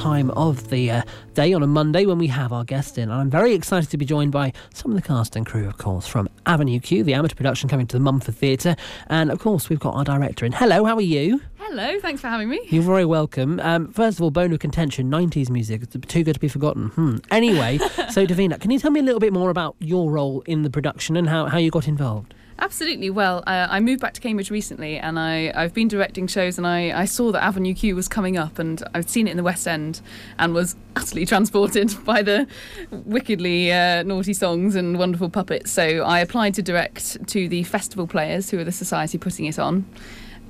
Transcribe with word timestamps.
time 0.00 0.30
of 0.30 0.70
the 0.70 0.90
uh, 0.90 1.02
day 1.34 1.52
on 1.52 1.62
a 1.62 1.66
Monday 1.66 2.06
when 2.06 2.16
we 2.16 2.26
have 2.26 2.54
our 2.54 2.64
guest 2.64 2.96
in. 2.96 3.10
And 3.10 3.12
I'm 3.12 3.28
very 3.28 3.52
excited 3.52 3.90
to 3.90 3.98
be 3.98 4.06
joined 4.06 4.32
by 4.32 4.54
some 4.72 4.90
of 4.90 4.96
the 4.96 5.06
cast 5.06 5.36
and 5.36 5.44
crew, 5.44 5.68
of 5.68 5.76
course, 5.76 6.06
from 6.06 6.26
Avenue 6.46 6.80
Q, 6.80 7.04
the 7.04 7.12
amateur 7.12 7.34
production 7.34 7.68
coming 7.68 7.86
to 7.88 7.98
the 7.98 8.00
Mumford 8.00 8.34
Theatre. 8.34 8.76
And 9.08 9.30
of 9.30 9.40
course, 9.40 9.68
we've 9.68 9.78
got 9.78 9.94
our 9.94 10.04
director 10.04 10.46
in. 10.46 10.52
Hello, 10.52 10.86
how 10.86 10.96
are 10.96 11.02
you? 11.02 11.42
Hello, 11.58 12.00
thanks 12.00 12.22
for 12.22 12.28
having 12.28 12.48
me. 12.48 12.60
You're 12.70 12.82
very 12.82 13.04
welcome. 13.04 13.60
Um, 13.60 13.92
first 13.92 14.16
of 14.16 14.22
all, 14.22 14.30
bone 14.30 14.54
of 14.54 14.58
contention, 14.58 15.10
90s 15.10 15.50
music, 15.50 15.82
too 15.90 16.24
good 16.24 16.32
to 16.32 16.40
be 16.40 16.48
forgotten. 16.48 16.88
Hmm. 16.88 17.16
Anyway, 17.30 17.76
so 18.10 18.26
Davina, 18.26 18.58
can 18.58 18.70
you 18.70 18.78
tell 18.78 18.90
me 18.90 19.00
a 19.00 19.02
little 19.02 19.20
bit 19.20 19.34
more 19.34 19.50
about 19.50 19.76
your 19.80 20.10
role 20.10 20.40
in 20.46 20.62
the 20.62 20.70
production 20.70 21.14
and 21.14 21.28
how, 21.28 21.44
how 21.44 21.58
you 21.58 21.70
got 21.70 21.86
involved? 21.86 22.32
Absolutely. 22.60 23.08
Well, 23.08 23.42
uh, 23.46 23.68
I 23.70 23.80
moved 23.80 24.02
back 24.02 24.12
to 24.14 24.20
Cambridge 24.20 24.50
recently 24.50 24.98
and 24.98 25.18
I, 25.18 25.50
I've 25.54 25.72
been 25.72 25.88
directing 25.88 26.26
shows 26.26 26.58
and 26.58 26.66
I, 26.66 27.00
I 27.00 27.06
saw 27.06 27.32
that 27.32 27.42
Avenue 27.42 27.74
Q 27.74 27.96
was 27.96 28.06
coming 28.06 28.36
up 28.36 28.58
and 28.58 28.82
I'd 28.94 29.08
seen 29.08 29.26
it 29.26 29.30
in 29.30 29.38
the 29.38 29.42
West 29.42 29.66
End 29.66 30.02
and 30.38 30.52
was 30.52 30.76
utterly 30.96 31.24
transported 31.24 31.92
by 32.04 32.20
the 32.20 32.46
wickedly 32.90 33.72
uh, 33.72 34.02
naughty 34.02 34.34
songs 34.34 34.74
and 34.74 34.98
wonderful 34.98 35.30
puppets. 35.30 35.70
So 35.70 36.02
I 36.02 36.20
applied 36.20 36.54
to 36.54 36.62
direct 36.62 37.26
to 37.28 37.48
the 37.48 37.62
festival 37.64 38.06
players, 38.06 38.50
who 38.50 38.58
are 38.58 38.64
the 38.64 38.72
society 38.72 39.16
putting 39.16 39.46
it 39.46 39.58
on, 39.58 39.86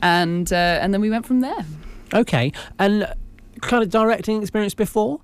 and, 0.02 0.52
uh, 0.52 0.56
and 0.56 0.92
then 0.92 1.00
we 1.00 1.10
went 1.10 1.26
from 1.26 1.40
there. 1.40 1.64
Okay. 2.12 2.52
And 2.80 3.12
kind 3.60 3.84
of 3.84 3.90
directing 3.90 4.40
experience 4.42 4.74
before? 4.74 5.20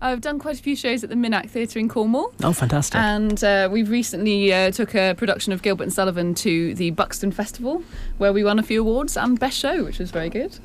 I've 0.00 0.20
done 0.20 0.38
quite 0.38 0.58
a 0.58 0.62
few 0.62 0.76
shows 0.76 1.02
at 1.02 1.10
the 1.10 1.16
Minack 1.16 1.48
Theatre 1.48 1.78
in 1.78 1.88
Cornwall. 1.88 2.32
Oh, 2.42 2.52
fantastic. 2.52 2.96
And 2.96 3.42
uh, 3.42 3.68
we've 3.72 3.90
recently 3.90 4.52
uh, 4.52 4.70
took 4.70 4.94
a 4.94 5.14
production 5.14 5.52
of 5.52 5.62
Gilbert 5.62 5.84
and 5.84 5.92
Sullivan 5.92 6.34
to 6.36 6.74
the 6.74 6.90
Buxton 6.90 7.32
Festival, 7.32 7.82
where 8.18 8.32
we 8.32 8.44
won 8.44 8.58
a 8.58 8.62
few 8.62 8.82
awards 8.82 9.16
and 9.16 9.38
best 9.40 9.58
show, 9.58 9.84
which 9.84 9.98
was 9.98 10.10
very 10.10 10.28
good. 10.28 10.58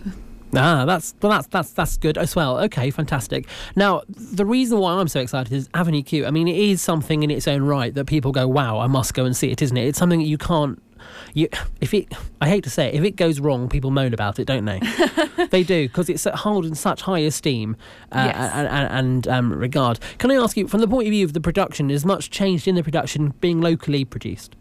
Ah, 0.54 0.84
that's 0.84 1.16
well, 1.22 1.32
that's 1.32 1.48
that's 1.48 1.72
that's 1.72 1.96
good 1.96 2.18
as 2.18 2.36
well. 2.36 2.60
Okay, 2.60 2.90
fantastic. 2.92 3.48
Now, 3.78 4.02
the 4.10 4.46
reason 4.46 4.80
why 4.80 4.92
I'm 4.94 5.08
so 5.08 5.22
excited 5.22 5.54
is 5.54 5.70
Avenue 5.74 6.02
Q. 6.02 6.26
I 6.26 6.32
mean, 6.32 6.50
it 6.50 6.58
is 6.58 6.82
something 6.82 7.24
in 7.24 7.32
its 7.32 7.48
own 7.48 7.62
right 7.62 7.94
that 7.94 8.06
people 8.06 8.34
go, 8.34 8.50
"Wow, 8.50 8.80
I 8.80 8.88
must 8.88 9.14
go 9.14 9.24
and 9.24 9.34
see 9.34 9.50
it," 9.50 9.62
isn't 9.62 9.78
it? 9.78 9.88
It's 9.88 9.98
something 9.98 10.20
that 10.20 10.26
you 10.26 10.38
can't. 10.38 10.82
You, 11.34 11.48
if 11.80 11.94
it, 11.94 12.14
I 12.42 12.50
hate 12.50 12.64
to 12.66 12.70
say 12.70 12.88
it, 12.88 12.96
if 12.96 13.04
it 13.04 13.16
goes 13.16 13.40
wrong, 13.40 13.70
people 13.70 13.92
moan 13.92 14.14
about 14.14 14.40
it, 14.40 14.46
don't 14.46 14.66
they? 14.66 14.80
they 15.52 15.64
do 15.64 15.88
because 15.88 16.10
it's 16.10 16.24
held 16.24 16.66
in 16.66 16.76
such 16.76 17.02
high 17.04 17.20
esteem 17.20 17.78
uh, 18.12 18.32
Yes. 18.34 18.52
and, 18.54 18.68
and, 18.68 18.92
and 18.92 19.28
um, 19.28 19.54
regard. 19.54 20.00
Can 20.18 20.32
I 20.32 20.36
ask 20.36 20.58
you, 20.58 20.68
from 20.68 20.82
the 20.82 20.88
point 20.88 21.08
of 21.08 21.12
view 21.12 21.26
of 21.26 21.34
the 21.34 21.42
production, 21.42 21.90
is 21.90 22.06
much 22.06 22.30
changed 22.32 22.68
in 22.68 22.76
the 22.76 22.84
production 22.84 23.34
being 23.40 23.62
locally 23.62 24.04
produced? 24.06 24.56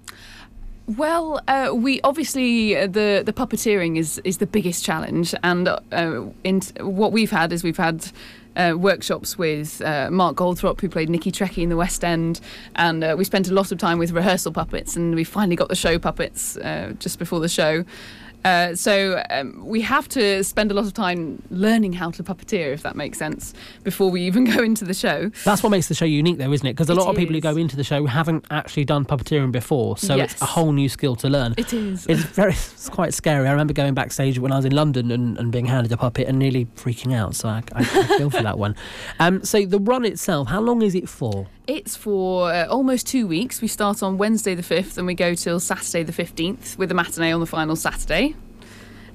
Well, 0.97 1.41
uh, 1.47 1.71
we 1.73 2.01
obviously 2.03 2.77
uh, 2.77 2.87
the 2.89 3.23
the 3.25 3.33
puppeteering 3.33 3.97
is 3.97 4.21
is 4.25 4.39
the 4.39 4.47
biggest 4.47 4.85
challenge, 4.85 5.35
and 5.45 5.69
uh, 5.69 5.79
in 6.43 6.61
what 6.81 7.13
we've 7.13 7.31
had 7.31 7.53
is 7.53 7.63
we've 7.63 7.77
had. 7.77 8.11
Uh, 8.57 8.75
workshops 8.77 9.39
with 9.39 9.81
uh, 9.83 10.11
Mark 10.11 10.37
Goldthorp, 10.37 10.81
who 10.81 10.89
played 10.89 11.09
Nicky 11.09 11.31
Trekkie 11.31 11.63
in 11.63 11.69
the 11.69 11.77
West 11.77 12.03
End, 12.03 12.41
and 12.75 13.05
uh, 13.05 13.15
we 13.17 13.25
spent 13.25 13.49
a 13.49 13.55
lot 13.55 13.71
of 13.71 13.79
time 13.79 13.97
with 13.97 14.11
rehearsal 14.11 14.51
puppets, 14.53 14.97
and 14.97 15.15
we 15.15 15.23
finally 15.23 15.55
got 15.55 15.69
the 15.69 15.77
show 15.77 16.01
puppets 16.01 16.57
uh, 16.57 16.93
just 16.99 17.21
before 17.21 17.39
the 17.39 17.49
show. 17.49 17.85
Uh, 18.45 18.75
so 18.75 19.23
um, 19.31 19.65
we 19.65 19.81
have 19.83 20.09
to 20.09 20.43
spend 20.45 20.71
a 20.71 20.75
lot 20.75 20.85
of 20.85 20.95
time 20.95 21.43
learning 21.51 21.93
how 21.93 22.11
to 22.11 22.23
puppeteer, 22.23 22.73
if 22.73 22.83
that 22.83 22.97
makes 22.97 23.19
sense, 23.19 23.53
before 23.85 24.11
we 24.11 24.23
even 24.23 24.45
go 24.57 24.63
into 24.63 24.85
the 24.85 24.95
show. 24.95 25.31
That's 25.45 25.63
what 25.63 25.71
makes 25.71 25.89
the 25.89 25.95
show 25.95 26.05
unique, 26.05 26.39
though, 26.39 26.53
isn't 26.53 26.67
it? 26.67 26.73
Because 26.73 26.89
a 26.89 26.93
It 26.93 26.97
lot 26.97 27.09
of 27.09 27.17
people 27.17 27.35
who 27.35 27.41
go 27.41 27.57
into 27.57 27.77
the 27.77 27.85
show 27.85 28.07
haven't 28.07 28.45
actually 28.51 28.85
done 28.85 29.05
puppeteering 29.05 29.53
before, 29.53 29.97
so 29.99 30.17
it's 30.17 30.41
a 30.41 30.47
whole 30.47 30.73
new 30.73 30.89
skill 30.89 31.17
to 31.17 31.29
learn. 31.29 31.55
It 31.57 31.73
is. 31.73 32.07
It's 32.07 32.23
very, 32.23 32.53
it's 32.75 32.89
quite 32.89 33.15
scary. 33.15 33.47
I 33.47 33.51
remember 33.51 33.73
going 33.73 33.95
backstage 33.95 34.39
when 34.39 34.53
I 34.53 34.57
was 34.57 34.65
in 34.65 34.73
London 34.75 35.11
and, 35.11 35.39
and 35.39 35.53
being 35.53 35.67
handed 35.67 35.93
a 35.93 35.97
puppet 35.97 36.29
and 36.29 36.39
nearly 36.39 36.67
freaking 36.77 37.15
out. 37.15 37.35
So 37.35 37.49
I, 37.49 37.63
I, 37.75 37.81
I 37.81 37.85
feel 38.19 38.31
for 38.31 38.43
that 38.43 38.59
one. 38.59 38.75
Um, 39.19 39.45
so 39.45 39.65
the 39.67 39.79
run 39.79 40.05
itself, 40.05 40.49
how 40.49 40.61
long 40.61 40.83
is 40.83 40.95
it 40.95 41.09
for? 41.09 41.47
It's 41.71 41.95
for 41.95 42.51
uh, 42.53 42.67
almost 42.67 43.07
two 43.07 43.29
weeks. 43.29 43.63
We 43.63 43.69
start 43.69 44.03
on 44.03 44.19
Wednesday 44.19 44.57
the 44.57 44.63
5th 44.63 44.99
and 44.99 45.07
we 45.07 45.15
go 45.15 45.35
till 45.37 45.61
Saturday 45.61 46.03
the 46.03 46.13
15th 46.13 46.77
with 46.77 46.91
a 46.91 46.95
matinee 46.95 47.31
on 47.31 47.39
the 47.39 47.47
final 47.47 47.77
Saturday 47.77 48.35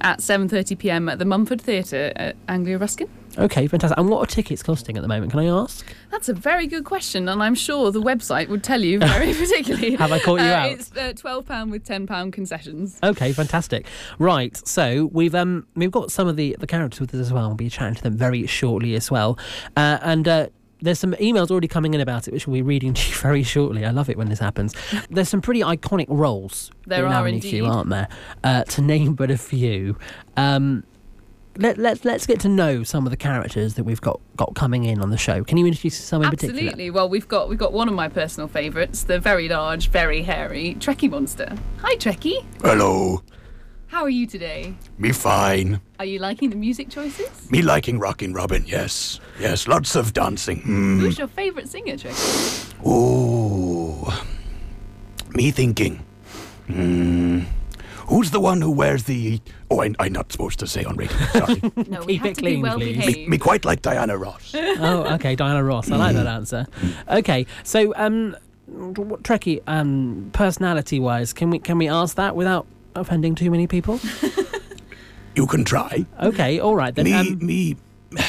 at 0.00 0.20
7:30 0.20 0.78
p.m. 0.78 1.10
at 1.10 1.18
the 1.18 1.26
Mumford 1.26 1.60
Theatre 1.60 2.14
at 2.16 2.34
Anglia 2.48 2.78
Ruskin. 2.78 3.10
Okay, 3.36 3.66
fantastic. 3.66 3.98
And 3.98 4.08
what 4.08 4.22
are 4.22 4.26
tickets 4.34 4.62
costing 4.62 4.96
at 4.96 5.02
the 5.02 5.08
moment? 5.08 5.32
Can 5.32 5.40
I 5.40 5.48
ask? 5.48 5.84
That's 6.10 6.30
a 6.30 6.32
very 6.32 6.66
good 6.66 6.84
question, 6.86 7.28
and 7.28 7.42
I'm 7.42 7.54
sure 7.54 7.92
the 7.92 8.00
website 8.00 8.48
would 8.48 8.64
tell 8.64 8.80
you 8.80 9.00
very 9.00 9.34
particularly. 9.42 9.94
Have 9.96 10.12
I 10.12 10.18
caught 10.18 10.40
you 10.40 10.46
Uh, 10.46 10.52
out? 10.54 10.70
It's 10.70 10.90
uh, 10.92 11.12
£12 11.12 11.70
with 11.70 11.84
£10 11.86 12.32
concessions. 12.32 12.98
Okay, 13.02 13.34
fantastic. 13.34 13.84
Right, 14.18 14.56
so 14.66 15.10
we've 15.12 15.34
um 15.34 15.66
we've 15.74 15.90
got 15.90 16.10
some 16.10 16.26
of 16.26 16.36
the 16.36 16.56
the 16.58 16.66
characters 16.66 17.00
with 17.00 17.12
us 17.12 17.20
as 17.20 17.32
well. 17.34 17.48
We'll 17.48 17.56
be 17.56 17.68
chatting 17.68 17.96
to 17.96 18.02
them 18.02 18.16
very 18.16 18.46
shortly 18.46 18.94
as 18.94 19.10
well, 19.10 19.38
uh, 19.76 19.98
and. 20.00 20.50
There's 20.86 21.00
some 21.00 21.14
emails 21.14 21.50
already 21.50 21.66
coming 21.66 21.94
in 21.94 22.00
about 22.00 22.28
it, 22.28 22.32
which 22.32 22.46
we'll 22.46 22.54
be 22.54 22.62
reading 22.62 22.94
to 22.94 23.08
you 23.08 23.14
very 23.20 23.42
shortly. 23.42 23.84
I 23.84 23.90
love 23.90 24.08
it 24.08 24.16
when 24.16 24.28
this 24.28 24.38
happens. 24.38 24.72
There's 25.10 25.28
some 25.28 25.40
pretty 25.40 25.60
iconic 25.60 26.06
roles 26.08 26.70
There 26.86 27.04
in 27.04 27.10
are 27.10 27.14
Avenue 27.14 27.40
Q, 27.40 27.66
aren't 27.66 27.90
there? 27.90 28.06
Uh, 28.44 28.62
to 28.62 28.82
name 28.82 29.14
but 29.14 29.32
a 29.32 29.36
few. 29.36 29.98
Um, 30.36 30.84
let, 31.58 31.76
let, 31.76 32.04
let's 32.04 32.24
get 32.24 32.38
to 32.40 32.48
know 32.48 32.84
some 32.84 33.04
of 33.04 33.10
the 33.10 33.16
characters 33.16 33.74
that 33.74 33.82
we've 33.82 34.00
got, 34.00 34.20
got 34.36 34.54
coming 34.54 34.84
in 34.84 35.00
on 35.00 35.10
the 35.10 35.16
show. 35.16 35.42
Can 35.42 35.58
you 35.58 35.66
introduce 35.66 35.98
some 35.98 36.22
in 36.22 36.30
particular? 36.30 36.60
Absolutely. 36.60 36.90
Well, 36.90 37.08
we've 37.08 37.26
got 37.26 37.48
we've 37.48 37.58
got 37.58 37.72
one 37.72 37.88
of 37.88 37.94
my 37.94 38.08
personal 38.08 38.46
favourites, 38.46 39.02
the 39.02 39.18
very 39.18 39.48
large, 39.48 39.88
very 39.88 40.22
hairy 40.22 40.76
Trekkie 40.78 41.10
monster. 41.10 41.52
Hi, 41.78 41.96
Trekkie. 41.96 42.44
Hello. 42.62 43.22
How 43.96 44.02
are 44.02 44.10
you 44.10 44.26
today? 44.26 44.74
Me 44.98 45.10
fine. 45.10 45.80
Are 45.98 46.04
you 46.04 46.18
liking 46.18 46.50
the 46.50 46.56
music 46.56 46.90
choices? 46.90 47.50
Me 47.50 47.62
liking 47.62 47.98
Rockin' 47.98 48.34
Robin, 48.34 48.62
yes. 48.66 49.20
Yes, 49.40 49.66
lots 49.66 49.96
of 49.96 50.12
dancing. 50.12 50.60
Hmm. 50.60 51.00
Who's 51.00 51.16
your 51.16 51.28
favourite 51.28 51.66
singer, 51.66 51.94
Trekkie? 51.94 52.86
Ooh. 52.86 54.06
Me 55.30 55.50
thinking. 55.50 56.04
Hmm. 56.66 57.44
Who's 58.08 58.32
the 58.32 58.38
one 58.38 58.60
who 58.60 58.70
wears 58.70 59.04
the. 59.04 59.40
Oh, 59.70 59.80
I, 59.80 59.94
I'm 59.98 60.12
not 60.12 60.30
supposed 60.30 60.58
to 60.58 60.66
say 60.66 60.84
on 60.84 60.96
radio. 60.96 61.16
Sorry. 61.32 61.62
No, 61.88 62.00
we 62.02 62.18
Keep 62.18 62.20
have 62.20 62.30
it 62.32 62.34
to 62.34 62.40
clean, 62.42 62.56
be 62.56 62.62
well 62.64 62.76
please. 62.76 62.98
me, 62.98 63.06
behaved. 63.06 63.30
me 63.30 63.38
quite 63.38 63.64
like 63.64 63.80
Diana 63.80 64.18
Ross. 64.18 64.52
oh, 64.54 65.14
okay, 65.14 65.34
Diana 65.34 65.64
Ross. 65.64 65.90
I 65.90 65.96
like 65.96 66.14
that 66.16 66.26
answer. 66.26 66.66
Okay, 67.08 67.46
so 67.62 67.94
um, 67.96 68.36
Trekkie, 68.68 69.62
um, 69.66 70.28
personality-wise, 70.34 71.32
can 71.32 71.48
we 71.48 71.60
can 71.60 71.78
we 71.78 71.88
ask 71.88 72.16
that 72.16 72.36
without 72.36 72.66
offending 72.96 73.34
too 73.34 73.50
many 73.50 73.66
people? 73.66 74.00
You 75.36 75.46
can 75.46 75.64
try. 75.64 76.06
Okay, 76.22 76.60
all 76.60 76.74
right 76.74 76.94
then. 76.94 77.04
Me, 77.04 77.12
Um, 77.12 77.38
me. 77.44 77.76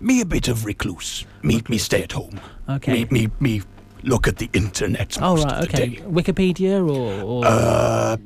Me 0.00 0.20
a 0.20 0.26
bit 0.26 0.46
of 0.46 0.64
recluse. 0.66 1.24
Me, 1.42 1.60
me 1.70 1.78
stay 1.78 2.02
at 2.02 2.12
home. 2.12 2.38
okay. 2.68 2.92
Me, 2.92 3.06
me, 3.10 3.28
me 3.40 3.62
look 4.04 4.28
at 4.28 4.36
the 4.36 4.48
internet 4.52 5.16
Oh 5.20 5.34
most 5.34 5.44
right, 5.46 5.54
of 5.64 5.68
the 5.72 5.74
okay. 5.76 5.88
day. 5.96 6.02
Wikipedia 6.02 6.78
or, 6.86 7.22
or 7.22 7.44
Uh, 7.46 8.16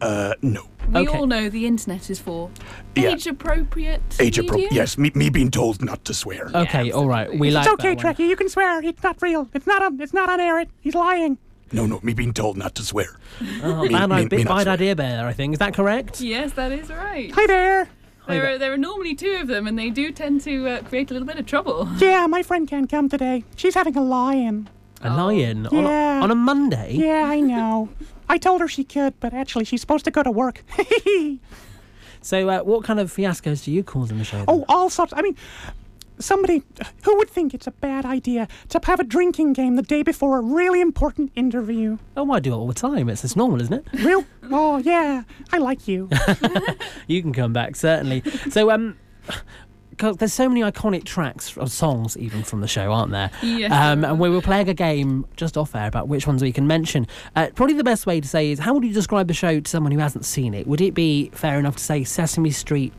uh, 0.00 0.34
no. 0.42 0.62
we 0.92 1.00
okay. 1.00 1.18
all 1.18 1.26
know 1.26 1.50
the 1.50 1.66
internet 1.66 2.08
is 2.08 2.18
for 2.20 2.50
Yeah. 2.96 3.10
age 3.10 3.26
appropriate. 3.26 4.00
Age 4.20 4.38
appropriate. 4.38 4.72
Yes, 4.72 4.96
me, 4.96 5.10
me 5.14 5.28
being 5.28 5.50
told 5.50 5.82
not 5.82 6.04
to 6.06 6.14
swear. 6.14 6.48
okay, 6.54 6.90
all 6.92 7.06
right. 7.08 7.28
We 7.38 7.50
like 7.50 7.64
It's 7.66 7.74
okay, 7.74 7.94
that. 7.96 8.16
Trekkie. 8.16 8.28
You 8.28 8.36
can 8.36 8.48
swear. 8.48 8.80
It's 8.82 9.02
not 9.02 9.20
real. 9.20 9.48
It's 9.52 9.66
not 9.66 9.82
on. 9.82 10.00
It's 10.00 10.14
not 10.14 10.30
on 10.30 10.38
air. 10.40 10.60
It- 10.60 10.70
He's 10.80 10.94
lying. 10.94 11.36
No, 11.72 11.86
no, 11.86 12.00
me 12.02 12.14
being 12.14 12.32
told 12.32 12.56
not 12.56 12.74
to 12.76 12.82
swear. 12.82 13.06
Oh, 13.62 13.82
Me- 13.82 13.88
bad, 13.90 14.08
me- 14.08 14.16
i- 14.16 14.22
me 14.22 14.26
bit 14.28 14.44
not 14.44 14.56
bad 14.56 14.62
swear. 14.64 14.74
idea 14.74 14.94
there, 14.94 15.26
I 15.26 15.32
think. 15.32 15.52
Is 15.52 15.58
that 15.60 15.72
correct? 15.74 16.20
Yes, 16.20 16.52
that 16.54 16.72
is 16.72 16.90
right. 16.90 17.30
Hi 17.32 17.46
there. 17.46 17.88
There 18.26 18.42
there. 18.42 18.54
are, 18.54 18.58
there 18.58 18.72
are 18.72 18.76
normally 18.76 19.14
two 19.14 19.38
of 19.40 19.46
them, 19.48 19.66
and 19.66 19.78
they 19.78 19.90
do 19.90 20.12
tend 20.12 20.40
to 20.42 20.68
uh, 20.68 20.82
create 20.82 21.10
a 21.10 21.14
little 21.14 21.26
bit 21.26 21.38
of 21.38 21.46
trouble. 21.46 21.88
Yeah, 21.98 22.26
my 22.26 22.42
friend 22.42 22.68
can't 22.68 22.88
come 22.90 23.08
today. 23.08 23.44
She's 23.56 23.74
having 23.74 23.96
a 23.96 24.02
lion. 24.02 24.68
A 25.02 25.16
lion 25.16 25.66
on, 25.68 25.84
Yeah. 25.84 26.20
a, 26.20 26.22
on 26.22 26.30
a 26.30 26.34
Monday. 26.34 26.92
Yeah, 26.94 27.24
I 27.26 27.40
know. 27.52 27.88
I 28.28 28.36
told 28.38 28.60
her 28.60 28.68
she 28.68 28.84
could, 28.84 29.18
but 29.20 29.32
actually 29.32 29.64
she's 29.64 29.80
supposed 29.80 30.04
to 30.04 30.10
go 30.10 30.22
to 30.22 30.30
work. 30.30 30.62
So, 32.22 32.50
uh, 32.50 32.60
what 32.60 32.84
kind 32.84 33.00
of 33.00 33.10
fiascos 33.10 33.64
do 33.64 33.72
you 33.72 33.82
cause 33.82 34.10
in 34.10 34.18
the 34.18 34.24
show? 34.24 34.36
then? 34.36 34.44
oh, 34.48 34.64
all 34.68 34.90
sorts. 34.90 35.14
I 35.16 35.22
mean, 35.22 35.34
somebody 36.20 36.62
who 37.04 37.16
would 37.16 37.28
think 37.30 37.54
it's 37.54 37.66
a 37.66 37.70
bad 37.72 38.04
idea 38.04 38.46
to 38.68 38.80
have 38.84 39.00
a 39.00 39.04
drinking 39.04 39.52
game 39.54 39.76
the 39.76 39.82
day 39.82 40.02
before 40.02 40.38
a 40.38 40.40
really 40.40 40.80
important 40.80 41.32
interview. 41.34 41.98
oh, 42.16 42.30
I 42.30 42.40
do 42.40 42.52
it 42.52 42.56
all 42.56 42.66
the 42.68 42.74
time. 42.74 43.08
It's 43.08 43.24
it's 43.24 43.36
normal, 43.36 43.60
isn't 43.62 43.72
it? 43.74 43.84
Real? 44.04 44.24
oh 44.44 44.78
yeah, 44.78 45.22
I 45.52 45.58
like 45.58 45.88
you. 45.88 46.08
You 47.06 47.22
can 47.22 47.32
come 47.32 47.52
back 47.52 47.74
certainly. 47.76 48.22
So, 48.50 48.70
um, 48.70 48.96
'cause 49.98 50.16
there's 50.16 50.32
so 50.32 50.48
many 50.48 50.60
iconic 50.62 51.04
tracks 51.04 51.56
or 51.56 51.66
songs 51.66 52.16
even 52.16 52.42
from 52.42 52.60
the 52.60 52.68
show, 52.68 52.92
aren't 52.92 53.10
there? 53.12 53.30
Yes, 53.42 53.70
Um, 53.72 54.04
and 54.04 54.18
we 54.18 54.30
were 54.30 54.40
playing 54.40 54.68
a 54.68 54.74
game 54.74 55.26
just 55.36 55.56
off 55.58 55.74
air 55.74 55.86
about 55.88 56.08
which 56.08 56.26
ones 56.26 56.40
we 56.42 56.52
can 56.52 56.66
mention. 56.66 57.06
Uh, 57.36 57.48
probably 57.54 57.74
the 57.76 57.84
best 57.84 58.06
way 58.06 58.20
to 58.20 58.26
say 58.28 58.50
is 58.50 58.60
how 58.60 58.72
would 58.74 58.84
you 58.84 58.92
describe 58.92 59.28
the 59.28 59.34
show 59.34 59.60
to 59.60 59.70
someone 59.70 59.92
who 59.92 59.98
hasn't 59.98 60.24
seen 60.24 60.54
it? 60.54 60.66
Would 60.66 60.80
it 60.80 60.94
be 60.94 61.30
fair 61.34 61.58
enough 61.58 61.76
to 61.76 61.82
say 61.82 62.04
Sesame 62.04 62.50
Street 62.50 62.92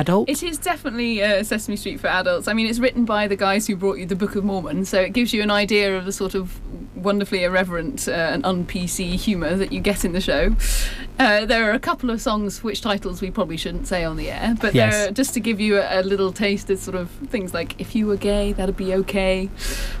adult? 0.00 0.28
It 0.28 0.42
is 0.42 0.58
definitely 0.58 1.22
uh, 1.22 1.42
Sesame 1.42 1.76
Street 1.76 2.00
for 2.00 2.06
adults. 2.08 2.48
I 2.48 2.52
mean, 2.52 2.66
it's 2.66 2.78
written 2.78 3.04
by 3.04 3.26
the 3.26 3.36
guys 3.36 3.66
who 3.66 3.76
brought 3.76 3.98
you 3.98 4.06
the 4.06 4.16
Book 4.16 4.36
of 4.36 4.44
Mormon, 4.44 4.84
so 4.84 5.00
it 5.00 5.12
gives 5.12 5.32
you 5.32 5.42
an 5.42 5.50
idea 5.50 5.96
of 5.96 6.04
the 6.04 6.12
sort 6.12 6.34
of 6.34 6.60
wonderfully 6.96 7.44
irreverent 7.44 8.08
uh, 8.08 8.12
and 8.12 8.44
un-PC 8.44 9.14
humour 9.16 9.54
that 9.56 9.70
you 9.72 9.80
get 9.80 10.04
in 10.04 10.12
the 10.12 10.20
show. 10.20 10.54
Uh, 11.18 11.44
there 11.46 11.68
are 11.70 11.72
a 11.72 11.78
couple 11.78 12.10
of 12.10 12.20
songs 12.20 12.62
which 12.64 12.80
titles 12.80 13.20
we 13.20 13.30
probably 13.30 13.56
shouldn't 13.56 13.86
say 13.86 14.04
on 14.04 14.16
the 14.16 14.30
air, 14.30 14.54
but 14.60 14.74
Yes. 14.74 15.08
are, 15.08 15.12
just 15.12 15.32
to 15.34 15.40
give 15.40 15.60
you 15.60 15.78
a, 15.78 16.00
a 16.00 16.02
little 16.02 16.32
taste 16.32 16.68
of 16.70 16.78
sort 16.78 16.96
of 16.96 17.10
things 17.28 17.54
like 17.54 17.80
"If 17.80 17.94
you 17.94 18.06
were 18.06 18.16
gay, 18.16 18.52
that'd 18.52 18.76
be 18.76 18.92
okay," 18.94 19.48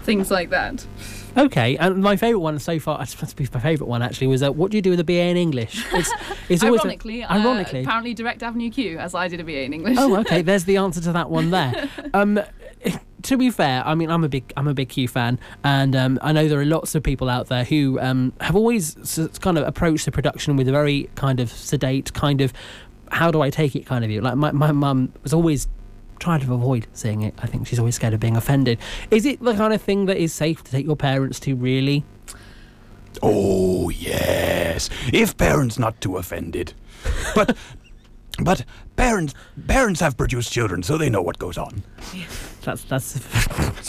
things 0.02 0.30
like 0.30 0.50
that. 0.50 0.86
Okay, 1.36 1.76
and 1.76 2.02
my 2.02 2.16
favourite 2.16 2.42
one 2.42 2.58
so 2.58 2.78
far, 2.78 2.98
it's 3.02 3.10
supposed 3.12 3.36
to 3.36 3.42
be 3.42 3.48
my 3.52 3.60
favourite 3.60 3.88
one 3.88 4.02
actually, 4.02 4.26
was 4.28 4.42
uh, 4.42 4.50
what 4.52 4.70
do 4.70 4.76
you 4.78 4.82
do 4.82 4.90
with 4.90 5.00
a 5.00 5.04
BA 5.04 5.12
in 5.12 5.36
English? 5.36 5.84
It's, 5.92 6.10
it's 6.48 6.62
always 6.64 6.80
a- 6.80 6.84
Ironically, 6.84 7.22
uh, 7.22 7.34
ironically. 7.34 7.82
apparently 7.82 8.14
Direct 8.14 8.42
Avenue 8.42 8.70
Q, 8.70 8.98
as 8.98 9.14
I 9.14 9.28
did 9.28 9.40
a 9.40 9.44
BA 9.44 9.62
in 9.64 9.72
English. 9.72 9.96
oh, 9.98 10.16
okay. 10.20 10.42
There's 10.48 10.64
the 10.64 10.76
answer 10.78 11.00
to 11.02 11.12
that 11.12 11.30
one 11.30 11.50
there. 11.50 11.88
Um, 12.14 12.40
to 13.22 13.36
be 13.36 13.50
fair, 13.50 13.82
I 13.84 13.94
mean, 13.96 14.10
I'm 14.10 14.22
a 14.22 14.28
big, 14.28 14.52
I'm 14.56 14.68
a 14.68 14.74
big 14.74 14.88
Q 14.88 15.08
fan, 15.08 15.38
and 15.64 15.96
um, 15.96 16.18
I 16.22 16.32
know 16.32 16.46
there 16.48 16.60
are 16.60 16.64
lots 16.64 16.94
of 16.94 17.02
people 17.02 17.28
out 17.28 17.48
there 17.48 17.64
who 17.64 17.98
um, 18.00 18.32
have 18.40 18.54
always 18.54 18.96
s- 18.98 19.38
kind 19.38 19.58
of 19.58 19.66
approached 19.66 20.04
the 20.04 20.12
production 20.12 20.56
with 20.56 20.68
a 20.68 20.72
very 20.72 21.10
kind 21.16 21.40
of 21.40 21.50
sedate, 21.50 22.12
kind 22.14 22.40
of, 22.40 22.52
how 23.10 23.30
do 23.30 23.40
I 23.42 23.50
take 23.50 23.74
it 23.74 23.84
kind 23.86 24.04
of 24.04 24.08
view. 24.08 24.20
Like 24.20 24.36
my 24.36 24.52
my 24.52 24.70
mum 24.72 25.12
was 25.24 25.32
always 25.34 25.66
trying 26.18 26.40
to 26.40 26.54
avoid 26.54 26.86
seeing 26.92 27.22
it. 27.22 27.34
I 27.38 27.46
think 27.46 27.66
she's 27.66 27.78
always 27.78 27.94
scared 27.94 28.14
of 28.14 28.20
being 28.20 28.36
offended. 28.36 28.78
Is 29.10 29.24
it 29.26 29.40
the 29.40 29.54
kind 29.54 29.72
of 29.72 29.82
thing 29.82 30.06
that 30.06 30.16
is 30.16 30.32
safe 30.32 30.62
to 30.64 30.70
take 30.70 30.86
your 30.86 30.96
parents 30.96 31.40
to? 31.40 31.54
Really? 31.54 32.04
Oh, 33.22 33.88
yes. 33.90 34.90
If 35.12 35.36
parents 35.36 35.78
not 35.78 36.00
too 36.00 36.16
offended. 36.16 36.74
But 37.34 37.56
but 38.42 38.64
parents 38.96 39.34
parents 39.66 40.00
have 40.00 40.16
produced 40.16 40.52
children, 40.52 40.82
so 40.82 40.98
they 40.98 41.08
know 41.08 41.22
what 41.22 41.38
goes 41.38 41.56
on. 41.58 41.82
That's 42.62 42.82
that's 42.82 43.20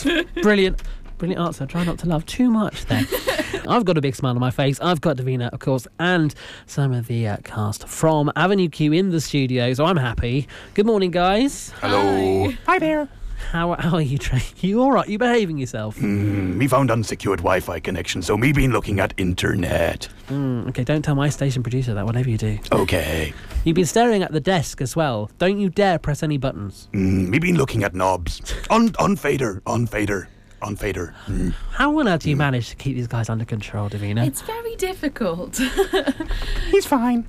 brilliant. 0.42 0.80
Brilliant 1.18 1.42
answer. 1.42 1.66
Try 1.66 1.84
not 1.84 1.98
to 1.98 2.08
laugh 2.08 2.24
too 2.26 2.50
much 2.50 2.84
there. 2.86 3.02
I've 3.68 3.84
got 3.84 3.98
a 3.98 4.00
big 4.00 4.14
smile 4.14 4.34
on 4.34 4.40
my 4.40 4.50
face. 4.50 4.80
I've 4.80 5.00
got 5.00 5.16
Davina, 5.16 5.50
of 5.52 5.58
course, 5.58 5.86
and 5.98 6.34
some 6.66 6.92
of 6.92 7.08
the 7.08 7.26
uh, 7.28 7.36
cast 7.44 7.88
from 7.88 8.30
Avenue 8.36 8.68
Q 8.68 8.92
in 8.92 9.10
the 9.10 9.20
studio, 9.20 9.74
so 9.74 9.84
I'm 9.84 9.96
happy. 9.96 10.46
Good 10.74 10.86
morning, 10.86 11.10
guys. 11.10 11.72
Hello. 11.80 12.50
Hi 12.66 12.78
there. 12.78 13.08
How, 13.50 13.74
how 13.74 13.94
are 13.94 14.02
you, 14.02 14.18
Trey? 14.18 14.42
You 14.60 14.82
all 14.82 14.90
right? 14.92 15.08
You 15.08 15.18
behaving 15.18 15.58
yourself? 15.58 15.96
Mm, 15.96 16.56
me 16.56 16.66
found 16.66 16.90
unsecured 16.90 17.38
Wi-Fi 17.38 17.80
connection, 17.80 18.22
so 18.22 18.36
me 18.36 18.52
been 18.52 18.72
looking 18.72 19.00
at 19.00 19.14
internet. 19.16 20.08
Mm, 20.28 20.68
okay, 20.68 20.84
don't 20.84 21.02
tell 21.02 21.14
my 21.14 21.28
station 21.28 21.62
producer 21.62 21.94
that, 21.94 22.04
whatever 22.04 22.28
you 22.28 22.36
do. 22.36 22.58
Okay. 22.72 23.32
You've 23.64 23.76
been 23.76 23.86
staring 23.86 24.22
at 24.22 24.32
the 24.32 24.40
desk 24.40 24.80
as 24.80 24.94
well. 24.96 25.30
Don't 25.38 25.58
you 25.58 25.68
dare 25.70 25.98
press 25.98 26.22
any 26.22 26.38
buttons. 26.38 26.88
Mm, 26.92 27.28
me 27.28 27.38
been 27.38 27.56
looking 27.56 27.84
at 27.84 27.94
knobs. 27.94 28.40
On 28.70 28.94
on 28.98 29.14
fader, 29.16 29.62
on 29.66 29.86
fader, 29.86 30.28
on 30.62 30.76
fader. 30.76 31.14
Mm. 31.26 31.52
How 31.72 31.98
on 31.98 32.08
earth 32.08 32.22
do 32.22 32.30
you 32.30 32.36
manage 32.36 32.70
to 32.70 32.76
keep 32.76 32.96
these 32.96 33.06
guys 33.06 33.28
under 33.28 33.44
control, 33.44 33.88
Davina? 33.88 34.26
It's 34.26 34.42
very 34.42 34.76
difficult. 34.76 35.56
He's 36.70 36.86
fine. 36.86 37.26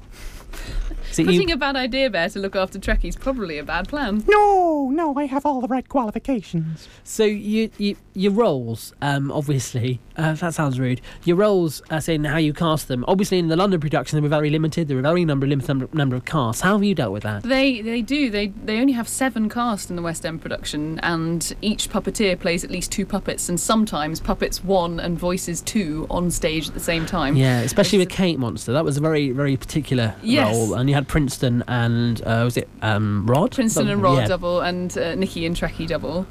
So 1.26 1.32
you- 1.32 1.40
Putting 1.40 1.52
a 1.54 1.58
bad 1.58 1.76
idea 1.76 2.10
there 2.10 2.30
to 2.30 2.40
look 2.40 2.56
after 2.56 2.80
Trekkie's 2.80 3.16
probably 3.16 3.58
a 3.58 3.64
bad 3.64 3.88
plan. 3.88 4.24
No, 4.28 4.90
no, 4.94 5.14
I 5.18 5.26
have 5.26 5.46
all 5.46 5.62
the 5.62 5.68
right 5.68 5.88
qualifications. 5.88 6.88
So 7.04 7.24
you, 7.24 7.70
you 7.78 7.96
your 8.14 8.32
roles, 8.34 8.94
um, 9.02 9.32
obviously, 9.32 10.00
uh, 10.18 10.34
that 10.34 10.54
sounds 10.54 10.80
rude. 10.80 11.00
Your 11.24 11.38
roles, 11.38 11.82
as 11.90 12.10
in 12.10 12.26
how 12.26 12.38
you 12.38 12.54
cast 12.54 12.88
them. 12.90 13.06
Obviously, 13.08 13.40
in 13.40 13.48
the 13.48 13.56
London 13.56 13.80
production, 13.80 14.18
they 14.18 14.22
were 14.22 14.28
very 14.28 14.50
limited. 14.50 14.88
There 14.90 14.98
were 14.98 15.02
very 15.04 15.24
number 15.26 15.48
limited 15.48 15.70
number, 15.70 15.88
number 15.94 16.16
of 16.16 16.26
casts. 16.26 16.62
How 16.62 16.74
have 16.74 16.84
you 16.84 16.94
dealt 16.96 17.14
with 17.14 17.24
that? 17.24 17.44
They 17.44 17.82
they 17.82 18.02
do. 18.02 18.30
They 18.30 18.48
they 18.48 18.80
only 18.80 18.94
have 18.94 19.08
seven 19.08 19.50
casts 19.50 19.90
in 19.90 19.96
the 19.96 20.02
West 20.02 20.26
End 20.26 20.42
production, 20.42 21.00
and 21.00 21.56
each 21.62 21.90
puppeteer 21.90 22.38
plays 22.40 22.64
at 22.64 22.70
least 22.72 22.92
two 22.92 23.06
puppets, 23.06 23.48
and 23.50 23.60
sometimes 23.60 24.20
puppets 24.20 24.64
one 24.64 25.00
and 25.00 25.18
voices 25.18 25.62
two 25.62 26.06
on 26.10 26.30
stage 26.32 26.68
at 26.68 26.74
the 26.74 26.80
same 26.80 27.06
time. 27.06 27.36
Yeah, 27.36 27.60
especially 27.62 28.00
with 28.00 28.10
Kate 28.10 28.38
Monster, 28.40 28.74
that 28.74 28.84
was 28.86 28.98
a 28.98 29.02
very 29.02 29.32
very 29.32 29.56
particular 29.58 30.16
Yes. 30.22 30.54
role. 30.56 30.74
And 30.76 30.90
you 30.90 30.96
had 30.96 31.08
Princeton 31.10 31.64
and 31.68 32.22
uh, 32.22 32.44
was 32.46 32.56
it 32.56 32.70
um, 32.84 33.26
Rod? 33.26 33.52
Princeton 33.52 33.90
and 33.90 34.02
Rod 34.02 34.20
yeah. 34.20 34.28
double 34.28 34.62
and 34.62 34.96
uh, 34.98 35.16
Nicky 35.16 35.46
and 35.46 35.56
Trekkie 35.56 35.88
double. 35.88 36.28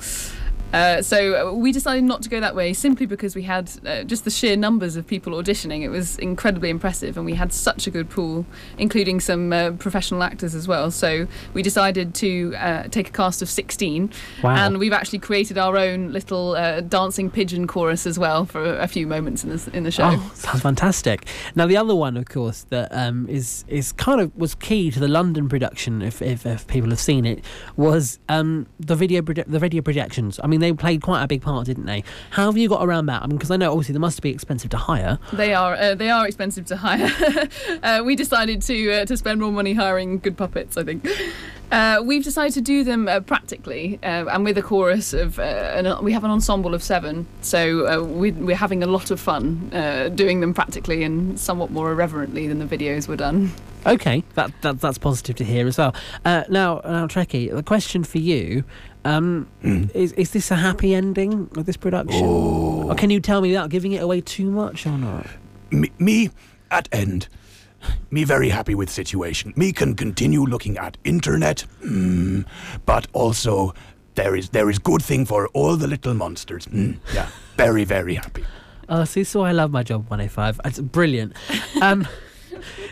Uh, 0.72 1.00
so 1.00 1.48
uh, 1.48 1.52
we 1.52 1.72
decided 1.72 2.04
not 2.04 2.20
to 2.22 2.28
go 2.28 2.40
that 2.40 2.54
way 2.54 2.74
simply 2.74 3.06
because 3.06 3.34
we 3.34 3.42
had 3.42 3.70
uh, 3.86 4.02
just 4.04 4.24
the 4.24 4.30
sheer 4.30 4.54
numbers 4.56 4.96
of 4.96 5.06
people 5.06 5.32
auditioning. 5.32 5.82
It 5.82 5.88
was 5.88 6.18
incredibly 6.18 6.68
impressive, 6.68 7.16
and 7.16 7.24
we 7.24 7.34
had 7.34 7.52
such 7.54 7.86
a 7.86 7.90
good 7.90 8.10
pool, 8.10 8.44
including 8.76 9.20
some 9.20 9.52
uh, 9.52 9.70
professional 9.72 10.22
actors 10.22 10.54
as 10.54 10.68
well. 10.68 10.90
So 10.90 11.26
we 11.54 11.62
decided 11.62 12.14
to 12.16 12.54
uh, 12.56 12.82
take 12.88 13.08
a 13.08 13.12
cast 13.12 13.40
of 13.40 13.48
16, 13.48 14.10
Wow. 14.42 14.56
and 14.56 14.78
we've 14.78 14.92
actually 14.92 15.20
created 15.20 15.56
our 15.56 15.76
own 15.78 16.12
little 16.12 16.54
uh, 16.54 16.82
dancing 16.82 17.30
pigeon 17.30 17.66
chorus 17.66 18.06
as 18.06 18.18
well 18.18 18.44
for 18.44 18.78
a 18.78 18.86
few 18.88 19.06
moments 19.06 19.44
in 19.44 19.50
the 19.50 19.70
in 19.72 19.84
the 19.84 19.90
show. 19.90 20.10
Oh, 20.12 20.30
sounds 20.34 20.60
fantastic. 20.60 21.26
Now 21.54 21.66
the 21.66 21.76
other 21.78 21.94
one, 21.94 22.16
of 22.18 22.28
course, 22.28 22.64
that 22.68 22.88
um, 22.92 23.26
is 23.28 23.64
is 23.68 23.92
kind 23.92 24.20
of 24.20 24.36
was 24.36 24.54
key 24.54 24.90
to 24.90 25.00
the 25.00 25.08
London 25.08 25.48
production. 25.48 26.02
If 26.02 26.20
if, 26.20 26.44
if 26.44 26.66
people 26.66 26.90
have 26.90 27.00
seen 27.00 27.24
it, 27.24 27.42
was 27.76 28.18
um, 28.28 28.66
the 28.78 28.94
video 28.94 29.22
proje- 29.22 29.46
the 29.46 29.58
video 29.58 29.80
projections. 29.80 30.38
I 30.44 30.46
mean, 30.46 30.57
they 30.60 30.72
played 30.72 31.02
quite 31.02 31.22
a 31.22 31.26
big 31.26 31.42
part, 31.42 31.66
didn't 31.66 31.86
they? 31.86 32.04
How 32.30 32.46
have 32.46 32.56
you 32.56 32.68
got 32.68 32.84
around 32.84 33.06
that? 33.06 33.22
I 33.22 33.26
mean, 33.26 33.36
because 33.36 33.50
I 33.50 33.56
know 33.56 33.70
obviously 33.70 33.92
they 33.92 33.98
must 33.98 34.22
be 34.22 34.30
expensive 34.30 34.70
to 34.70 34.76
hire. 34.76 35.18
They 35.32 35.54
are 35.54 35.74
uh, 35.74 35.94
they 35.94 36.10
are 36.10 36.26
expensive 36.26 36.66
to 36.66 36.76
hire. 36.76 37.10
uh, 37.82 38.02
we 38.04 38.16
decided 38.16 38.62
to 38.62 38.92
uh, 38.92 39.04
to 39.06 39.16
spend 39.16 39.40
more 39.40 39.52
money 39.52 39.74
hiring 39.74 40.18
good 40.18 40.36
puppets. 40.36 40.76
I 40.76 40.84
think 40.84 41.06
uh, 41.70 42.02
we've 42.04 42.24
decided 42.24 42.54
to 42.54 42.60
do 42.60 42.84
them 42.84 43.08
uh, 43.08 43.20
practically 43.20 43.98
uh, 44.02 44.26
and 44.26 44.44
with 44.44 44.58
a 44.58 44.62
chorus 44.62 45.12
of. 45.12 45.38
An, 45.38 46.02
we 46.02 46.12
have 46.12 46.24
an 46.24 46.30
ensemble 46.30 46.74
of 46.74 46.82
seven, 46.82 47.26
so 47.40 48.02
we, 48.04 48.32
we're 48.32 48.56
having 48.56 48.82
a 48.82 48.86
lot 48.86 49.10
of 49.10 49.20
fun 49.20 49.70
doing 50.14 50.40
them 50.40 50.54
practically 50.54 51.02
and 51.04 51.38
somewhat 51.38 51.70
more 51.70 51.92
irreverently 51.92 52.48
than 52.48 52.58
the 52.58 52.64
videos 52.64 53.06
were 53.08 53.16
done. 53.16 53.52
Okay, 53.86 54.22
that, 54.34 54.50
that 54.62 54.80
that's 54.80 54.98
positive 54.98 55.36
to 55.36 55.44
hear 55.44 55.66
as 55.66 55.78
well. 55.78 55.94
Uh, 56.24 56.44
now, 56.48 56.80
now, 56.84 57.06
Trekkie, 57.06 57.54
the 57.54 57.62
question 57.62 58.04
for 58.04 58.18
you. 58.18 58.64
Um, 59.04 59.46
Mm. 59.62 59.94
is, 59.94 60.12
is 60.12 60.32
this 60.32 60.50
a 60.50 60.56
happy 60.56 60.92
ending 60.94 61.48
of 61.56 61.64
this 61.64 61.76
production? 61.76 62.22
Oh. 62.26 62.90
Or 62.90 62.94
can 62.94 63.08
you 63.10 63.20
tell 63.20 63.40
me 63.40 63.48
without 63.50 63.70
giving 63.70 63.92
it 63.92 64.02
away 64.02 64.20
too 64.20 64.50
much 64.50 64.86
or 64.86 64.98
not? 64.98 65.26
Me, 65.70 65.90
me 65.98 66.30
at 66.70 66.88
end. 66.92 67.28
Me 68.10 68.24
very 68.24 68.48
happy 68.50 68.74
with 68.74 68.90
situation. 68.90 69.52
Me 69.56 69.72
can 69.72 69.94
continue 69.94 70.44
looking 70.44 70.76
at 70.78 70.96
internet, 71.04 71.64
mm, 71.82 72.44
but 72.84 73.06
also 73.12 73.72
there 74.16 74.34
is 74.34 74.48
there 74.50 74.68
is 74.68 74.78
good 74.80 75.00
thing 75.02 75.24
for 75.24 75.46
all 75.54 75.76
the 75.76 75.86
little 75.86 76.12
monsters. 76.12 76.66
Mm, 76.66 76.96
yeah, 77.14 77.28
very 77.56 77.84
very 77.84 78.16
happy. 78.16 78.44
Oh, 78.88 79.04
see, 79.04 79.22
so 79.24 79.42
I 79.42 79.52
love 79.52 79.70
my 79.70 79.82
job 79.84 80.10
105. 80.10 80.60
It's 80.64 80.80
brilliant. 80.80 81.34
Um, 81.80 82.06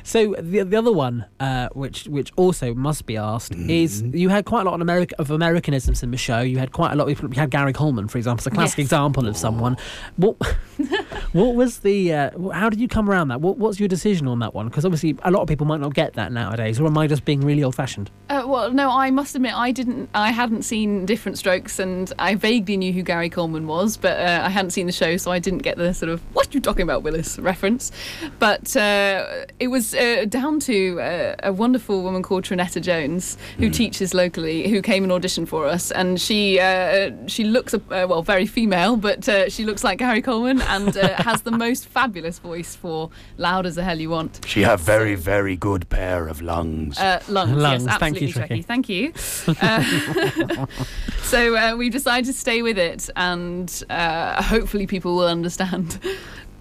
so 0.03 0.35
the 0.39 0.63
the 0.63 0.77
other 0.77 0.93
one, 0.93 1.25
uh, 1.41 1.69
which 1.73 2.05
which 2.07 2.33
also 2.37 2.75
must 2.75 3.07
be 3.07 3.17
asked, 3.17 3.55
is 3.55 4.03
Mhm. 4.03 4.19
you 4.19 4.29
had 4.29 4.45
quite 4.45 4.63
a 4.63 4.65
lot 4.65 4.75
of, 4.75 4.81
America, 4.81 5.15
of 5.19 5.31
Americanisms 5.31 6.03
in 6.03 6.11
the 6.11 6.17
show. 6.17 6.41
You 6.41 6.59
had 6.59 6.73
quite 6.73 6.93
a 6.93 6.97
lot. 6.97 7.09
Of, 7.11 7.21
you 7.23 7.29
had 7.41 7.51
Gary 7.51 7.73
Coleman, 7.73 8.09
for 8.09 8.19
example, 8.19 8.41
it's 8.41 8.47
a 8.47 8.51
classic 8.51 8.79
Yes. 8.79 8.87
example 8.87 9.27
of 9.29 9.37
someone. 9.37 9.77
What 10.17 10.37
what 11.33 11.55
was 11.55 11.79
the? 11.79 12.13
Uh, 12.13 12.51
how 12.53 12.69
did 12.69 12.81
you 12.81 12.89
come 12.89 13.09
around 13.11 13.29
that? 13.29 13.41
What 13.41 13.59
what's 13.59 13.79
your 13.81 13.89
decision 13.89 14.27
on 14.29 14.39
that 14.41 14.55
one? 14.55 14.69
Because 14.69 14.85
obviously 14.85 15.17
a 15.23 15.31
lot 15.31 15.43
of 15.43 15.49
people 15.49 15.67
might 15.67 15.81
not 15.81 15.95
get 15.95 16.15
that 16.15 16.33
nowadays. 16.33 16.81
Or 16.81 16.87
am 16.87 16.97
I 16.99 17.07
just 17.07 17.25
being 17.25 17.41
really 17.41 17.63
old 17.63 17.75
fashioned? 17.75 18.11
Uh, 18.29 18.45
well, 18.47 18.73
no, 18.73 18.91
I 18.91 19.11
must 19.11 19.35
admit 19.35 19.55
I 19.55 19.73
didn't. 19.73 20.09
I 20.15 20.31
hadn't 20.31 20.63
seen 20.63 21.07
Diff'rent 21.07 21.39
Strokes, 21.39 21.79
and 21.79 22.13
I 22.19 22.35
vaguely 22.35 22.77
knew 22.77 22.93
who 22.93 23.03
Gary 23.03 23.31
Coleman 23.31 23.67
was, 23.67 23.97
but 23.97 24.19
uh, 24.19 24.43
I 24.45 24.51
hadn't 24.51 24.71
seen 24.71 24.87
the 24.87 24.93
show, 24.93 25.17
so 25.17 25.31
I 25.31 25.39
didn't 25.39 25.63
get 25.63 25.77
the 25.77 25.93
sort 25.95 26.11
of 26.11 26.21
"What 26.35 26.49
are 26.49 26.53
you 26.53 26.61
talking 26.61 26.83
about, 26.83 27.03
Willis?" 27.03 27.39
reference. 27.39 27.93
But 28.39 28.77
uh, 28.77 29.45
it 29.59 29.69
was 29.69 29.95
uh, 29.95 30.27
down 30.29 30.61
to 30.61 31.01
uh, 31.01 31.35
a 31.43 31.53
wonderful 31.53 32.03
woman 32.03 32.23
called 32.23 32.45
Trinetta 32.45 32.81
Jones, 32.81 33.39
who 33.59 33.71
teaches 33.71 34.13
locally, 34.13 34.69
who 34.69 34.83
came 34.83 35.03
and 35.03 35.13
auditioned 35.13 35.49
for 35.49 35.67
us, 35.67 35.91
and 35.91 36.21
she 36.21 36.61
uh, 36.61 37.13
she 37.27 37.45
looks 37.45 37.73
uh, 37.73 37.81
well 37.89 38.23
very 38.23 38.47
female, 38.47 38.97
but 38.97 39.29
uh, 39.29 39.49
she 39.49 39.65
looks 39.65 39.83
like 39.83 39.99
Gary 39.99 40.21
Coleman 40.23 40.61
and 40.63 40.97
uh, 40.97 41.23
has 41.23 41.43
the 41.43 41.51
most 41.51 41.87
fabulous 41.87 42.39
voice 42.39 42.77
for 42.77 43.11
"Loud 43.39 43.67
as 43.67 43.77
the 43.77 43.83
Hell 43.83 43.99
You 43.99 44.11
Want." 44.11 44.41
She 44.47 44.63
have 44.63 44.81
very 44.81 45.15
very 45.15 45.57
good 45.57 45.89
pair 45.89 46.29
of 46.29 46.43
lungs. 46.43 46.99
Uh, 46.99 47.23
lungs, 47.29 47.57
Lungs, 47.57 47.85
yes, 47.85 47.99
thank 47.99 48.21
you, 48.21 48.29
absolutely, 48.29 48.63
Trekkie. 48.63 48.65
Thank 48.65 48.89
you. 48.89 49.13
Uh, 49.63 50.67
so 51.23 51.57
uh, 51.57 51.77
we've 51.77 51.93
decided 51.93 52.27
to 52.27 52.33
stay 52.33 52.63
with 52.63 52.79
it, 52.79 53.09
and 53.17 53.85
uh, 53.89 54.43
hopefully 54.43 54.87
people 54.87 55.17
will 55.17 55.29
understand. 55.29 55.99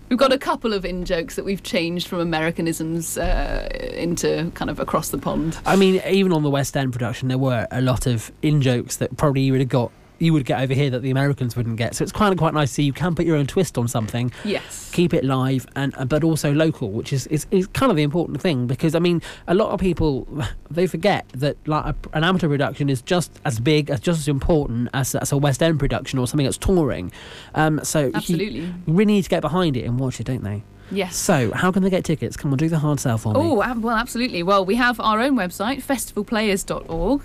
We've 0.09 0.19
got 0.19 0.31
a 0.31 0.37
couple 0.37 0.71
of 0.71 0.85
in 0.85 1.03
jokes 1.03 1.35
that 1.35 1.45
we've 1.45 1.63
changed 1.63 2.07
from 2.07 2.19
Americanisms 2.19 3.17
uh, 3.17 3.67
into 3.93 4.51
kind 4.53 4.69
of 4.69 4.79
across 4.79 5.09
the 5.09 5.17
pond. 5.17 5.57
I 5.65 5.75
mean, 5.75 6.01
even 6.07 6.31
on 6.31 6.43
the 6.43 6.49
West 6.49 6.77
End 6.77 6.93
production, 6.93 7.27
there 7.27 7.39
were 7.39 7.67
a 7.71 7.81
lot 7.81 8.05
of 8.05 8.31
in 8.43 8.61
jokes 8.61 8.97
that 8.97 9.17
probably 9.17 9.41
you 9.41 9.51
would 9.53 9.61
have 9.61 9.69
got 9.69 9.91
you 10.19 10.33
would 10.33 10.45
get 10.45 10.61
over 10.61 10.73
here 10.73 10.89
that 10.89 11.01
the 11.01 11.11
Americans 11.11 11.55
wouldn't 11.55 11.77
get. 11.77 11.95
So 11.95 12.03
it's 12.03 12.11
kind 12.11 12.31
of 12.31 12.37
quite 12.37 12.53
nice 12.53 12.69
to 12.69 12.73
see 12.75 12.83
you 12.83 12.93
can 12.93 13.15
put 13.15 13.25
your 13.25 13.35
own 13.35 13.47
twist 13.47 13.77
on 13.77 13.87
something, 13.87 14.31
Yes. 14.43 14.89
keep 14.93 15.13
it 15.13 15.23
live, 15.25 15.67
and 15.75 15.93
uh, 15.97 16.05
but 16.05 16.23
also 16.23 16.53
local, 16.53 16.91
which 16.91 17.11
is, 17.13 17.27
is 17.27 17.45
is 17.51 17.67
kind 17.67 17.89
of 17.91 17.95
the 17.95 18.03
important 18.03 18.41
thing 18.41 18.67
because 18.67 18.95
I 18.95 18.99
mean 18.99 19.21
a 19.47 19.53
lot 19.53 19.71
of 19.71 19.79
people 19.79 20.27
they 20.71 20.87
forget 20.87 21.27
that 21.35 21.57
like 21.67 21.85
a, 21.85 21.95
an 22.13 22.23
amateur 22.23 22.47
production 22.47 22.89
is 22.89 23.01
just 23.01 23.31
as 23.45 23.59
big 23.59 23.89
as 23.89 23.99
just 23.99 24.19
as 24.19 24.27
important 24.27 24.89
as, 24.93 25.15
as 25.15 25.31
a 25.31 25.37
West 25.37 25.61
End 25.61 25.79
production 25.79 26.19
or 26.19 26.27
something 26.27 26.45
that's 26.45 26.57
touring. 26.57 27.11
Um, 27.53 27.79
so 27.83 28.11
Absolutely. 28.13 28.59
you 28.61 28.73
really 28.87 29.13
need 29.13 29.23
to 29.23 29.29
get 29.29 29.41
behind 29.41 29.75
it 29.77 29.85
and 29.85 29.99
watch 29.99 30.19
it, 30.19 30.23
don't 30.25 30.43
they? 30.43 30.63
Yes. 30.91 31.15
So 31.15 31.51
how 31.51 31.71
can 31.71 31.83
they 31.83 31.89
get 31.89 32.03
tickets? 32.03 32.37
Come 32.37 32.51
on, 32.51 32.57
do 32.57 32.69
the 32.69 32.79
hard 32.79 32.99
sell 32.99 33.17
for 33.17 33.33
me. 33.33 33.39
Oh, 33.39 33.53
well, 33.55 33.95
absolutely. 33.95 34.43
Well, 34.43 34.65
we 34.65 34.75
have 34.75 34.99
our 34.99 35.19
own 35.19 35.35
website, 35.35 35.83
festivalplayers.org, 35.83 37.21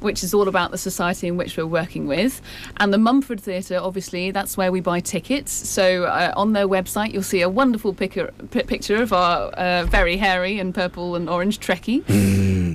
which 0.00 0.24
is 0.24 0.34
all 0.34 0.48
about 0.48 0.70
the 0.70 0.78
society 0.78 1.28
in 1.28 1.36
which 1.36 1.56
we're 1.56 1.66
working 1.66 2.06
with. 2.06 2.40
And 2.78 2.92
the 2.92 2.98
Mumford 2.98 3.40
Theatre, 3.40 3.78
obviously, 3.80 4.30
that's 4.30 4.56
where 4.56 4.72
we 4.72 4.80
buy 4.80 5.00
tickets. 5.00 5.52
So 5.52 6.04
uh, 6.04 6.32
on 6.36 6.52
their 6.52 6.66
website, 6.66 7.12
you'll 7.12 7.22
see 7.22 7.42
a 7.42 7.48
wonderful 7.48 7.94
picker, 7.94 8.32
pi 8.50 8.62
picture 8.62 9.00
of 9.00 9.12
our 9.12 9.48
uh, 9.50 9.84
very 9.84 10.16
hairy 10.16 10.58
and 10.58 10.74
purple 10.74 11.14
and 11.14 11.28
orange 11.28 11.60
Trekkie. 11.60 12.02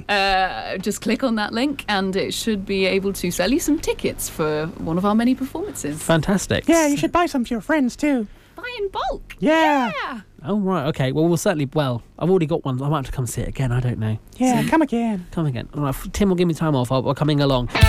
uh, 0.10 0.77
just 0.77 1.01
click 1.01 1.24
on 1.24 1.36
that 1.36 1.53
link, 1.53 1.84
and 1.88 2.15
it 2.15 2.34
should 2.34 2.65
be 2.65 2.86
able 2.86 3.13
to 3.13 3.31
sell 3.31 3.51
you 3.51 3.60
some 3.60 3.79
tickets 3.79 4.29
for 4.29 4.67
one 4.77 4.98
of 4.98 5.05
our 5.05 5.15
many 5.15 5.36
performances. 5.36 6.01
Fantastic. 6.01 6.67
Yeah, 6.67 6.88
you 6.88 6.98
should 6.98 7.12
buy 7.12 7.25
some 7.25 7.43
for 7.43 7.53
your 7.53 7.62
friends 7.62 7.96
too. 7.96 8.27
Buy 8.60 8.75
in 8.80 8.89
bulk. 8.89 9.36
Yeah. 9.39 9.92
Yeah. 10.04 10.22
Oh 10.44 10.60
right, 10.60 10.86
okay. 10.88 11.12
Well, 11.13 11.25
we'll 11.28 11.38
certainly. 11.38 11.70
Well, 11.74 12.04
I've 12.18 12.30
already 12.30 12.46
got 12.46 12.66
one. 12.66 12.82
I 12.82 12.89
might 12.89 12.98
have 12.98 13.06
to 13.06 13.12
come 13.13 13.25
see 13.25 13.42
it 13.42 13.48
again. 13.48 13.72
I 13.72 13.80
don't 13.80 14.00
know. 14.00 14.18
Yeah, 14.38 14.68
come 14.68 14.82
again. 14.82 15.25
Come 15.32 15.46
again. 15.46 15.70
All 15.74 15.84
right, 15.84 15.96
Tim 16.12 16.28
will 16.30 16.36
give 16.36 16.48
me 16.48 16.54
time 16.54 16.75
off. 16.75 16.92
I'll, 16.92 17.08
I'll 17.08 17.16
coming 17.16 17.39
along. 17.39 17.68
Community 17.68 17.88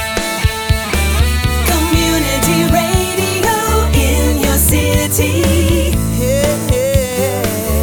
radio 2.71 3.89
in 3.95 4.39
your 4.41 4.57
city. 4.57 5.91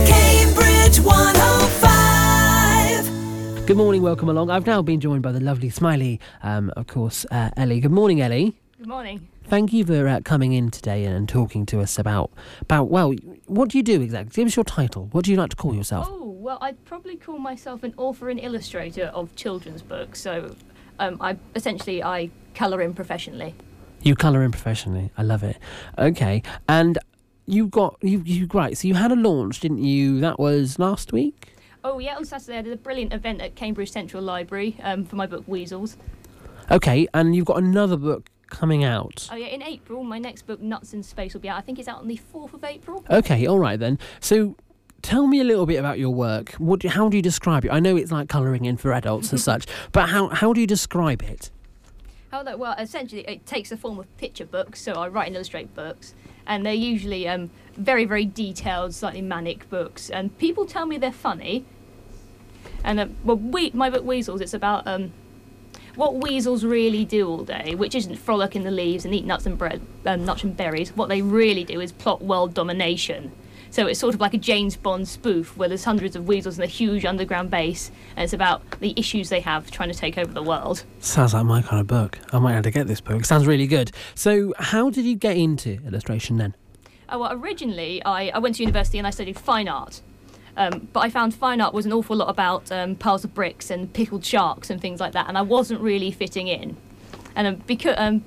Cambridge 0.05 0.99
105. 1.01 3.65
Good 3.65 3.75
morning. 3.77 4.01
Welcome 4.01 4.29
along. 4.29 4.49
I've 4.49 4.65
now 4.65 4.81
been 4.81 5.01
joined 5.01 5.23
by 5.23 5.33
the 5.33 5.41
lovely, 5.41 5.69
smiley, 5.69 6.21
um, 6.41 6.71
of 6.77 6.87
course, 6.87 7.25
uh, 7.31 7.49
Ellie. 7.57 7.81
Good 7.81 7.91
morning, 7.91 8.21
Ellie. 8.21 8.55
Good 8.77 8.87
morning. 8.87 9.27
Thank 9.49 9.71
you 9.71 9.85
for 9.85 10.05
uh, 10.09 10.19
coming 10.25 10.51
in 10.51 10.71
today 10.71 11.05
and 11.05 11.27
talking 11.27 11.65
to 11.67 11.79
us 11.79 11.97
about 11.97 12.31
about 12.59 12.89
well, 12.89 13.13
what 13.45 13.69
do 13.69 13.77
you 13.77 13.83
do 13.83 14.01
exactly? 14.01 14.33
Give 14.35 14.45
us 14.45 14.57
your 14.57 14.65
title. 14.65 15.07
What 15.13 15.23
do 15.23 15.31
you 15.31 15.37
like 15.37 15.51
to 15.51 15.55
call 15.55 15.73
yourself? 15.73 16.05
Oh, 16.09 16.25
well, 16.25 16.57
I'd 16.59 16.83
probably 16.83 17.15
call 17.15 17.37
myself 17.37 17.81
an 17.83 17.93
author 17.95 18.29
and 18.29 18.41
illustrator 18.41 19.05
of 19.05 19.33
children's 19.37 19.81
books. 19.81 20.21
So, 20.21 20.53
um, 20.99 21.15
I 21.21 21.37
essentially 21.55 22.03
I 22.03 22.29
colour 22.55 22.81
in 22.81 22.93
professionally. 22.93 23.55
You 24.01 24.15
colour 24.15 24.43
in 24.43 24.51
professionally. 24.51 25.11
I 25.17 25.23
love 25.23 25.43
it. 25.43 25.57
Okay, 25.97 26.43
and 26.67 26.99
you 27.45 27.67
got 27.67 27.95
you 28.01 28.21
you 28.25 28.49
right. 28.53 28.77
So 28.77 28.89
you 28.89 28.95
had 28.95 29.13
a 29.13 29.15
launch, 29.15 29.61
didn't 29.61 29.81
you? 29.81 30.19
That 30.19 30.39
was 30.39 30.77
last 30.77 31.13
week. 31.13 31.55
Oh 31.85 31.99
yeah, 31.99 32.17
on 32.17 32.25
Saturday 32.25 32.57
I 32.57 32.63
did 32.63 32.73
a 32.73 32.77
brilliant 32.77 33.13
event 33.13 33.39
at 33.39 33.55
Cambridge 33.55 33.91
Central 33.91 34.21
Library 34.21 34.75
um, 34.83 35.05
for 35.05 35.15
my 35.15 35.25
book 35.25 35.45
Weasels. 35.47 35.95
Okay, 36.69 37.07
and 37.13 37.33
you've 37.33 37.45
got 37.45 37.59
another 37.59 37.95
book 37.95 38.29
coming 38.49 38.83
out. 38.83 39.27
Oh 39.31 39.35
yeah, 39.35 39.47
in 39.47 39.61
April 39.61 40.03
my 40.03 40.19
next 40.19 40.43
book 40.43 40.59
Nuts 40.59 40.93
in 40.93 41.03
Space 41.03 41.33
will 41.33 41.41
be 41.41 41.49
out. 41.49 41.57
I 41.57 41.61
think 41.61 41.79
it's 41.79 41.87
out 41.87 41.99
on 41.99 42.07
the 42.07 42.17
fourth 42.17 42.53
of 42.53 42.63
April. 42.63 43.03
Okay, 43.09 43.45
all 43.45 43.59
right 43.59 43.79
then. 43.79 43.99
So 44.19 44.55
tell 45.01 45.27
me 45.27 45.39
a 45.39 45.43
little 45.43 45.65
bit 45.65 45.77
about 45.77 45.99
your 45.99 46.09
work. 46.11 46.53
What 46.53 46.83
how 46.83 47.09
do 47.09 47.17
you 47.17 47.23
describe 47.23 47.65
it? 47.65 47.71
I 47.71 47.79
know 47.79 47.95
it's 47.95 48.11
like 48.11 48.29
colouring 48.29 48.65
in 48.65 48.77
for 48.77 48.93
adults 48.93 49.31
and 49.31 49.39
such, 49.51 49.65
but 49.91 50.09
how 50.09 50.29
how 50.29 50.53
do 50.53 50.61
you 50.61 50.67
describe 50.67 51.21
it? 51.21 51.51
How 52.31 52.43
that? 52.43 52.59
Well, 52.59 52.75
essentially, 52.77 53.21
it 53.21 53.45
takes 53.45 53.69
the 53.69 53.77
form 53.77 53.99
of 53.99 54.17
picture 54.17 54.45
books. 54.45 54.81
So 54.81 54.93
I 54.93 55.07
write 55.07 55.27
and 55.27 55.35
illustrate 55.35 55.73
books, 55.73 56.13
and 56.45 56.65
they're 56.65 56.73
usually 56.73 57.27
um, 57.27 57.49
very, 57.77 58.05
very 58.05 58.25
detailed, 58.25 58.93
slightly 58.93 59.21
manic 59.21 59.69
books. 59.69 60.09
And 60.09 60.37
people 60.37 60.65
tell 60.65 60.85
me 60.85 60.97
they're 60.97 61.11
funny. 61.11 61.65
And 62.83 62.99
uh, 62.99 63.07
well, 63.23 63.37
we, 63.37 63.71
my 63.71 63.89
book 63.89 64.03
Weasels, 64.03 64.41
it's 64.41 64.53
about 64.53 64.85
um, 64.85 65.13
what 65.97 66.15
weasels 66.15 66.63
really 66.63 67.03
do 67.03 67.27
all 67.27 67.43
day, 67.43 67.75
which 67.75 67.95
isn't 67.95 68.15
frolic 68.15 68.55
in 68.55 68.63
the 68.63 68.71
leaves 68.71 69.03
and 69.03 69.13
eat 69.13 69.25
nuts 69.25 69.45
and 69.45 69.57
bread, 69.57 69.81
um, 70.05 70.23
nuts 70.23 70.43
and 70.43 70.55
berries. 70.55 70.95
What 70.95 71.09
they 71.09 71.21
really 71.21 71.63
do 71.63 71.81
is 71.81 71.91
plot 71.91 72.21
world 72.21 72.53
domination. 72.53 73.31
So 73.69 73.87
it's 73.87 73.99
sort 73.99 74.15
of 74.15 74.21
like 74.21 74.33
a 74.33 74.37
James 74.37 74.77
Bond 74.77 75.07
spoof 75.07 75.57
where 75.57 75.67
there's 75.67 75.83
hundreds 75.83 76.15
of 76.15 76.27
weasels 76.27 76.57
in 76.57 76.63
a 76.63 76.67
huge 76.67 77.03
underground 77.03 77.49
base, 77.49 77.91
and 78.15 78.23
it's 78.23 78.31
about 78.31 78.79
the 78.79 78.93
issues 78.95 79.29
they 79.29 79.41
have 79.41 79.69
trying 79.71 79.91
to 79.91 79.97
take 79.97 80.17
over 80.17 80.31
the 80.31 80.43
world. 80.43 80.83
Sounds 80.99 81.33
like 81.33 81.45
my 81.45 81.61
kind 81.61 81.81
of 81.81 81.87
book. 81.87 82.17
I 82.31 82.39
might 82.39 82.53
have 82.53 82.63
to 82.63 82.71
get 82.71 82.87
this 82.87 83.01
book. 83.01 83.25
Sounds 83.25 83.45
really 83.45 83.67
good. 83.67 83.91
So 84.15 84.53
how 84.57 84.89
did 84.89 85.03
you 85.03 85.15
get 85.15 85.35
into 85.35 85.79
illustration 85.85 86.37
then? 86.37 86.55
Oh, 87.09 87.19
well, 87.19 87.33
originally, 87.33 88.03
I, 88.03 88.29
I 88.29 88.39
went 88.39 88.55
to 88.55 88.63
university 88.63 88.97
and 88.97 89.07
I 89.07 89.09
studied 89.09 89.39
fine 89.39 89.67
art. 89.67 90.01
Um, 90.57 90.87
but 90.91 91.01
I 91.01 91.09
found 91.09 91.35
fine 91.35 91.61
art 91.61 91.73
was 91.73 91.85
an 91.85 91.93
awful 91.93 92.15
lot 92.15 92.29
about 92.29 92.71
um, 92.71 92.95
piles 92.95 93.23
of 93.23 93.33
bricks 93.33 93.69
and 93.69 93.93
pickled 93.93 94.25
sharks 94.25 94.71
and 94.71 94.81
things 94.81 94.99
like 94.99 95.13
that, 95.13 95.27
and 95.27 95.37
I 95.37 95.43
wasn't 95.43 95.79
really 95.81 96.11
fitting 96.11 96.47
in. 96.47 96.75
And 97.35 97.47
um, 97.47 97.55
because 97.67 97.95
um, 97.97 98.25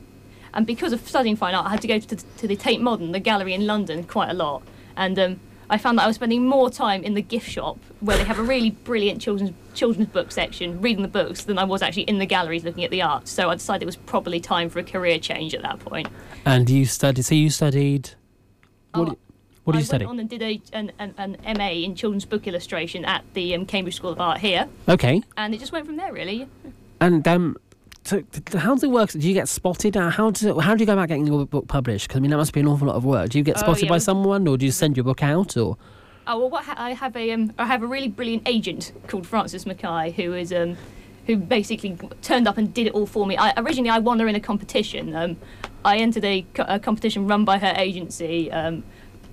and 0.54 0.66
because 0.66 0.92
of 0.92 1.06
studying 1.06 1.37
fine 1.37 1.54
art, 1.54 1.66
I 1.66 1.70
had 1.70 1.82
to 1.82 1.88
go 1.88 1.99
to, 1.99 2.16
to 2.16 2.49
the 2.49 2.56
Tate 2.56 2.80
Modern, 2.80 3.12
the 3.12 3.20
gallery 3.20 3.52
in 3.52 3.66
London, 3.66 4.04
quite 4.04 4.30
a 4.30 4.34
lot. 4.34 4.62
And 4.96 5.18
um, 5.18 5.40
I 5.68 5.78
found 5.78 5.99
that 5.99 6.04
I 6.04 6.06
was 6.06 6.16
spending 6.16 6.46
more 6.46 6.70
time 6.70 7.02
in 7.02 7.14
the 7.14 7.22
gift 7.22 7.49
shop, 7.49 7.78
where 8.00 8.16
they 8.16 8.25
have 8.25 8.38
a 8.38 8.42
really 8.42 8.70
brilliant 8.70 9.20
children's 9.20 9.52
children's 9.75 10.08
book 10.08 10.30
section, 10.30 10.80
reading 10.80 11.02
the 11.02 11.08
books, 11.08 11.44
than 11.44 11.58
I 11.58 11.64
was 11.64 11.82
actually 11.82 12.04
in 12.04 12.18
the 12.18 12.26
galleries 12.26 12.62
looking 12.62 12.84
at 12.84 12.90
the 12.92 13.02
art. 13.02 13.26
So 13.26 13.50
I 13.50 13.54
decided 13.54 13.82
it 13.82 13.87
was 13.87 13.96
probably 13.96 14.40
time 14.40 14.68
for 14.68 14.78
a 14.78 14.84
career 14.84 15.18
change 15.18 15.52
at 15.52 15.62
that 15.62 15.80
point. 15.80 16.08
And 16.44 16.70
you 16.70 16.87
studied. 16.87 17.25
So 17.25 17.34
you 17.34 17.50
studied. 17.50 18.10
What? 18.94 19.10
Oh, 19.10 19.18
do 19.73 19.79
you, 19.79 19.79
what 19.79 19.79
do 19.79 19.79
I 19.79 19.81
you 19.81 19.85
study? 19.85 20.05
went 20.07 20.11
on 20.11 20.21
and 20.21 20.29
did 20.31 20.43
a, 20.43 20.61
an, 20.73 20.93
an, 21.19 21.37
an 21.45 21.57
MA 21.59 21.71
in 21.71 21.95
children's 21.95 22.25
book 22.25 22.47
illustration 22.47 23.05
at 23.05 23.25
the 23.35 23.55
um, 23.55 23.67
Cambridge 23.67 23.97
School 23.97 24.11
of 24.11 24.21
Art 24.21 24.39
here, 24.39 24.69
Okay. 24.89 25.23
and 25.37 25.55
it 25.55 25.59
just 25.59 25.73
went 25.73 25.87
from 25.87 25.97
there 25.97 26.12
really. 26.12 26.49
And 27.00 27.27
um, 27.27 27.57
so 28.05 28.23
how 28.57 28.75
does 28.75 28.83
it 28.85 28.91
work? 28.91 29.11
Do 29.11 29.19
you 29.21 29.35
get 29.35 29.49
spotted? 29.49 29.97
Uh, 29.97 30.11
How 30.11 30.31
does 30.31 30.43
it, 30.45 30.59
How 30.61 30.75
do 30.75 30.81
you 30.83 30.87
go 30.87 30.93
about 30.95 31.09
getting 31.09 31.27
your 31.27 31.47
book 31.47 31.69
published? 31.69 32.09
Because 32.09 32.19
I 32.19 32.21
mean, 32.21 32.31
that 32.31 32.37
must 32.39 32.53
be 32.53 32.61
an 32.61 32.67
awful 32.69 32.87
lot 32.89 32.97
of 32.97 33.05
work. 33.05 33.31
Do 33.31 33.39
you 33.39 33.45
get 33.45 33.57
Oh, 33.59 33.61
spotted 33.61 33.85
yeah, 33.85 33.89
by 33.91 33.99
someone, 33.99 34.47
or 34.49 34.57
do 34.57 34.65
you 34.67 34.73
send 34.73 34.97
your 34.97 35.05
book 35.05 35.23
out, 35.23 35.57
or? 35.57 35.77
Oh 36.27 36.39
well, 36.39 36.50
what 36.50 36.65
ha- 36.65 36.75
I 36.77 36.93
have 36.93 37.17
a 37.17 37.31
um, 37.33 37.53
I 37.59 37.67
have 37.67 37.83
a 37.83 37.87
really 37.87 38.09
brilliant 38.09 38.43
agent 38.47 38.93
called 39.07 39.27
Frances 39.27 39.65
McKay 39.65 40.12
who 40.15 40.35
is 40.35 40.53
um, 40.53 40.77
who 41.27 41.37
basically 41.37 41.97
turned 42.23 42.47
up 42.49 42.57
and 42.59 42.73
did 42.73 42.87
it 42.87 42.93
all 42.95 43.07
for 43.07 43.27
me. 43.27 43.37
I, 43.37 43.53
originally, 43.57 43.91
I 43.91 43.99
won 43.99 44.19
her 44.21 44.29
in 44.29 44.35
a 44.35 44.41
competition. 44.41 45.15
Um, 45.15 45.37
I 45.85 45.97
entered 45.99 46.25
a, 46.25 46.45
co- 46.55 46.65
a 46.69 46.79
competition 46.79 47.27
run 47.27 47.45
by 47.45 47.59
her 47.59 47.73
agency. 47.77 48.50
Um, 48.53 48.85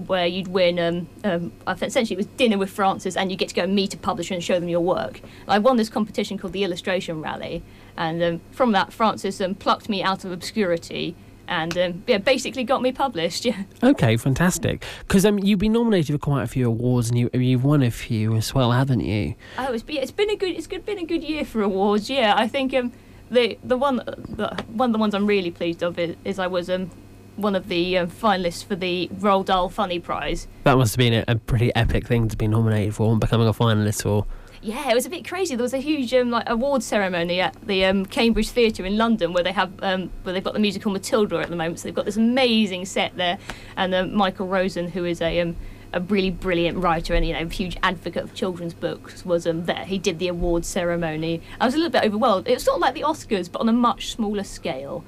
where 0.06 0.28
you'd 0.28 0.48
win, 0.48 0.80
um, 0.80 1.08
um, 1.24 1.52
essentially 1.68 2.14
it 2.14 2.18
was 2.18 2.28
dinner 2.38 2.58
with 2.58 2.70
Frances, 2.70 3.18
and 3.18 3.32
you 3.32 3.38
get 3.38 3.50
to 3.50 3.56
go 3.56 3.64
and 3.64 3.74
meet 3.74 3.94
a 3.94 3.98
publisher 3.98 4.34
and 4.34 4.44
show 4.44 4.60
them 4.60 4.70
your 4.70 4.82
work. 4.82 5.22
I 5.48 5.60
won 5.60 5.78
this 5.78 5.90
competition 5.90 6.38
called 6.38 6.54
the 6.54 6.64
Illustration 6.64 7.22
Rally, 7.22 7.64
and 7.96 8.22
um, 8.22 8.42
from 8.52 8.72
that, 8.74 8.94
Frances 8.94 9.42
um, 9.42 9.56
plucked 9.56 9.90
me 9.90 10.04
out 10.04 10.24
of 10.24 10.32
obscurity 10.32 11.16
and 11.48 11.78
um, 11.78 12.04
yeah, 12.08 12.18
basically 12.18 12.64
got 12.64 12.82
me 12.82 12.92
published. 12.92 13.46
Yeah. 13.48 13.64
Okay, 13.82 14.18
fantastic. 14.18 14.84
Because 15.00 15.26
um, 15.26 15.40
you've 15.40 15.60
been 15.60 15.72
nominated 15.72 16.14
for 16.14 16.18
quite 16.18 16.44
a 16.44 16.48
few 16.48 16.68
awards, 16.68 17.10
and 17.10 17.18
you 17.18 17.30
you've 17.34 17.64
won 17.64 17.82
a 17.82 17.92
few 17.92 18.36
as 18.36 18.54
well, 18.54 18.74
haven't 18.74 19.00
you? 19.00 19.36
Oh, 19.58 19.72
it's 19.72 19.84
been, 19.84 19.98
it's 19.98 20.12
been 20.12 20.30
a 20.30 20.36
good 20.36 20.56
it's 20.56 20.68
good, 20.68 20.86
been 20.86 21.00
a 21.00 21.06
good 21.06 21.24
year 21.24 21.46
for 21.46 21.62
awards. 21.62 22.10
Yeah, 22.10 22.34
I 22.36 22.48
think 22.48 22.74
um 22.74 22.92
the 23.32 23.58
the 23.64 23.78
one 23.78 23.98
the, 23.98 24.62
one 24.68 24.90
of 24.90 24.94
the 24.94 25.00
ones 25.00 25.14
I'm 25.14 25.28
really 25.28 25.52
pleased 25.52 25.82
of 25.82 25.98
is, 25.98 26.18
is 26.26 26.40
I 26.40 26.48
was 26.48 26.70
um 26.70 26.92
one 27.38 27.56
of 27.56 27.70
the 27.70 27.98
um, 27.98 28.10
finalists 28.10 28.66
for 28.66 28.76
the 28.76 29.10
Roald 29.14 29.46
Dahl 29.46 29.70
Funny 29.70 30.00
Prize. 30.00 30.48
That 30.64 30.78
must 30.78 30.96
have 30.96 30.98
been 30.98 31.14
a, 31.14 31.24
a 31.28 31.36
pretty 31.36 31.74
epic 31.76 32.08
thing 32.08 32.28
to 32.28 32.38
be 32.38 32.48
nominated 32.48 32.96
for 32.96 33.12
and 33.12 33.20
becoming 33.20 33.48
a 33.48 33.54
finalist 33.54 34.04
for. 34.04 34.26
Yeah, 34.62 34.90
it 34.90 34.96
was 34.96 35.06
a 35.06 35.10
bit 35.10 35.28
crazy. 35.28 35.56
There 35.56 35.64
was 35.64 35.74
a 35.74 35.80
huge 35.80 36.14
um, 36.14 36.32
like 36.32 36.50
award 36.50 36.82
ceremony 36.84 37.40
at 37.40 37.56
the 37.66 37.86
um, 37.86 38.06
Cambridge 38.06 38.50
Theatre 38.50 38.86
in 38.86 38.98
London 38.98 39.32
where 39.32 39.44
they 39.44 39.52
have 39.52 39.72
um, 39.84 40.10
where 40.24 40.34
they've 40.34 40.44
got 40.44 40.54
the 40.54 40.60
musical 40.60 40.92
Matilda 40.92 41.38
at 41.38 41.50
the 41.50 41.56
moment. 41.56 41.80
So 41.80 41.84
they've 41.84 41.96
got 41.96 42.06
this 42.06 42.18
amazing 42.18 42.86
set 42.86 43.16
there, 43.16 43.38
and 43.76 43.94
um, 43.94 44.14
Michael 44.14 44.48
Rosen, 44.48 44.90
who 44.90 45.06
is 45.06 45.22
a 45.22 45.40
um, 45.42 45.56
a 45.94 46.02
really 46.02 46.32
brilliant 46.32 46.80
writer 46.80 47.14
and 47.14 47.26
you 47.26 47.34
know 47.34 47.48
huge 47.48 47.78
advocate 47.84 48.24
of 48.24 48.34
children's 48.34 48.74
books, 48.74 49.24
was 49.24 49.46
um, 49.46 49.66
there. 49.66 49.86
He 49.86 50.00
did 50.00 50.20
the 50.20 50.28
award 50.28 50.66
ceremony. 50.66 51.42
I 51.62 51.66
was 51.66 51.76
a 51.76 51.78
little 51.78 51.92
bit 51.92 52.04
overwhelmed. 52.04 52.48
It 52.48 52.56
was 52.56 52.64
sort 52.64 52.76
of 52.76 52.82
like 52.82 52.96
the 52.96 53.02
Oscars, 53.02 53.52
but 53.52 53.62
on 53.62 53.70
a 53.70 53.74
much 53.74 54.12
smaller 54.12 54.44
scale. 54.44 55.04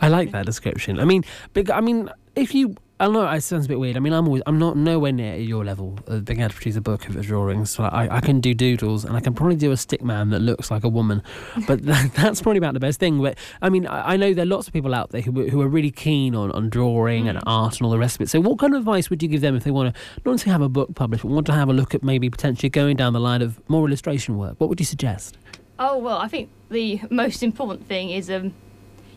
I 0.00 0.08
like 0.08 0.30
that 0.32 0.46
description. 0.46 1.00
I 1.00 1.04
mean, 1.04 1.24
big. 1.52 1.70
I 1.70 1.80
mean, 1.80 2.10
if 2.38 2.54
you, 2.54 2.76
I 3.00 3.04
don't 3.04 3.14
know 3.14 3.28
it 3.28 3.40
sounds 3.42 3.66
a 3.66 3.68
bit 3.68 3.78
weird. 3.78 3.96
I 3.96 4.00
mean, 4.00 4.12
I'm 4.12 4.26
always, 4.26 4.42
I'm 4.46 4.58
not 4.58 4.76
nowhere 4.76 5.12
near 5.12 5.36
your 5.36 5.64
level 5.64 5.98
of 6.06 6.24
being 6.24 6.40
able 6.40 6.50
to 6.50 6.54
produce 6.54 6.76
a 6.76 6.80
book 6.80 7.08
of 7.08 7.20
drawings. 7.24 7.70
So 7.70 7.84
I, 7.84 8.16
I 8.16 8.20
can 8.20 8.40
do 8.40 8.54
doodles, 8.54 9.04
and 9.04 9.16
I 9.16 9.20
can 9.20 9.34
probably 9.34 9.56
do 9.56 9.72
a 9.72 9.76
stick 9.76 10.02
man 10.02 10.30
that 10.30 10.40
looks 10.40 10.70
like 10.70 10.84
a 10.84 10.88
woman, 10.88 11.22
but 11.66 11.82
that, 11.86 12.12
that's 12.14 12.40
probably 12.42 12.58
about 12.58 12.74
the 12.74 12.80
best 12.80 13.00
thing. 13.00 13.20
But 13.20 13.38
I 13.60 13.68
mean, 13.68 13.86
I, 13.86 14.14
I 14.14 14.16
know 14.16 14.34
there 14.34 14.44
are 14.44 14.46
lots 14.46 14.66
of 14.66 14.72
people 14.72 14.94
out 14.94 15.10
there 15.10 15.20
who 15.20 15.48
who 15.48 15.60
are 15.60 15.68
really 15.68 15.90
keen 15.90 16.34
on 16.34 16.50
on 16.52 16.68
drawing 16.68 17.28
and 17.28 17.40
art 17.46 17.78
and 17.78 17.82
all 17.82 17.90
the 17.90 17.98
rest 17.98 18.16
of 18.16 18.22
it. 18.22 18.28
So, 18.28 18.40
what 18.40 18.58
kind 18.58 18.74
of 18.74 18.80
advice 18.80 19.10
would 19.10 19.22
you 19.22 19.28
give 19.28 19.40
them 19.40 19.56
if 19.56 19.64
they 19.64 19.70
want 19.70 19.94
to 19.94 20.00
not 20.24 20.32
only 20.32 20.52
have 20.52 20.62
a 20.62 20.68
book 20.68 20.94
published, 20.94 21.22
but 21.22 21.30
want 21.30 21.46
to 21.46 21.52
have 21.52 21.68
a 21.68 21.72
look 21.72 21.94
at 21.94 22.02
maybe 22.02 22.30
potentially 22.30 22.70
going 22.70 22.96
down 22.96 23.12
the 23.12 23.20
line 23.20 23.42
of 23.42 23.60
more 23.68 23.86
illustration 23.86 24.38
work? 24.38 24.54
What 24.58 24.68
would 24.68 24.80
you 24.80 24.86
suggest? 24.86 25.38
Oh 25.78 25.98
well, 25.98 26.18
I 26.18 26.28
think 26.28 26.50
the 26.70 27.00
most 27.10 27.42
important 27.42 27.86
thing 27.86 28.10
is 28.10 28.30
um, 28.30 28.52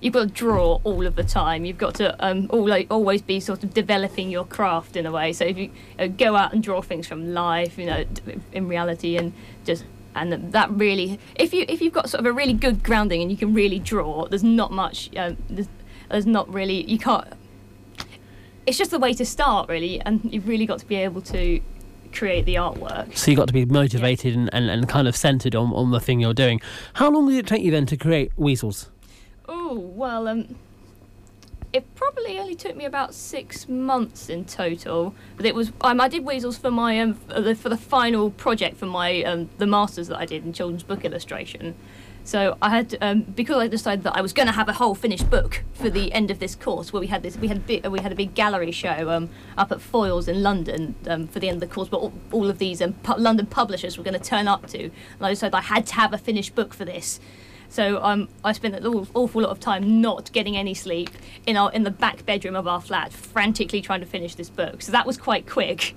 you've 0.01 0.13
got 0.13 0.21
to 0.21 0.27
draw 0.27 0.81
all 0.83 1.05
of 1.05 1.15
the 1.15 1.23
time. 1.23 1.63
You've 1.63 1.77
got 1.77 1.95
to 1.95 2.25
um, 2.25 2.47
all, 2.49 2.67
like, 2.67 2.87
always 2.89 3.21
be 3.21 3.39
sort 3.39 3.63
of 3.63 3.73
developing 3.73 4.29
your 4.29 4.43
craft 4.43 4.97
in 4.97 5.05
a 5.05 5.11
way. 5.11 5.31
So 5.31 5.45
if 5.45 5.57
you 5.57 5.71
uh, 5.97 6.07
go 6.07 6.35
out 6.35 6.51
and 6.51 6.61
draw 6.61 6.81
things 6.81 7.07
from 7.07 7.33
life, 7.33 7.77
you 7.77 7.85
know, 7.85 8.03
in 8.51 8.67
reality, 8.67 9.15
and 9.15 9.31
just 9.63 9.85
and 10.13 10.51
that 10.51 10.69
really, 10.71 11.19
if 11.35 11.53
you 11.53 11.65
if 11.69 11.81
you've 11.81 11.93
got 11.93 12.09
sort 12.09 12.19
of 12.19 12.25
a 12.25 12.33
really 12.33 12.53
good 12.53 12.83
grounding 12.83 13.21
and 13.21 13.31
you 13.31 13.37
can 13.37 13.53
really 13.53 13.79
draw, 13.79 14.27
there's 14.27 14.43
not 14.43 14.71
much. 14.71 15.09
Um, 15.15 15.37
there's, 15.49 15.69
there's 16.09 16.25
not 16.25 16.53
really 16.53 16.83
you 16.83 16.99
can't. 16.99 17.27
It's 18.65 18.77
just 18.77 18.91
the 18.91 18.99
way 18.99 19.13
to 19.13 19.25
start, 19.25 19.69
really, 19.69 20.01
and 20.01 20.21
you've 20.23 20.47
really 20.47 20.65
got 20.65 20.79
to 20.79 20.85
be 20.85 20.95
able 20.95 21.21
to 21.21 21.61
create 22.13 22.45
the 22.45 22.55
artwork. 22.55 23.17
So 23.17 23.31
you've 23.31 23.37
got 23.37 23.47
to 23.47 23.53
be 23.53 23.65
motivated 23.65 24.35
and, 24.35 24.53
and, 24.53 24.69
and 24.69 24.87
kind 24.87 25.07
of 25.07 25.15
centered 25.15 25.55
on, 25.55 25.73
on 25.73 25.91
the 25.91 25.99
thing 25.99 26.19
you're 26.19 26.33
doing. 26.33 26.61
How 26.93 27.09
long 27.09 27.27
did 27.27 27.37
it 27.37 27.47
take 27.47 27.63
you 27.63 27.71
then 27.71 27.85
to 27.87 27.97
create 27.97 28.31
Weasels? 28.37 28.90
Oh 29.53 29.73
well, 29.73 30.29
um, 30.29 30.55
it 31.73 31.93
probably 31.93 32.39
only 32.39 32.55
took 32.55 32.73
me 32.77 32.85
about 32.85 33.13
six 33.13 33.67
months 33.67 34.29
in 34.29 34.45
total. 34.45 35.13
But 35.35 35.45
it 35.45 35.53
was 35.53 35.73
um, 35.81 35.99
I 35.99 36.07
did 36.07 36.23
weasels 36.23 36.57
for 36.57 36.71
my 36.71 36.97
um, 37.01 37.15
for 37.15 37.67
the, 37.67 37.77
final 37.77 38.31
project 38.31 38.77
for 38.77 38.85
my 38.85 39.21
um, 39.23 39.49
the 39.57 39.67
masters 39.67 40.07
that 40.07 40.17
I 40.17 40.25
did 40.25 40.45
in 40.45 40.53
children's 40.53 40.83
book 40.83 41.03
illustration. 41.03 41.75
So 42.23 42.55
I 42.61 42.69
had 42.69 42.97
um, 43.01 43.23
because 43.23 43.57
I 43.57 43.67
decided 43.67 44.05
that 44.05 44.15
I 44.15 44.21
was 44.21 44.31
going 44.31 44.47
to 44.47 44.53
have 44.53 44.69
a 44.69 44.73
whole 44.73 44.95
finished 44.95 45.29
book 45.29 45.63
for 45.73 45.89
the 45.89 46.13
end 46.13 46.31
of 46.31 46.39
this 46.39 46.55
course, 46.55 46.93
where 46.93 47.01
we 47.01 47.07
had 47.07 47.21
this 47.21 47.35
we 47.35 47.49
had 47.49 47.67
we 47.67 47.99
had 47.99 48.13
a 48.13 48.15
big 48.15 48.33
gallery 48.33 48.71
show 48.71 49.09
um, 49.09 49.29
up 49.57 49.69
at 49.73 49.79
Foyles 49.79 50.29
in 50.29 50.41
London 50.41 50.95
um, 51.07 51.27
for 51.27 51.41
the 51.41 51.49
end 51.49 51.61
of 51.61 51.69
the 51.69 51.75
course, 51.75 51.89
but 51.89 51.97
all, 51.97 52.13
all 52.31 52.49
of 52.49 52.57
these 52.57 52.81
um, 52.81 52.93
pu- 53.03 53.17
London 53.17 53.47
publishers 53.47 53.97
were 53.97 54.03
going 54.05 54.17
to 54.17 54.29
turn 54.29 54.47
up 54.47 54.67
to, 54.67 54.83
and 54.83 54.93
I 55.19 55.29
decided 55.31 55.53
I 55.55 55.61
had 55.61 55.85
to 55.87 55.95
have 55.95 56.13
a 56.13 56.17
finished 56.17 56.55
book 56.55 56.73
for 56.73 56.85
this. 56.85 57.19
So 57.71 58.03
um, 58.03 58.27
I 58.43 58.51
spent 58.51 58.75
an 58.75 58.85
aw- 58.85 59.05
awful 59.13 59.43
lot 59.43 59.49
of 59.49 59.61
time 59.61 60.01
not 60.01 60.29
getting 60.33 60.57
any 60.57 60.73
sleep 60.73 61.09
in 61.47 61.55
our 61.55 61.71
in 61.71 61.83
the 61.83 61.91
back 61.91 62.25
bedroom 62.25 62.55
of 62.55 62.67
our 62.67 62.81
flat, 62.81 63.13
frantically 63.13 63.81
trying 63.81 64.01
to 64.01 64.05
finish 64.05 64.35
this 64.35 64.49
book. 64.49 64.81
So 64.81 64.91
that 64.91 65.07
was 65.07 65.17
quite 65.17 65.47
quick, 65.49 65.95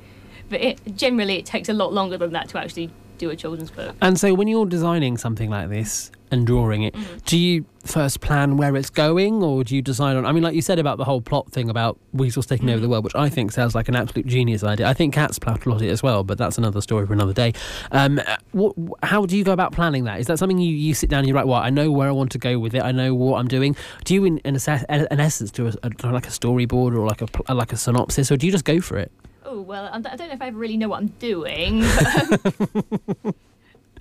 but 0.48 0.60
it, 0.60 0.96
generally 0.96 1.36
it 1.36 1.46
takes 1.46 1.68
a 1.68 1.72
lot 1.72 1.92
longer 1.92 2.16
than 2.16 2.32
that 2.32 2.48
to 2.50 2.58
actually 2.58 2.90
do 3.18 3.30
a 3.30 3.36
children's 3.36 3.70
book. 3.70 3.94
And 4.00 4.18
so 4.18 4.34
when 4.34 4.48
you're 4.48 4.66
designing 4.66 5.16
something 5.16 5.50
like 5.50 5.68
this 5.68 6.10
and 6.30 6.46
drawing 6.46 6.82
it, 6.82 6.94
do 7.24 7.38
you 7.38 7.64
first 7.84 8.20
plan 8.20 8.56
where 8.56 8.74
it's 8.76 8.90
going 8.90 9.42
or 9.42 9.62
do 9.62 9.76
you 9.76 9.82
decide 9.82 10.16
on 10.16 10.24
I 10.24 10.32
mean 10.32 10.42
like 10.42 10.54
you 10.54 10.62
said 10.62 10.78
about 10.78 10.96
the 10.96 11.04
whole 11.04 11.20
plot 11.20 11.52
thing 11.52 11.68
about 11.68 11.98
weasels 12.14 12.46
taking 12.46 12.70
over 12.70 12.80
the 12.80 12.88
world, 12.88 13.04
which 13.04 13.14
I 13.14 13.28
think 13.28 13.52
sounds 13.52 13.74
like 13.74 13.88
an 13.88 13.96
absolute 13.96 14.26
genius 14.26 14.64
idea. 14.64 14.88
I 14.88 14.94
think 14.94 15.14
cats 15.14 15.38
plot 15.38 15.82
it 15.82 15.90
as 15.90 16.02
well, 16.02 16.24
but 16.24 16.38
that's 16.38 16.58
another 16.58 16.80
story 16.80 17.06
for 17.06 17.12
another 17.12 17.34
day. 17.34 17.52
Um, 17.92 18.20
what, 18.52 18.74
how 19.02 19.26
do 19.26 19.36
you 19.36 19.44
go 19.44 19.52
about 19.52 19.72
planning 19.72 20.04
that? 20.04 20.20
Is 20.20 20.26
that 20.26 20.38
something 20.38 20.58
you, 20.58 20.74
you 20.74 20.94
sit 20.94 21.10
down 21.10 21.20
and 21.20 21.28
you're 21.28 21.36
like, 21.36 21.46
well, 21.46 21.60
I 21.60 21.70
know 21.70 21.90
where 21.90 22.08
I 22.08 22.12
want 22.12 22.32
to 22.32 22.38
go 22.38 22.58
with 22.58 22.74
it. 22.74 22.82
I 22.82 22.92
know 22.92 23.14
what 23.14 23.38
I'm 23.38 23.48
doing. 23.48 23.76
Do 24.04 24.14
you, 24.14 24.24
in, 24.24 24.38
in, 24.38 24.56
a, 24.56 24.86
in 24.88 25.20
essence, 25.20 25.50
do 25.50 25.66
a, 25.68 25.72
a, 25.82 26.10
like 26.10 26.26
a 26.26 26.30
storyboard 26.30 26.96
or 26.96 27.06
like 27.06 27.22
a 27.22 27.54
like 27.54 27.72
a 27.72 27.76
synopsis, 27.76 28.32
or 28.32 28.36
do 28.36 28.46
you 28.46 28.52
just 28.52 28.64
go 28.64 28.80
for 28.80 28.98
it? 28.98 29.12
Oh 29.54 29.60
well, 29.60 29.88
I 29.92 30.00
don't 30.00 30.18
know 30.18 30.34
if 30.34 30.42
I 30.42 30.48
ever 30.48 30.58
really 30.58 30.76
know 30.76 30.88
what 30.88 31.00
I'm 31.00 31.12
doing. 31.20 31.82
But, 31.82 33.34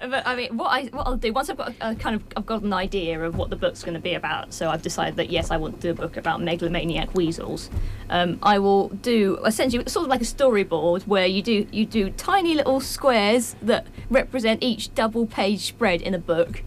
but 0.09 0.25
I 0.25 0.35
mean, 0.35 0.57
what 0.57 0.65
I 0.65 0.85
what 0.85 1.05
I'll 1.05 1.15
do 1.15 1.31
once 1.31 1.47
I've 1.47 1.57
got 1.57 1.75
a 1.79 1.93
kind 1.93 2.15
of 2.15 2.23
I've 2.35 2.47
got 2.47 2.63
an 2.63 2.73
idea 2.73 3.21
of 3.21 3.35
what 3.37 3.51
the 3.51 3.55
book's 3.55 3.83
going 3.83 3.93
to 3.93 3.99
be 3.99 4.15
about. 4.15 4.51
So 4.51 4.71
I've 4.71 4.81
decided 4.81 5.15
that 5.17 5.29
yes, 5.29 5.51
I 5.51 5.57
want 5.57 5.75
to 5.75 5.81
do 5.81 5.91
a 5.91 5.93
book 5.93 6.17
about 6.17 6.41
megalomaniac 6.41 7.13
weasels. 7.13 7.69
Um, 8.09 8.39
I 8.41 8.57
will 8.57 8.89
do 8.89 9.37
essentially 9.45 9.83
sort 9.85 10.05
of 10.05 10.09
like 10.09 10.21
a 10.21 10.25
storyboard 10.25 11.05
where 11.05 11.27
you 11.27 11.43
do 11.43 11.67
you 11.71 11.85
do 11.85 12.09
tiny 12.09 12.55
little 12.55 12.79
squares 12.79 13.55
that 13.61 13.85
represent 14.09 14.63
each 14.63 14.95
double 14.95 15.27
page 15.27 15.67
spread 15.67 16.01
in 16.01 16.15
a 16.15 16.19
book. 16.19 16.63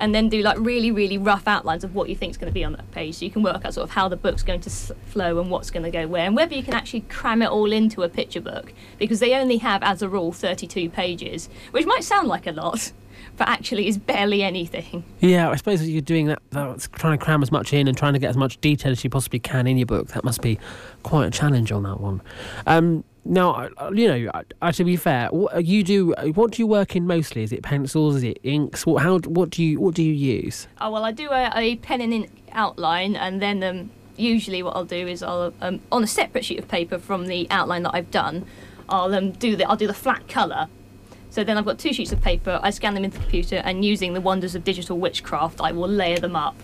And 0.00 0.14
then 0.14 0.28
do 0.28 0.42
like 0.42 0.58
really, 0.58 0.90
really 0.90 1.18
rough 1.18 1.48
outlines 1.48 1.84
of 1.84 1.94
what 1.94 2.08
you 2.08 2.14
think 2.14 2.30
is 2.30 2.36
going 2.36 2.50
to 2.50 2.54
be 2.54 2.64
on 2.64 2.72
that 2.72 2.90
page, 2.92 3.16
so 3.16 3.24
you 3.24 3.30
can 3.30 3.42
work 3.42 3.64
out 3.64 3.74
sort 3.74 3.84
of 3.84 3.90
how 3.90 4.08
the 4.08 4.16
book's 4.16 4.42
going 4.42 4.60
to 4.60 4.70
flow 4.70 5.40
and 5.40 5.50
what's 5.50 5.70
going 5.70 5.82
to 5.82 5.90
go 5.90 6.06
where, 6.06 6.24
and 6.24 6.36
whether 6.36 6.54
you 6.54 6.62
can 6.62 6.74
actually 6.74 7.00
cram 7.02 7.42
it 7.42 7.48
all 7.48 7.72
into 7.72 8.02
a 8.02 8.08
picture 8.08 8.40
book, 8.40 8.72
because 8.98 9.20
they 9.20 9.34
only 9.34 9.56
have, 9.58 9.82
as 9.82 10.00
a 10.00 10.08
rule, 10.08 10.32
32 10.32 10.88
pages, 10.90 11.48
which 11.72 11.86
might 11.86 12.04
sound 12.04 12.28
like 12.28 12.46
a 12.46 12.52
lot, 12.52 12.92
but 13.36 13.48
actually 13.48 13.88
is 13.88 13.98
barely 13.98 14.42
anything. 14.42 15.04
Yeah, 15.20 15.50
I 15.50 15.56
suppose 15.56 15.88
you're 15.88 16.00
doing 16.00 16.26
that, 16.26 16.42
that's 16.50 16.88
trying 16.88 17.18
to 17.18 17.24
cram 17.24 17.42
as 17.42 17.50
much 17.50 17.72
in 17.72 17.88
and 17.88 17.96
trying 17.96 18.12
to 18.12 18.18
get 18.18 18.30
as 18.30 18.36
much 18.36 18.60
detail 18.60 18.92
as 18.92 19.02
you 19.02 19.10
possibly 19.10 19.38
can 19.38 19.66
in 19.66 19.78
your 19.78 19.86
book. 19.86 20.08
That 20.08 20.24
must 20.24 20.42
be 20.42 20.58
quite 21.02 21.26
a 21.26 21.30
challenge 21.30 21.72
on 21.72 21.84
that 21.84 22.00
one. 22.00 22.20
Um, 22.66 23.04
now, 23.28 23.68
uh, 23.76 23.90
you 23.92 24.08
know, 24.08 24.30
uh, 24.32 24.42
uh, 24.62 24.72
to 24.72 24.84
be 24.84 24.96
fair, 24.96 25.28
what 25.28 25.64
you 25.64 25.84
do, 25.84 26.14
uh, 26.14 26.26
what 26.28 26.52
do 26.52 26.62
you 26.62 26.66
work 26.66 26.96
in 26.96 27.06
mostly? 27.06 27.42
Is 27.42 27.52
it 27.52 27.62
pencils? 27.62 28.16
Is 28.16 28.22
it 28.24 28.38
inks? 28.42 28.86
What, 28.86 29.02
how, 29.02 29.18
what 29.18 29.50
do 29.50 29.62
you, 29.62 29.78
what 29.78 29.94
do 29.94 30.02
you 30.02 30.12
use? 30.12 30.66
Oh 30.80 30.90
well, 30.90 31.04
I 31.04 31.12
do 31.12 31.30
a, 31.30 31.52
a 31.54 31.76
pen 31.76 32.00
and 32.00 32.12
ink 32.12 32.30
outline, 32.52 33.14
and 33.16 33.40
then 33.40 33.62
um, 33.62 33.90
usually 34.16 34.62
what 34.62 34.74
I'll 34.74 34.84
do 34.84 35.06
is 35.06 35.22
I'll 35.22 35.52
um, 35.60 35.80
on 35.92 36.02
a 36.02 36.06
separate 36.06 36.44
sheet 36.44 36.58
of 36.58 36.68
paper 36.68 36.98
from 36.98 37.26
the 37.26 37.46
outline 37.50 37.82
that 37.82 37.94
I've 37.94 38.10
done, 38.10 38.46
I'll 38.88 39.14
um, 39.14 39.32
do 39.32 39.56
the 39.56 39.68
I'll 39.68 39.76
do 39.76 39.86
the 39.86 39.94
flat 39.94 40.26
colour. 40.28 40.68
So 41.30 41.44
then 41.44 41.58
I've 41.58 41.66
got 41.66 41.78
two 41.78 41.92
sheets 41.92 42.10
of 42.12 42.22
paper. 42.22 42.58
I 42.62 42.70
scan 42.70 42.94
them 42.94 43.04
into 43.04 43.18
the 43.18 43.22
computer, 43.24 43.56
and 43.56 43.84
using 43.84 44.14
the 44.14 44.20
wonders 44.22 44.54
of 44.54 44.64
digital 44.64 44.98
witchcraft, 44.98 45.60
I 45.60 45.72
will 45.72 45.88
layer 45.88 46.18
them 46.18 46.34
up. 46.34 46.56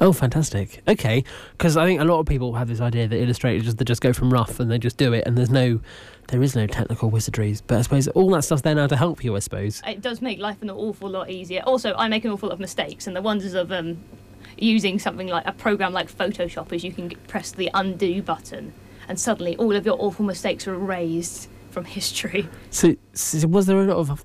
Oh, 0.00 0.12
fantastic. 0.12 0.82
Okay, 0.86 1.24
because 1.52 1.76
I 1.76 1.86
think 1.86 2.00
a 2.00 2.04
lot 2.04 2.20
of 2.20 2.26
people 2.26 2.52
have 2.54 2.68
this 2.68 2.80
idea 2.80 3.08
that 3.08 3.18
illustrators 3.18 3.64
just, 3.64 3.78
they 3.78 3.84
just 3.84 4.02
go 4.02 4.12
from 4.12 4.32
rough 4.32 4.60
and 4.60 4.70
they 4.70 4.78
just 4.78 4.98
do 4.98 5.12
it, 5.12 5.24
and 5.26 5.38
there's 5.38 5.50
no, 5.50 5.80
there 6.28 6.42
is 6.42 6.54
no 6.54 6.66
technical 6.66 7.10
wizardries. 7.10 7.62
But 7.66 7.78
I 7.78 7.82
suppose 7.82 8.06
all 8.08 8.30
that 8.30 8.42
stuff's 8.42 8.62
there 8.62 8.74
now 8.74 8.86
to 8.88 8.96
help 8.96 9.24
you. 9.24 9.34
I 9.36 9.38
suppose. 9.38 9.82
It 9.86 10.02
does 10.02 10.20
make 10.20 10.38
life 10.38 10.60
an 10.60 10.70
awful 10.70 11.08
lot 11.08 11.30
easier. 11.30 11.62
Also, 11.66 11.94
I 11.94 12.08
make 12.08 12.24
an 12.24 12.30
awful 12.30 12.50
lot 12.50 12.54
of 12.54 12.60
mistakes, 12.60 13.06
and 13.06 13.16
the 13.16 13.22
wonders 13.22 13.54
of 13.54 13.72
um, 13.72 13.98
using 14.58 14.98
something 14.98 15.28
like 15.28 15.46
a 15.46 15.52
program 15.52 15.92
like 15.92 16.14
Photoshop 16.14 16.72
is 16.72 16.84
you 16.84 16.92
can 16.92 17.10
press 17.28 17.50
the 17.52 17.70
undo 17.72 18.20
button, 18.20 18.74
and 19.08 19.18
suddenly 19.18 19.56
all 19.56 19.74
of 19.74 19.86
your 19.86 19.96
awful 19.98 20.24
mistakes 20.26 20.66
are 20.66 20.74
erased 20.74 21.48
from 21.70 21.86
history. 21.86 22.48
So, 22.70 22.96
so 23.14 23.48
was 23.48 23.66
there 23.66 23.78
a 23.78 23.84
lot 23.84 23.96
of 23.96 24.24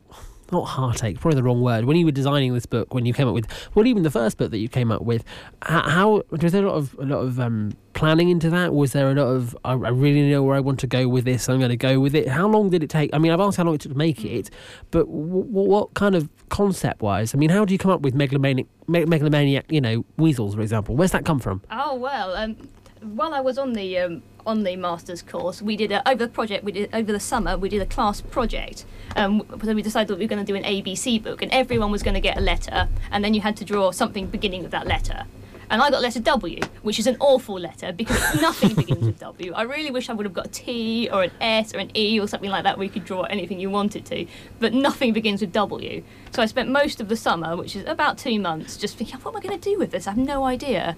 not 0.52 0.64
heartache, 0.66 1.20
probably 1.20 1.36
the 1.36 1.44
wrong 1.44 1.62
word. 1.62 1.86
When 1.86 1.98
you 1.98 2.06
were 2.06 2.12
designing 2.12 2.54
this 2.54 2.66
book, 2.66 2.94
when 2.94 3.06
you 3.06 3.14
came 3.14 3.28
up 3.28 3.34
with, 3.34 3.48
well, 3.76 3.88
even 3.88 4.04
the 4.04 4.12
first 4.12 4.38
book 4.38 4.52
that 4.52 4.60
you 4.60 4.70
came 4.70 4.92
up 4.92 5.02
with, 5.02 5.24
how, 5.64 6.24
was 6.30 6.52
there 6.52 6.66
a 6.66 6.70
lot 6.70 6.76
of 6.76 6.96
a 7.00 7.06
lot 7.06 7.20
of 7.20 7.40
um, 7.40 7.72
planning 7.94 8.30
into 8.30 8.50
that? 8.50 8.74
Was 8.74 8.94
there 8.94 9.10
a 9.10 9.14
lot 9.14 9.28
of 9.28 9.58
I, 9.64 9.72
I 9.72 9.90
really 9.90 10.30
know 10.30 10.44
where 10.44 10.56
I 10.56 10.60
want 10.60 10.80
to 10.82 10.88
go 10.88 11.08
with 11.08 11.26
this. 11.26 11.50
I'm 11.50 11.60
going 11.60 11.70
to 11.70 11.78
go 11.78 12.00
with 12.00 12.16
it. 12.16 12.28
How 12.28 12.48
long 12.48 12.70
did 12.70 12.84
it 12.84 12.90
take? 12.90 13.10
I 13.14 13.18
mean, 13.18 13.32
I've 13.32 13.40
asked 13.40 13.58
how 13.58 13.64
long 13.64 13.76
it 13.76 13.82
took 13.82 13.92
to 13.92 13.98
make 13.98 14.24
it, 14.26 14.50
but 14.92 15.06
w- 15.06 15.46
what 15.46 15.94
kind 15.94 16.16
of 16.16 16.30
concept 16.50 17.02
wise? 17.02 17.34
I 17.34 17.38
mean, 17.38 17.50
how 17.50 17.66
do 17.66 17.74
you 17.74 17.78
come 17.78 17.92
up 17.92 18.02
with 18.02 18.14
megalomaniac, 18.16 18.68
me- 18.88 19.06
megalomaniac, 19.06 19.72
you 19.72 19.82
know, 19.82 20.06
weasels, 20.18 20.56
for 20.56 20.62
example? 20.62 20.96
Where's 20.96 21.12
that 21.12 21.26
come 21.26 21.40
from? 21.40 21.62
Oh 21.72 21.96
well, 21.96 22.36
um, 22.36 22.56
while 23.02 23.34
I 23.34 23.40
was 23.42 23.58
on 23.58 23.74
the 23.74 23.98
um, 24.00 24.24
on 24.46 24.64
the 24.64 24.76
masters 24.76 25.22
course, 25.22 25.62
we 25.62 25.76
did 25.76 25.92
a, 25.92 26.08
over 26.08 26.26
the 26.26 26.32
project. 26.32 26.64
We 26.64 26.72
did 26.72 26.90
over 26.94 27.12
the 27.12 27.20
summer. 27.20 27.58
We 27.58 27.70
did 27.70 27.82
a 27.82 27.86
class 27.86 28.22
project. 28.22 28.86
Um, 29.16 29.44
so 29.64 29.74
we 29.74 29.82
decided 29.82 30.08
that 30.10 30.18
we 30.18 30.26
were 30.26 30.30
going 30.30 30.46
to 30.46 30.52
do 30.52 30.56
an 30.56 30.64
ABC 30.64 31.22
book, 31.22 31.42
and 31.42 31.52
everyone 31.52 31.92
was 31.92 32.04
going 32.04 32.14
to 32.14 32.22
get 32.22 32.38
a 32.38 32.42
letter, 32.42 32.88
and 33.12 33.24
then 33.24 33.34
you 33.34 33.42
had 33.42 33.58
to 33.58 33.66
draw 33.66 33.92
something 33.92 34.28
beginning 34.28 34.64
with 34.64 34.72
that 34.72 34.88
letter. 34.88 35.26
And 35.72 35.82
I 35.82 35.90
got 35.90 36.02
letter 36.02 36.20
W, 36.20 36.60
which 36.82 37.00
is 37.00 37.08
an 37.08 37.16
awful 37.22 37.58
letter 37.58 37.94
because 37.94 38.20
nothing 38.42 38.76
begins 38.76 39.06
with 39.06 39.20
W. 39.20 39.54
I 39.54 39.62
really 39.62 39.90
wish 39.90 40.10
I 40.10 40.14
would 40.14 40.26
have 40.26 40.34
got 40.34 40.48
a 40.48 40.50
T 40.50 41.10
or 41.10 41.24
an 41.24 41.32
S 41.40 41.74
or 41.74 41.78
an 41.78 41.96
E 41.96 42.20
or 42.20 42.28
something 42.28 42.50
like 42.50 42.64
that 42.64 42.78
where 42.78 42.84
you 42.84 42.92
could 42.92 43.06
draw 43.06 43.22
anything 43.24 43.58
you 43.58 43.70
wanted 43.70 44.06
to, 44.08 44.26
but 44.60 44.74
nothing 44.74 45.14
begins 45.14 45.40
with 45.40 45.54
W. 45.54 46.04
So 46.32 46.42
I 46.42 46.46
spent 46.48 46.70
most 46.70 47.00
of 47.00 47.08
the 47.08 47.16
summer, 47.16 47.56
which 47.56 47.78
is 47.78 47.86
about 47.86 48.18
two 48.18 48.38
months, 48.38 48.76
just 48.76 48.98
thinking, 48.98 49.18
what 49.22 49.32
am 49.32 49.38
I 49.38 49.40
going 49.48 49.58
to 49.58 49.70
do 49.70 49.80
with 49.80 49.92
this? 49.92 50.08
I 50.08 50.12
have 50.12 50.18
no 50.18 50.44
idea. 50.44 50.98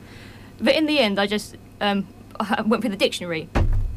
But 0.60 0.74
in 0.74 0.88
the 0.88 0.98
end, 0.98 1.20
I 1.20 1.28
just 1.28 1.56
um, 1.80 2.08
I 2.40 2.62
went 2.66 2.82
through 2.84 2.92
the 2.92 2.98
dictionary 2.98 3.50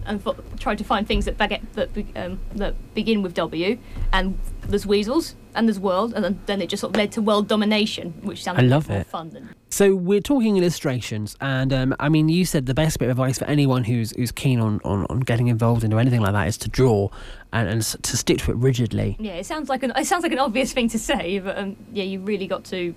and 0.04 0.22
fo- 0.22 0.36
tried 0.58 0.78
to 0.78 0.84
find 0.84 1.06
things 1.06 1.24
that, 1.24 1.36
baguette, 1.36 1.62
that, 1.74 1.92
be- 1.92 2.06
um, 2.16 2.38
that 2.54 2.74
begin 2.94 3.22
with 3.22 3.34
W. 3.34 3.78
And 4.12 4.38
there's 4.62 4.86
weasels 4.86 5.34
and 5.54 5.66
there's 5.66 5.80
world, 5.80 6.12
and 6.14 6.22
then, 6.22 6.40
then 6.46 6.60
it 6.60 6.68
just 6.68 6.82
sort 6.82 6.92
of 6.94 6.96
led 6.96 7.10
to 7.12 7.22
world 7.22 7.48
domination, 7.48 8.12
which 8.22 8.42
sounded 8.44 8.64
I 8.64 8.68
love 8.68 8.88
more 8.88 9.00
it. 9.00 9.06
fun 9.06 9.30
than. 9.30 9.54
So 9.70 9.94
we're 9.94 10.20
talking 10.20 10.56
illustrations, 10.58 11.34
and 11.40 11.72
um, 11.72 11.96
I 11.98 12.08
mean, 12.10 12.28
you 12.28 12.44
said 12.44 12.66
the 12.66 12.74
best 12.74 12.98
bit 12.98 13.06
of 13.06 13.12
advice 13.18 13.38
for 13.38 13.46
anyone 13.46 13.84
who's 13.84 14.10
who's 14.16 14.30
keen 14.32 14.60
on, 14.60 14.80
on, 14.84 15.06
on 15.08 15.20
getting 15.20 15.48
involved 15.48 15.82
into 15.82 15.98
anything 15.98 16.20
like 16.20 16.34
that 16.34 16.46
is 16.46 16.58
to 16.58 16.68
draw 16.68 17.08
and, 17.54 17.68
and 17.68 17.82
to 17.82 18.16
stick 18.16 18.38
to 18.38 18.50
it 18.50 18.56
rigidly. 18.58 19.16
Yeah, 19.18 19.32
it 19.32 19.46
sounds 19.46 19.68
like 19.70 19.82
an 19.82 19.92
it 19.96 20.06
sounds 20.06 20.22
like 20.22 20.32
an 20.32 20.38
obvious 20.38 20.72
thing 20.74 20.88
to 20.90 20.98
say, 20.98 21.38
but 21.38 21.56
um, 21.58 21.74
yeah, 21.92 22.04
you 22.04 22.20
really 22.20 22.46
got 22.46 22.64
to 22.64 22.94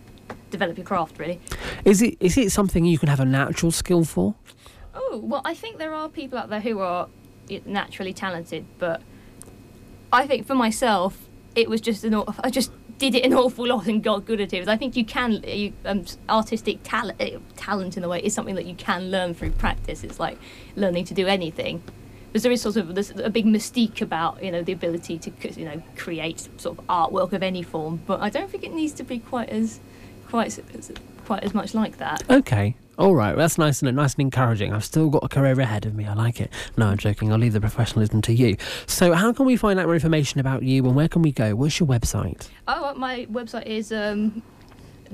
develop 0.51 0.77
your 0.77 0.85
craft 0.85 1.17
really. 1.17 1.39
Is 1.85 2.01
it 2.01 2.17
is 2.19 2.37
it 2.37 2.51
something 2.51 2.83
you 2.83 2.97
can 2.97 3.07
have 3.07 3.21
a 3.21 3.25
natural 3.25 3.71
skill 3.71 4.03
for? 4.03 4.35
Oh 5.01 5.21
well, 5.23 5.41
I 5.45 5.53
think 5.53 5.77
there 5.77 5.93
are 5.93 6.09
people 6.09 6.37
out 6.37 6.49
there 6.49 6.59
who 6.59 6.79
are 6.79 7.07
naturally 7.65 8.13
talented, 8.13 8.65
but 8.77 9.01
I 10.11 10.27
think 10.27 10.45
for 10.45 10.55
myself, 10.55 11.27
it 11.55 11.69
was 11.69 11.79
just 11.81 12.03
an 12.03 12.13
aw- 12.13 12.33
I 12.43 12.49
just 12.49 12.71
did 12.97 13.15
it 13.15 13.25
an 13.25 13.33
awful 13.33 13.65
lot 13.65 13.87
and 13.87 14.03
got 14.03 14.25
good 14.25 14.41
at 14.41 14.53
it. 14.53 14.67
I 14.67 14.75
think 14.75 14.97
you 14.97 15.05
can 15.05 15.41
you, 15.43 15.73
um, 15.85 16.05
artistic 16.27 16.79
talent 16.83 17.21
talent 17.55 17.95
in 17.95 18.03
a 18.03 18.09
way 18.09 18.19
is 18.19 18.33
something 18.33 18.55
that 18.55 18.65
you 18.65 18.75
can 18.75 19.09
learn 19.09 19.33
through 19.33 19.51
practice. 19.51 20.03
It's 20.03 20.19
like 20.19 20.37
learning 20.75 21.05
to 21.05 21.13
do 21.13 21.27
anything. 21.27 21.81
Because 22.27 22.43
there 22.43 22.51
is 22.51 22.61
sort 22.61 22.75
of 22.75 22.89
a 23.19 23.29
big 23.31 23.45
mystique 23.45 24.01
about 24.01 24.43
you 24.43 24.51
know 24.51 24.61
the 24.61 24.73
ability 24.73 25.17
to 25.17 25.31
you 25.59 25.65
know 25.65 25.81
create 25.95 26.47
sort 26.57 26.77
of 26.77 26.85
artwork 26.87 27.31
of 27.33 27.41
any 27.41 27.63
form, 27.63 28.01
but 28.05 28.19
I 28.21 28.29
don't 28.29 28.51
think 28.51 28.63
it 28.63 28.73
needs 28.73 28.93
to 28.93 29.03
be 29.03 29.19
quite 29.19 29.49
as 29.49 29.79
quite 30.27 30.59
quite 31.25 31.43
as 31.43 31.53
much 31.53 31.73
like 31.73 31.97
that. 31.97 32.29
Okay. 32.29 32.75
All 32.99 33.15
right, 33.15 33.29
well, 33.29 33.37
that's 33.45 33.57
nice 33.57 33.81
and 33.81 33.95
nice 33.95 34.13
and 34.15 34.21
encouraging. 34.21 34.73
I've 34.73 34.83
still 34.83 35.09
got 35.09 35.23
a 35.23 35.29
career 35.29 35.57
ahead 35.59 35.85
of 35.85 35.95
me. 35.95 36.05
I 36.05 36.13
like 36.13 36.41
it. 36.41 36.51
No, 36.77 36.87
I'm 36.87 36.97
joking. 36.97 37.31
I'll 37.31 37.39
leave 37.39 37.53
the 37.53 37.61
professionalism 37.61 38.21
to 38.23 38.33
you. 38.33 38.57
So, 38.87 39.13
how 39.13 39.31
can 39.33 39.45
we 39.45 39.55
find 39.55 39.79
out 39.79 39.85
more 39.85 39.95
information 39.95 40.39
about 40.41 40.63
you, 40.63 40.85
and 40.85 40.95
where 40.95 41.07
can 41.07 41.21
we 41.21 41.31
go? 41.31 41.55
What's 41.55 41.79
your 41.79 41.87
website? 41.87 42.49
Oh, 42.67 42.93
my 42.95 43.25
website 43.31 43.65
is 43.67 43.91
um, 43.93 44.41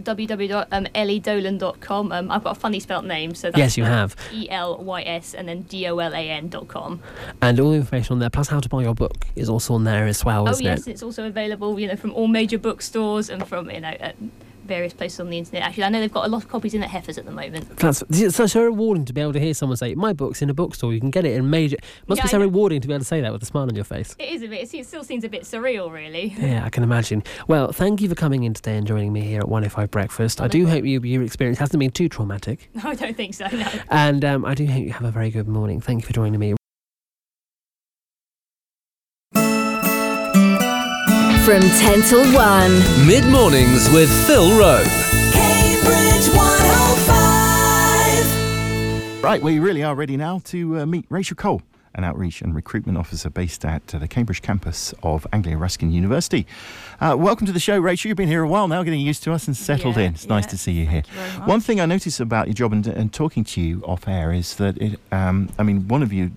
www.elysdolan.com. 0.02 2.12
Um, 2.12 2.32
I've 2.32 2.44
got 2.44 2.58
a 2.58 2.60
funny 2.60 2.80
spelt 2.80 3.06
name, 3.06 3.36
so 3.36 3.50
that's 3.52 3.58
Yes, 3.58 3.78
you 3.78 3.84
have, 3.84 4.16
E 4.34 4.50
L 4.50 4.78
Y 4.84 5.02
S 5.04 5.36
and 5.36 5.48
then 5.48 5.62
D 5.64 5.88
O 5.88 5.98
L 6.00 6.14
A 6.14 6.30
N 6.32 6.50
dot 6.50 6.68
com. 6.68 7.02
and 7.42 7.60
all 7.60 7.70
the 7.72 7.78
information 7.78 8.14
on 8.14 8.20
there, 8.20 8.30
plus 8.30 8.48
how 8.48 8.60
to 8.60 8.70
buy 8.70 8.82
your 8.82 8.96
book, 8.96 9.26
is 9.36 9.50
also 9.50 9.74
on 9.76 9.84
there 9.84 10.06
as 10.08 10.26
well, 10.26 10.48
Oh 10.50 10.58
yes, 10.60 10.88
it? 10.88 10.92
it's 10.92 11.04
also 11.04 11.28
available, 11.28 11.80
you 11.80 11.88
know, 11.88 11.96
from 11.96 12.12
all 12.14 12.28
major 12.28 12.58
bookstores 12.58 13.30
and 13.30 13.48
from 13.48 13.70
you 13.70 13.82
know 13.82 13.96
at 14.00 14.16
various 14.66 14.94
places 14.94 15.20
on 15.20 15.30
the 15.30 15.38
internet. 15.38 15.64
Actually, 15.64 15.84
I 15.86 15.90
know 15.90 16.00
they've 16.00 16.12
got 16.12 16.26
a 16.26 16.30
lot 16.30 16.44
of 16.44 16.50
copies 16.50 16.74
in 16.74 16.84
at 16.84 16.90
Heffers 16.90 17.18
at 17.18 17.26
the 17.26 17.32
moment. 17.32 17.78
That's 17.78 18.04
it's 18.10 18.36
so, 18.36 18.46
so 18.48 18.64
rewarding 18.64 19.06
to 19.06 19.14
be 19.14 19.22
able 19.22 19.34
to 19.34 19.40
hear 19.40 19.54
someone 19.54 19.78
say, 19.78 19.96
"My 19.96 20.14
book's 20.14 20.42
in 20.42 20.50
a 20.50 20.54
bookstore. 20.54 20.94
You 20.94 21.00
can 21.00 21.12
get 21.12 21.26
it 21.26 21.34
in 21.34 21.50
major." 21.50 21.78
Must 22.08 22.20
Yeah, 22.20 22.24
be 22.26 22.30
so 22.30 22.40
rewarding 22.40 22.82
to 22.82 22.88
be 22.88 22.94
able 22.94 23.02
to 23.02 23.06
say 23.06 23.22
that 23.22 23.32
with 23.32 23.42
a 23.44 23.46
smile 23.46 23.64
on 23.64 23.76
your 23.76 23.84
face. 23.86 24.16
It 24.20 24.30
is 24.30 24.42
a 24.44 24.48
bit. 24.48 24.74
It 24.74 24.86
still 24.86 25.04
seems 25.04 25.24
a 25.24 25.30
bit 25.30 25.44
surreal, 25.44 25.92
really. 25.92 26.36
Yeah, 26.38 26.66
I 26.66 26.70
can 26.70 26.84
imagine. 26.84 27.24
Well, 27.48 27.72
thank 27.72 28.02
you 28.02 28.10
for 28.10 28.16
coming 28.16 28.44
in 28.44 28.54
today 28.54 28.78
and 28.78 28.86
joining 28.86 29.14
me 29.14 29.22
here 29.22 29.40
at 29.40 29.48
105 29.48 29.90
Breakfast. 29.92 30.42
I 30.42 30.48
do 30.48 30.68
hope 30.68 30.86
you, 30.86 31.00
your 31.02 31.24
experience 31.24 31.60
hasn't 31.60 31.80
been 31.80 31.92
too 31.92 32.10
traumatic. 32.10 32.70
No, 32.76 32.90
I 32.90 32.96
don't 32.96 33.16
think 33.16 33.34
so. 33.34 33.48
No. 33.48 33.68
And 33.90 34.24
um, 34.26 34.46
I 34.46 34.54
do 34.54 34.66
hope 34.68 34.84
you 34.84 34.92
have 34.92 35.06
a 35.06 35.12
very 35.12 35.30
good 35.30 35.48
morning. 35.48 35.80
Thank 35.82 36.02
you 36.02 36.08
for 36.08 36.14
joining 36.14 36.40
me. 36.40 36.56
From 41.46 41.62
10 41.62 42.02
till 42.02 42.26
1. 42.34 43.08
Mid 43.08 43.24
mornings 43.26 43.88
with 43.92 44.10
Phil 44.26 44.58
Rowe. 44.58 44.84
Cambridge 45.32 46.28
105. 46.36 49.24
Right, 49.24 49.40
we 49.44 49.60
really 49.60 49.84
are 49.84 49.94
ready 49.94 50.18
now 50.18 50.40
to 50.46 50.80
uh, 50.80 50.86
meet 50.88 51.06
Rachel 51.10 51.36
Cole, 51.36 51.62
an 51.94 52.04
outreach 52.04 52.42
and 52.42 52.56
recruitment 52.56 52.98
officer 52.98 53.30
based 53.30 53.64
at 53.64 53.94
uh, 53.94 54.00
the 54.00 54.08
Cambridge 54.08 54.42
campus 54.42 54.92
of 55.04 55.28
Anglia 55.32 55.56
Ruskin 55.56 55.92
University. 55.92 56.48
Uh, 57.00 57.16
welcome 57.16 57.46
to 57.46 57.54
the 57.54 57.60
show, 57.60 57.78
Rachel. 57.78 58.10
You've 58.10 58.18
been 58.18 58.28
here 58.28 58.42
a 58.42 58.48
while 58.48 58.68
now, 58.68 58.82
getting 58.82 59.02
used 59.02 59.22
to 59.24 59.32
us 59.32 59.46
and 59.46 59.56
settled 59.56 59.98
Yeah, 59.98 60.06
in. 60.06 60.16
It's 60.16 60.28
nice 60.28 60.48
to 60.48 60.58
see 60.58 60.72
you 60.72 60.88
here. 60.88 61.04
Thank 61.04 61.14
you 61.14 61.20
very 61.22 61.38
much. 61.42 61.48
One 61.48 61.60
thing 61.62 61.80
I 61.80 61.86
notice 61.86 62.20
about 62.20 62.48
your 62.48 62.56
job 62.56 62.74
and, 62.74 62.88
and 62.88 63.14
talking 63.14 63.44
to 63.44 63.62
you 63.62 63.84
off 63.84 64.08
air 64.08 64.34
is 64.34 64.56
that 64.56 64.80
it, 64.80 65.00
um, 65.12 65.50
I 65.60 65.64
mean, 65.64 65.88
one 65.88 66.02
of 66.02 66.12
you, 66.12 66.32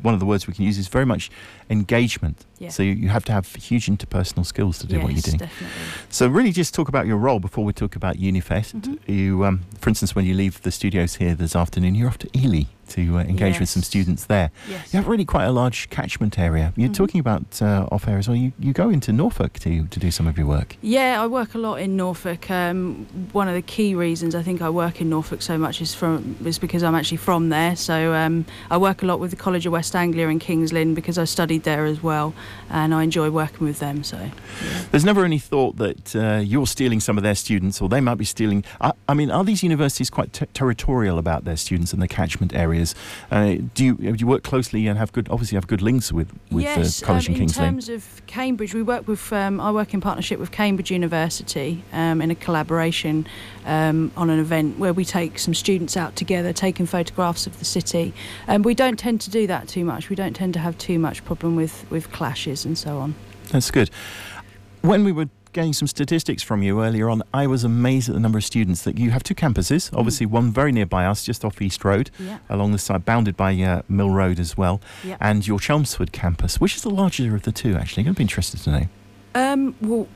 one 0.00 0.14
of 0.14 0.20
the 0.20 0.26
words 0.26 0.46
we 0.48 0.54
can 0.54 0.64
use 0.64 0.78
is 0.78 0.88
very 0.88 1.04
much 1.06 1.30
engagement. 1.72 2.44
Yeah. 2.58 2.68
So 2.68 2.82
you, 2.84 2.92
you 2.92 3.08
have 3.08 3.24
to 3.24 3.32
have 3.32 3.46
huge 3.56 3.86
interpersonal 3.86 4.46
skills 4.46 4.78
to 4.78 4.86
do 4.86 5.00
what 5.00 5.12
you're 5.12 5.20
doing. 5.22 5.38
definitely. 5.38 5.76
So 6.10 6.28
really, 6.28 6.52
just 6.52 6.74
talk 6.74 6.88
about 6.88 7.06
your 7.08 7.16
role 7.16 7.40
before 7.40 7.64
we 7.64 7.72
talk 7.72 7.96
about 7.96 8.18
Unifest. 8.20 8.76
Mhm. 8.80 8.98
You, 9.08 9.44
um, 9.44 9.62
for 9.80 9.88
instance, 9.90 10.14
when 10.14 10.24
you 10.26 10.34
leave 10.34 10.62
the 10.62 10.70
studios 10.70 11.16
here 11.16 11.34
this 11.34 11.56
afternoon, 11.56 11.96
you're 11.96 12.06
off 12.08 12.18
to 12.18 12.28
Ely 12.38 12.64
to 12.90 13.16
uh, 13.18 13.22
engage 13.22 13.58
with 13.58 13.68
some 13.70 13.82
students 13.82 14.26
there. 14.26 14.50
Yes. 14.68 14.92
You 14.92 14.98
have 14.98 15.08
really 15.08 15.24
quite 15.24 15.46
a 15.46 15.50
large 15.52 15.88
catchment 15.90 16.38
area. 16.38 16.72
You're 16.76 16.90
Mhm. 16.90 16.94
talking 16.94 17.20
about 17.20 17.60
uh, 17.62 17.88
off 17.90 18.06
air 18.06 18.18
as 18.18 18.28
well. 18.28 18.36
You, 18.36 18.52
you 18.60 18.72
go 18.72 18.90
into 18.90 19.12
Norfolk 19.12 19.54
to 19.60 19.86
to 19.86 19.98
do 20.00 20.10
some 20.10 20.26
of 20.30 20.36
your 20.38 20.46
work. 20.46 20.76
Yeah, 20.82 21.22
I 21.24 21.26
work 21.26 21.54
a 21.54 21.58
lot 21.58 21.76
in 21.80 21.96
Norfolk. 21.96 22.48
Um, 22.50 23.06
one 23.32 23.48
of 23.48 23.54
the 23.54 23.62
key 23.62 23.94
reasons 23.94 24.34
I 24.34 24.42
think 24.42 24.60
I 24.60 24.68
work 24.70 25.00
in 25.00 25.08
Norfolk 25.08 25.42
so 25.42 25.56
much 25.58 25.80
is 25.80 25.94
from 25.94 26.36
is 26.44 26.58
because 26.60 26.82
I'm 26.86 26.94
actually 26.94 27.18
from 27.28 27.48
there. 27.48 27.74
So 27.76 27.94
um, 28.14 28.44
I 28.70 28.76
work 28.76 29.02
a 29.02 29.06
lot 29.06 29.18
with 29.20 29.30
the 29.30 29.42
College 29.44 29.64
of 29.66 29.72
West 29.72 29.96
Anglia 29.96 30.28
in 30.28 30.38
Kings 30.38 30.70
Lynn 30.72 30.94
because 30.94 31.18
I 31.18 31.24
studied 31.24 31.61
there 31.62 31.84
as 31.84 32.02
well, 32.02 32.34
and 32.70 32.94
I 32.94 33.02
enjoy 33.02 33.30
working 33.30 33.66
with 33.66 33.78
them. 33.78 34.04
So 34.04 34.30
There's 34.90 35.04
never 35.04 35.24
any 35.24 35.38
thought 35.38 35.76
that 35.76 36.16
uh, 36.16 36.40
you're 36.44 36.66
stealing 36.66 37.00
some 37.00 37.16
of 37.16 37.22
their 37.22 37.34
students, 37.34 37.80
or 37.80 37.88
they 37.88 38.00
might 38.00 38.16
be 38.16 38.24
stealing. 38.24 38.64
I, 38.80 38.92
I 39.08 39.14
mean, 39.14 39.30
are 39.30 39.44
these 39.44 39.62
universities 39.62 40.10
quite 40.10 40.32
ter- 40.32 40.46
territorial 40.46 41.18
about 41.18 41.44
their 41.44 41.56
students 41.56 41.92
and 41.92 42.00
their 42.00 42.08
catchment 42.08 42.54
areas? 42.54 42.94
Uh, 43.30 43.56
do 43.74 43.84
you 43.84 43.94
do 43.94 44.14
you 44.16 44.26
work 44.26 44.42
closely 44.42 44.86
and 44.86 44.98
have 44.98 45.12
good, 45.12 45.28
obviously 45.30 45.56
have 45.56 45.66
good 45.66 45.82
links 45.82 46.12
with 46.12 46.32
with 46.50 46.64
yes, 46.64 47.00
the 47.00 47.06
college 47.06 47.28
um, 47.28 47.34
in 47.34 47.38
Kings 47.40 47.56
in 47.56 47.64
terms 47.64 47.88
of 47.88 48.22
Cambridge, 48.26 48.74
we 48.74 48.82
work 48.82 49.06
with. 49.08 49.32
Um, 49.32 49.60
I 49.60 49.70
work 49.70 49.94
in 49.94 50.00
partnership 50.00 50.38
with 50.38 50.50
Cambridge 50.50 50.90
University 50.90 51.82
um, 51.92 52.20
in 52.20 52.30
a 52.30 52.34
collaboration 52.34 53.26
um, 53.64 54.10
on 54.16 54.30
an 54.30 54.38
event 54.38 54.78
where 54.78 54.92
we 54.92 55.04
take 55.04 55.38
some 55.38 55.54
students 55.54 55.96
out 55.96 56.16
together, 56.16 56.52
taking 56.52 56.86
photographs 56.86 57.46
of 57.46 57.58
the 57.58 57.64
city. 57.64 58.12
Um, 58.48 58.62
we 58.62 58.74
don't 58.74 58.98
tend 58.98 59.20
to 59.22 59.30
do 59.30 59.46
that 59.46 59.68
too 59.68 59.84
much. 59.84 60.08
We 60.08 60.16
don't 60.16 60.34
tend 60.34 60.54
to 60.54 60.60
have 60.60 60.76
too 60.78 60.98
much 60.98 61.24
problem 61.24 61.51
with 61.56 61.84
with 61.90 62.10
clashes 62.12 62.64
and 62.64 62.76
so 62.76 62.98
on. 62.98 63.14
That's 63.50 63.70
good. 63.70 63.90
When 64.80 65.04
we 65.04 65.12
were 65.12 65.28
getting 65.52 65.74
some 65.74 65.86
statistics 65.86 66.42
from 66.42 66.62
you 66.62 66.82
earlier 66.82 67.10
on, 67.10 67.22
I 67.34 67.46
was 67.46 67.62
amazed 67.62 68.08
at 68.08 68.14
the 68.14 68.20
number 68.20 68.38
of 68.38 68.44
students 68.44 68.82
that 68.82 68.98
you 68.98 69.10
have 69.10 69.22
two 69.22 69.34
campuses. 69.34 69.90
Mm. 69.90 69.98
Obviously, 69.98 70.24
one 70.26 70.50
very 70.50 70.72
nearby 70.72 71.04
us, 71.04 71.24
just 71.24 71.44
off 71.44 71.60
East 71.60 71.84
Road, 71.84 72.10
Yeah. 72.18 72.38
along 72.48 72.72
the 72.72 72.78
side, 72.78 73.04
bounded 73.04 73.36
by 73.36 73.52
uh, 73.60 73.82
Mill 73.88 74.08
Road 74.10 74.40
as 74.40 74.56
well, 74.56 74.80
Yeah. 75.04 75.18
and 75.20 75.46
your 75.46 75.60
Chelmsford 75.60 76.10
campus. 76.12 76.58
Which 76.58 76.74
is 76.76 76.82
the 76.82 76.90
larger 76.90 77.34
of 77.36 77.42
the 77.42 77.52
two, 77.52 77.76
actually? 77.76 78.00
I'm 78.00 78.04
going 78.06 78.14
to 78.14 78.18
be 78.18 78.22
interested 78.24 78.60
to 78.62 78.70
know. 78.70 78.86
Um, 79.34 79.74
well, 79.82 80.08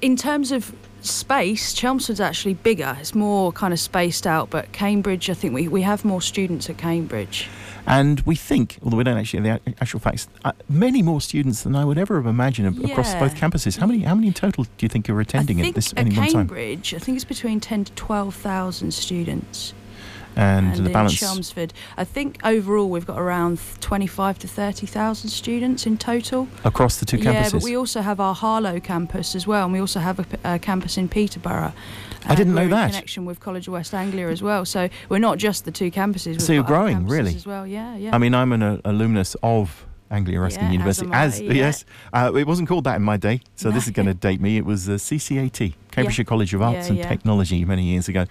in 0.00 0.14
terms 0.16 0.52
of 0.52 0.72
space, 1.06 1.72
Chelmsford's 1.74 2.20
actually 2.20 2.54
bigger. 2.54 2.96
It's 3.00 3.14
more 3.14 3.52
kind 3.52 3.72
of 3.72 3.80
spaced 3.80 4.26
out, 4.26 4.50
but 4.50 4.72
Cambridge, 4.72 5.28
I 5.30 5.34
think 5.34 5.54
we, 5.54 5.68
we 5.68 5.82
have 5.82 6.04
more 6.04 6.22
students 6.22 6.68
at 6.70 6.78
Cambridge. 6.78 7.48
And 7.86 8.20
we 8.20 8.34
think, 8.34 8.78
although 8.82 8.96
we 8.96 9.04
don't 9.04 9.18
actually 9.18 9.46
have 9.48 9.62
the 9.64 9.74
actual 9.80 10.00
facts, 10.00 10.26
uh, 10.44 10.52
many 10.68 11.02
more 11.02 11.20
students 11.20 11.62
than 11.62 11.76
I 11.76 11.84
would 11.84 11.98
ever 11.98 12.16
have 12.16 12.26
imagined 12.26 12.68
ab- 12.68 12.90
across 12.90 13.14
both 13.14 13.34
campuses. 13.34 13.78
How 13.78 13.86
many? 13.86 14.02
How 14.04 14.14
many 14.14 14.28
in 14.28 14.32
total 14.32 14.64
do 14.64 14.70
you 14.80 14.88
think 14.88 15.06
you're 15.06 15.20
attending 15.20 15.60
I 15.60 15.68
at 15.68 15.74
this 15.74 15.92
at 15.92 15.98
any 15.98 16.16
one 16.16 16.26
time? 16.26 16.32
Cambridge, 16.32 16.94
I 16.94 16.98
think 16.98 17.16
it's 17.16 17.24
between 17.26 17.60
10 17.60 17.84
to 17.84 17.92
12,000 17.92 18.92
students. 18.92 19.74
And, 20.36 20.74
the 20.74 20.86
in 20.86 20.92
balance. 20.92 21.14
Chelmsford, 21.14 21.72
I 21.96 22.04
think 22.04 22.38
overall 22.44 22.90
we've 22.90 23.06
got 23.06 23.18
around 23.18 23.60
25 23.80 24.38
to 24.40 24.48
30,000 24.48 25.30
students 25.30 25.86
in 25.86 25.98
total. 25.98 26.48
Across 26.64 26.98
the 26.98 27.06
two 27.06 27.18
campuses. 27.18 27.24
Yeah, 27.24 27.50
but 27.50 27.62
we 27.62 27.76
also 27.76 28.00
have 28.00 28.20
our 28.20 28.34
Harlow 28.34 28.80
campus 28.80 29.34
as 29.34 29.46
well, 29.46 29.64
and 29.64 29.72
we 29.72 29.80
also 29.80 30.00
have 30.00 30.26
a 30.44 30.58
campus 30.58 30.98
in 30.98 31.08
Peterborough. 31.08 31.72
I 32.26 32.34
didn't 32.34 32.54
know 32.54 32.68
that. 32.68 32.86
In 32.86 32.90
connection 32.90 33.24
with 33.24 33.40
College 33.40 33.68
of 33.68 33.74
West 33.74 33.94
Anglia 33.94 34.28
as 34.28 34.42
well. 34.42 34.64
So 34.64 34.88
we're 35.08 35.18
not 35.18 35.38
just 35.38 35.64
the 35.64 35.70
two 35.70 35.90
campuses. 35.90 36.26
We've 36.26 36.42
So 36.42 36.52
you're 36.52 36.62
growing, 36.62 37.06
really? 37.06 37.34
As 37.34 37.46
well, 37.46 37.66
yeah, 37.66 37.96
yeah. 37.96 38.14
I 38.14 38.18
mean, 38.18 38.34
I'm 38.34 38.52
an 38.52 38.62
uh, 38.62 38.80
alumnus 38.84 39.36
of 39.42 39.84
Anglia 40.10 40.38
Ruskin 40.40 40.64
Yeah, 40.64 40.68
as 40.68 40.72
University. 40.72 41.06
am 41.06 41.12
I, 41.14 41.26
yeah. 41.36 41.52
yes, 41.52 41.84
uh, 42.12 42.32
it 42.36 42.46
wasn't 42.46 42.68
called 42.68 42.84
that 42.84 42.96
in 42.96 43.02
my 43.02 43.16
day, 43.16 43.40
so 43.56 43.70
this 43.70 43.86
is 43.86 43.90
going 43.92 44.06
to 44.14 44.14
date 44.14 44.40
me. 44.40 44.56
It 44.56 44.64
was 44.64 44.88
uh, 44.88 44.92
CCAT, 44.92 45.74
Cambridgeshire 45.90 46.24
College 46.24 46.54
of 46.54 46.60
Yeah, 46.60 46.66
Arts 46.68 46.88
and 46.88 46.98
yeah. 46.98 47.08
Technology, 47.08 47.64
many 47.64 47.84
years 47.84 48.08
ago, 48.08 48.26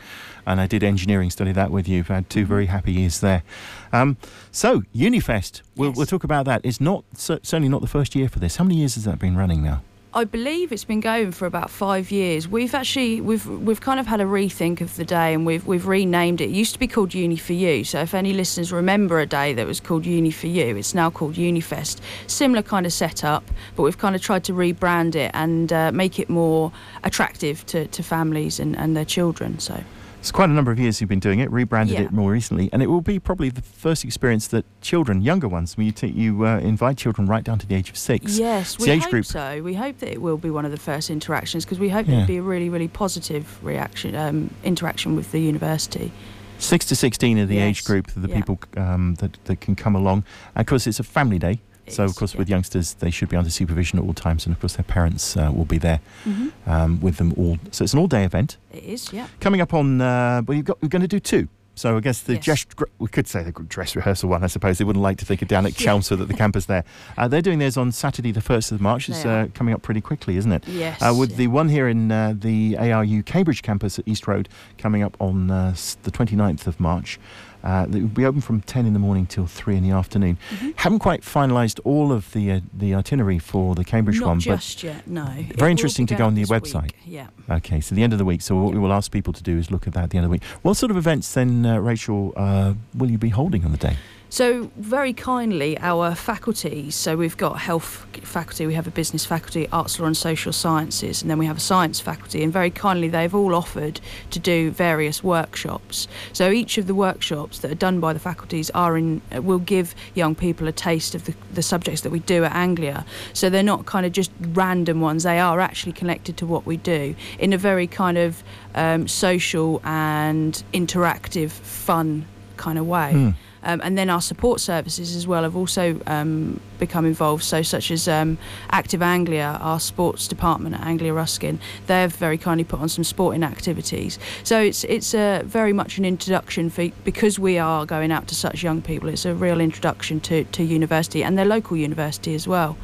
and 0.45 0.62
I 0.62 0.67
did 0.67 0.83
engineering 0.83 1.29
study 1.29 1.51
that 1.51 1.71
with 1.71 1.88
you. 1.88 1.99
I've 1.99 2.07
had 2.07 2.23
Mm-hmm. 2.29 2.39
2 2.39 2.45
very 2.45 2.65
happy 2.67 2.93
years 2.93 3.19
there. 3.19 3.43
Um, 3.91 4.17
so 4.51 4.83
Unifest, 4.93 5.62
we'll, 5.75 5.89
Yes. 5.89 5.97
we'll 5.97 6.05
talk 6.05 6.23
about 6.23 6.45
that. 6.45 6.62
It's 6.63 6.79
not 6.79 7.03
certainly 7.15 7.69
not 7.69 7.81
the 7.81 7.88
first 7.88 8.15
year 8.15 8.29
for 8.29 8.39
this. 8.39 8.55
How 8.57 8.63
many 8.63 8.75
years 8.77 8.95
has 8.95 9.03
that 9.05 9.19
been 9.19 9.36
running 9.36 9.63
now? 9.63 9.81
I 10.15 10.26
believe 10.26 10.71
it's 10.71 10.84
been 10.84 10.99
going 10.99 11.32
for 11.32 11.47
about 11.47 11.71
five 11.71 12.12
years. 12.12 12.47
We've 12.47 12.76
actually 12.76 13.19
we've 13.19 13.47
we've 13.47 13.82
kind 13.82 13.99
of 13.99 14.06
had 14.06 14.21
a 14.21 14.26
rethink 14.26 14.80
of 14.80 14.95
the 14.95 15.04
day 15.04 15.34
and 15.34 15.43
we've 15.43 15.65
we've 15.65 15.88
renamed 15.88 16.39
it. 16.39 16.45
It 16.45 16.52
used 16.52 16.73
to 16.73 16.80
be 16.80 16.88
called 16.88 17.15
Uni 17.15 17.36
for 17.36 17.54
You. 17.54 17.84
So 17.84 17.99
if 18.02 18.13
any 18.13 18.32
listeners 18.32 18.71
remember 18.71 19.19
a 19.19 19.26
day 19.26 19.54
that 19.54 19.65
was 19.65 19.80
called 19.80 20.06
Uni 20.06 20.30
for 20.30 20.45
You, 20.45 20.78
it's 20.78 20.93
now 20.93 21.10
called 21.10 21.36
Unifest. 21.36 21.99
Similar 22.28 22.62
kind 22.62 22.86
of 22.86 22.93
setup, 22.93 23.43
but 23.76 23.82
we've 23.82 23.97
kind 23.97 24.15
of 24.15 24.21
tried 24.21 24.43
to 24.43 24.54
rebrand 24.54 25.15
it 25.15 25.32
and 25.34 25.73
uh, 25.73 25.91
make 25.91 26.19
it 26.19 26.30
more 26.30 26.71
attractive 27.04 27.65
to, 27.67 27.88
to 27.88 28.04
families 28.04 28.60
and, 28.60 28.78
and 28.78 28.95
their 28.95 29.06
children. 29.06 29.58
So 29.58 29.84
It's 30.23 30.31
quite 30.31 30.49
a 30.49 30.53
number 30.53 30.71
of 30.71 30.79
years 30.79 31.01
you've 31.01 31.09
been 31.09 31.19
doing 31.19 31.39
it, 31.39 31.51
rebranded 31.51 31.95
Yeah. 31.99 32.03
it 32.05 32.13
more 32.13 32.31
recently, 32.31 32.69
and 32.71 32.81
it 32.81 32.88
will 32.88 33.01
be 33.01 33.19
probably 33.19 33.49
the 33.49 33.62
first 33.62 34.05
experience 34.05 34.47
that 34.47 34.63
children, 34.79 35.21
younger 35.21 35.49
ones, 35.49 35.75
when 35.75 35.86
you, 35.86 35.91
t- 35.91 36.07
you 36.07 36.45
uh, 36.47 36.59
invite 36.59 36.95
children 36.95 37.27
right 37.27 37.43
down 37.43 37.59
to 37.59 37.67
the 37.67 37.75
age 37.75 37.89
of 37.89 37.97
six. 37.97 38.39
yes, 38.39 38.75
It's 38.75 38.86
we 38.86 38.91
age 38.91 39.01
hope 39.01 39.12
group. 39.12 39.25
so. 39.25 39.62
We 39.62 39.73
hope 39.73 39.97
that 39.99 40.09
it 40.13 40.21
will 40.21 40.38
be 40.38 40.49
one 40.49 40.63
of 40.63 40.71
the 40.71 40.77
first 40.77 41.09
interactions 41.09 41.65
because 41.65 41.77
we 41.77 41.89
hope 41.89 42.07
Yeah. 42.07 42.19
it'll 42.21 42.27
be 42.27 42.38
a 42.38 42.41
really 42.41 42.69
really 42.69 42.88
positive 42.88 43.62
reaction 43.62 44.15
um, 44.15 44.49
interaction 44.63 45.17
with 45.17 45.33
the 45.33 45.41
university. 45.41 46.13
Six 46.57 46.86
to 46.86 46.95
sixteen 46.95 47.38
are 47.38 47.45
the 47.45 47.57
age 47.57 47.79
Yes, 47.79 47.86
group, 47.88 48.07
the 48.15 48.29
yeah. 48.29 48.36
people 48.38 48.59
um, 48.77 49.15
that, 49.15 49.38
that 49.43 49.59
can 49.59 49.75
come 49.75 49.93
along. 49.93 50.23
And 50.55 50.62
of 50.62 50.67
course, 50.67 50.88
it's 50.88 51.01
a 51.01 51.03
family 51.03 51.38
day. 51.38 51.59
So, 51.88 52.04
of 52.06 52.15
course, 52.15 52.34
yeah. 52.34 52.39
with 52.39 52.50
youngsters, 52.50 52.93
they 52.96 53.10
should 53.12 53.30
be 53.30 53.36
under 53.38 53.50
supervision 53.50 54.00
at 54.00 54.06
all 54.06 54.13
times. 54.13 54.46
And, 54.46 54.56
of 54.56 54.60
course, 54.62 54.76
their 54.76 54.84
parents 54.86 55.36
uh, 55.38 55.52
will 55.54 55.65
be 55.65 55.78
there 55.78 56.00
hmm 56.24 56.50
um, 56.65 57.02
with 57.02 57.17
them 57.17 57.34
all. 57.38 57.58
So, 57.72 57.84
it's 57.84 57.93
an 57.93 58.00
all 58.00 58.08
day 58.08 58.24
event. 58.24 58.58
It 58.72 58.84
is, 58.84 59.12
yeah. 59.12 59.28
Coming 59.39 59.60
up 59.62 59.74
on, 59.74 60.00
uh, 60.02 60.41
well, 60.48 60.56
you've 60.56 60.65
got, 60.65 60.82
we're 60.82 60.88
going 60.89 61.02
to 61.02 61.08
do 61.08 61.19
two. 61.19 61.48
So, 61.76 61.98
I 61.98 62.02
guess 62.02 62.22
the 62.22 62.36
Yes. 62.36 62.43
dress, 62.43 62.65
we 63.00 63.08
could 63.08 63.28
say 63.28 63.41
the 63.43 63.52
dress 63.52 63.96
rehearsal 63.96 64.30
one, 64.30 64.43
I 64.43 64.48
suppose. 64.48 64.78
They 64.78 64.86
wouldn't 64.86 65.02
like 65.02 65.17
to 65.17 65.26
think 65.26 65.41
of 65.41 65.48
down 65.48 65.65
at. 65.65 65.74
Chelmsford 65.84 66.22
at 66.22 66.28
the 66.28 66.34
campus 66.36 66.65
there. 66.65 66.84
Uh, 67.17 67.28
they're 67.28 67.41
doing 67.41 67.60
theirs 67.60 67.78
on 67.78 67.91
Saturday, 67.91 68.32
the 68.32 68.41
1st 68.41 68.72
of 68.72 68.82
March. 68.82 69.08
It's 69.10 69.24
uh, 69.26 69.48
coming 69.54 69.74
up 69.74 69.82
pretty 69.82 70.02
quickly, 70.02 70.38
isn't 70.38 70.52
it? 70.52 70.67
Yes. 70.67 71.02
Uh, 71.02 71.13
with 71.17 71.32
yeah. 71.32 71.38
the 71.38 71.48
one 71.48 71.69
here 71.69 71.88
in 71.88 72.12
uh, 72.12 72.34
the 72.36 72.76
ARU 72.78 73.22
Cambridge 73.24 73.62
campus 73.62 74.00
at 74.00 74.08
East 74.08 74.28
Road 74.28 74.50
coming 74.78 75.04
up 75.04 75.15
on 75.19 75.52
uh, 75.52 75.76
the 76.04 76.12
29th 76.12 76.65
of 76.67 76.80
March. 76.80 77.19
Uh, 77.63 77.86
it 77.89 77.93
will 78.02 78.08
be 78.10 78.26
open 78.26 78.41
from 78.41 78.62
10 78.62 78.86
in 78.86 78.93
the 78.93 78.99
morning 78.99 79.26
till 79.26 79.45
3 79.47 79.78
in 79.78 79.84
the 79.84 79.91
afternoon. 79.91 80.38
Mm-hmm. 80.49 80.71
Haven't 80.76 80.99
quite 80.99 81.21
finalised 81.21 81.80
all 81.84 82.12
of 82.12 82.32
the 82.34 82.52
uh, 82.52 82.60
the 82.73 82.93
itinerary 82.93 83.39
for 83.39 83.73
the 83.76 83.84
Cambridge 83.86 84.19
Not 84.19 84.28
one, 84.28 84.39
just 84.39 84.84
yet, 84.84 85.08
no. 85.08 85.26
Very 85.56 85.69
be 85.69 85.71
interesting 85.71 86.06
to 86.08 86.15
go 86.15 86.26
on 86.26 86.36
the 86.36 86.43
website. 86.45 86.84
week, 86.84 86.95
Yeah. 87.06 87.28
okay, 87.49 87.80
so 87.80 87.95
the 87.95 88.04
end 88.04 88.13
of 88.13 88.19
the 88.19 88.26
week. 88.26 88.41
So 88.41 88.56
what 88.56 88.73
we 88.73 88.80
will 88.80 88.93
ask 88.93 89.12
people 89.12 89.34
to 89.34 89.43
do 89.43 89.58
is 89.58 89.71
look 89.71 89.88
at 89.88 89.93
that 89.93 90.04
at 90.06 90.10
the 90.10 90.17
end 90.17 90.26
of 90.26 90.30
the 90.30 90.34
week. 90.34 90.43
What 90.62 90.76
sort 90.76 90.91
of 90.91 90.97
events 90.97 91.34
then, 91.34 91.65
uh, 91.65 91.78
Rachel, 91.80 92.34
uh, 92.36 92.73
will 92.95 93.10
you 93.10 93.17
be 93.17 93.30
holding 93.30 93.63
on 93.65 93.71
the 93.71 93.78
day? 93.78 93.95
So, 94.34 94.72
very 94.78 95.13
kindly, 95.13 95.78
our 95.78 96.15
faculties 96.15 96.96
so 96.96 97.15
we've 97.15 97.38
got 97.38 97.60
health 97.60 98.08
faculty, 98.24 98.65
we 98.65 98.74
have 98.74 98.88
a 98.88 98.89
business 98.89 99.24
faculty, 99.28 99.69
arts, 99.72 100.00
law, 100.00 100.08
and 100.08 100.17
social 100.17 100.52
sciences, 100.52 101.22
and 101.22 101.30
then 101.30 101.38
we 101.38 101.46
have 101.46 101.58
a 101.58 101.60
science 101.60 102.00
faculty. 102.00 102.41
And 102.41 102.52
very 102.52 102.72
kindly, 102.72 103.10
they've 103.10 103.36
all 103.36 103.54
offered 103.54 104.02
to 104.32 104.39
do 104.39 104.72
various 104.72 105.24
workshops. 105.24 106.08
So, 106.32 106.50
each 106.50 106.80
of 106.80 106.88
the 106.88 106.96
workshops 106.96 107.60
that 107.60 107.69
are 107.69 107.76
done 107.76 108.00
by 108.00 108.12
the 108.12 108.19
faculties 108.19 108.72
are 108.72 108.98
in, 108.98 109.22
will 109.34 109.60
give 109.60 109.93
young 110.15 110.34
people 110.34 110.67
a 110.67 110.72
taste 110.72 111.13
of 111.13 111.26
the, 111.26 111.36
the 111.54 111.62
subjects 111.62 112.02
that 112.02 112.10
we 112.10 112.17
do 112.17 112.43
at 112.43 112.56
Anglia. 112.56 113.06
So, 113.34 113.52
they're 113.52 113.62
not 113.62 113.86
kind 113.86 114.04
of 114.04 114.13
just 114.13 114.32
random 114.54 115.00
ones, 115.00 115.22
they 115.22 115.38
are 115.38 115.60
actually 115.60 115.93
connected 115.93 116.38
to 116.38 116.48
what 116.48 116.65
we 116.65 116.78
do 116.78 117.15
in 117.38 117.54
a 117.54 117.58
very 117.60 117.86
kind 117.86 118.17
of 118.17 118.43
um, 118.74 119.08
social 119.08 119.80
and 119.84 120.63
interactive, 120.74 121.52
fun 121.52 122.26
kind 122.58 122.80
of 122.80 122.88
way. 122.88 123.12
Hmm. 123.12 123.30
Um, 123.63 123.82
and 123.84 123.97
then 123.97 124.10
our 124.10 124.21
support 124.21 124.60
services 124.60 125.15
as 125.15 125.28
well 125.28 125.43
have 125.43 125.56
also 125.56 125.99
um, 126.08 126.60
become 126.80 127.06
involved. 127.06 127.43
So, 127.43 127.62
such 127.62 127.91
as 127.91 128.08
um, 128.08 128.38
Active 128.71 129.02
Anglia, 129.02 129.58
our 129.62 129.80
sports 129.80 130.28
department 130.28 130.76
at 130.76 130.82
Anglia 130.82 131.13
Ruskin, 131.13 131.60
they've 131.88 132.13
very 132.13 132.38
kindly 132.38 132.63
put 132.63 132.80
on 132.80 132.89
some 132.89 133.04
sporting 133.04 133.43
activities. 133.43 134.19
So 134.43 134.60
it's 134.60 134.84
it's 134.84 135.13
uh, 135.13 135.43
very 135.45 135.73
much 135.73 135.97
an 135.97 136.06
introduction 136.06 136.69
for 136.69 136.89
because 137.04 137.39
we 137.39 137.58
are 137.58 137.86
going 137.86 138.12
out 138.12 138.28
to 138.28 138.36
such 138.36 138.63
young 138.63 138.82
people. 138.82 139.10
It's 139.10 139.26
a 139.26 139.34
real 139.34 139.62
introduction 139.62 140.19
to, 140.21 140.43
to 140.43 140.63
university 140.63 141.23
and 141.23 141.38
their 141.38 141.45
local 141.45 141.78
university 141.78 142.36
as 142.36 142.47
well. 142.47 142.78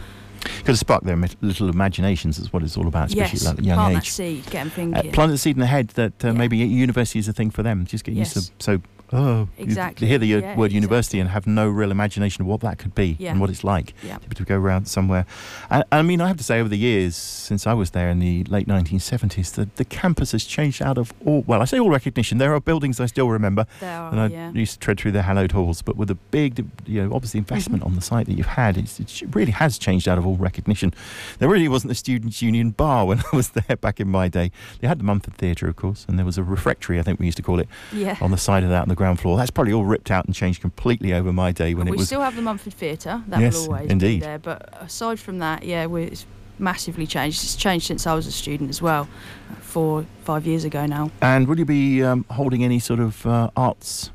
Got 0.60 0.68
to 0.68 0.78
spark 0.78 1.04
their 1.04 1.18
little 1.42 1.70
imaginations. 1.70 2.39
Is 2.39 2.54
what 2.54 2.63
it's 2.63 2.78
all 2.78 2.88
about, 2.88 3.10
especially 3.10 3.39
yes, 3.39 3.48
at 3.48 3.60
a 3.60 3.63
young 3.63 3.78
plant 3.78 3.94
that 3.96 4.04
age. 4.04 4.12
seed, 4.12 4.50
get 4.50 4.74
them 4.74 4.94
Uh, 4.94 5.04
plant 5.12 5.32
the 5.32 5.38
seed 5.38 5.58
in 5.58 5.60
the 5.60 5.68
head 5.68 5.89
that 5.89 6.24
uh, 6.24 6.34
maybe 6.34 6.58
university 6.58 7.20
is 7.20 7.28
a 7.28 7.34
thing 7.34 7.52
for 7.52 7.63
them. 7.63 7.86
Just 7.86 8.06
get 8.06 8.15
used 8.15 8.34
to 8.34 8.52
so. 8.60 8.82
Oh, 9.12 9.48
Exactly, 9.58 10.06
They 10.06 10.10
hear 10.10 10.19
the 10.19 10.36
uh, 10.36 10.38
yeah, 10.39 10.56
word 10.56 10.72
university 10.72 11.19
and 11.19 11.30
have 11.30 11.48
no 11.48 11.67
real 11.67 11.89
imagination 11.91 12.41
of 12.43 12.48
what 12.48 12.62
that 12.62 12.78
could 12.78 12.93
be 12.93 13.15
Yeah. 13.19 13.32
and 13.32 13.41
what 13.41 13.50
it's 13.50 13.63
like 13.63 13.93
Yeah. 14.04 14.17
to, 14.36 14.43
go 14.43 14.56
around 14.56 14.86
somewhere. 14.88 15.26
I, 15.72 15.84
I 15.91 16.02
mean, 16.02 16.22
I 16.22 16.28
have 16.28 16.38
to 16.38 16.43
say, 16.43 16.60
over 16.60 16.69
the 16.69 16.78
years 16.78 17.15
since 17.15 17.65
I 17.67 17.74
was 17.74 17.91
there 17.91 18.10
in 18.10 18.19
the 18.19 18.43
late 18.45 18.67
1970s, 18.67 19.54
the, 19.56 19.67
the 19.76 19.86
campus 19.86 20.32
has 20.32 20.43
changed 20.45 20.82
out 20.82 20.98
of 20.98 21.12
all. 21.26 21.43
Well, 21.48 21.62
I 21.62 21.65
say 21.65 21.80
all 21.80 21.89
recognition. 21.89 22.38
There 22.38 22.54
are 22.54 22.60
buildings 22.60 23.00
I 23.00 23.06
still 23.08 23.30
remember, 23.30 23.65
There 23.80 23.95
are, 24.00 24.12
and 24.12 24.19
I 24.19 24.28
yeah. 24.28 24.52
used 24.52 24.74
to 24.74 24.80
tread 24.80 25.00
through 25.00 25.12
the 25.13 25.24
hallowed 25.24 25.52
halls. 25.54 25.82
But 25.82 25.98
with 25.98 26.08
the 26.08 26.15
big, 26.15 26.65
you 26.86 27.04
know, 27.04 27.13
obviously 27.15 27.39
investment 27.39 27.84
on 27.84 27.95
the 27.95 28.02
site 28.02 28.28
that 28.28 28.34
you've 28.34 28.45
had, 28.45 28.78
it's, 28.78 29.00
it 29.00 29.24
really 29.36 29.52
has 29.52 29.78
changed 29.78 30.08
out 30.08 30.17
of 30.17 30.26
all 30.28 30.36
recognition. 30.38 30.93
There 31.39 31.50
really 31.50 31.67
wasn't 31.67 31.91
a 31.91 31.95
students' 31.95 32.41
union 32.41 32.72
bar 32.72 33.06
when 33.08 33.19
I 33.19 33.36
was 33.36 33.50
there 33.67 33.76
back 33.78 34.00
in 34.00 34.08
my 34.08 34.28
day. 34.28 34.52
They 34.82 34.88
had 34.88 35.00
the 35.00 35.04
Mumford 35.04 35.36
Theatre, 35.36 35.67
of 35.67 35.76
course, 35.76 36.06
and 36.08 36.17
there 36.17 36.26
was 36.26 36.38
a 36.38 36.43
refectory, 36.43 37.00
I 37.00 37.04
think 37.04 37.19
we 37.19 37.26
used 37.26 37.38
to 37.38 37.43
call 37.43 37.60
it, 37.60 37.67
Yeah. 37.93 38.17
on 38.22 38.32
the 38.32 38.38
side 38.38 38.63
of 38.63 38.69
that 38.69 38.84
on 38.84 38.89
the 38.89 38.95
ground 39.00 39.20
floor. 39.20 39.38
That's 39.38 39.50
probably 39.50 39.72
all 39.74 39.86
ripped 39.86 40.12
out 40.12 40.26
and 40.26 40.36
changed 40.36 40.60
completely 40.62 41.14
over 41.14 41.32
my 41.34 41.52
day 41.54 41.74
when 41.74 41.86
we 41.86 41.92
it 41.92 41.96
was. 41.96 42.00
We 42.02 42.06
still 42.06 42.22
have 42.22 42.36
the 42.36 42.42
Mumford 42.42 42.74
Theatre. 42.74 43.24
That 43.30 43.40
Yes, 43.40 43.56
will 43.56 43.74
always 43.74 43.90
indeed. 43.90 44.20
be 44.20 44.26
there. 44.26 44.38
But 44.38 44.70
aside 44.82 45.20
from 45.20 45.40
that, 45.40 45.64
yeah, 45.64 45.86
we 45.88 46.04
it's 46.04 46.26
massively 46.60 47.08
changed. 47.08 47.42
It's 47.44 47.56
changed 47.56 47.88
since 47.88 48.06
I 48.06 48.14
was 48.14 48.28
a 48.28 48.32
student 48.32 48.70
as 48.70 48.82
well, 48.82 49.08
four, 49.62 50.06
five 50.26 50.46
years 50.46 50.66
ago 50.66 50.86
now. 50.86 51.10
and 51.22 51.48
will 51.48 51.58
you 51.58 51.66
be 51.66 52.04
um, 52.04 52.26
holding 52.30 52.64
any 52.64 52.80
sort 52.80 53.00
of 53.00 53.26
uh, 53.26 53.50
arts? 53.56 54.12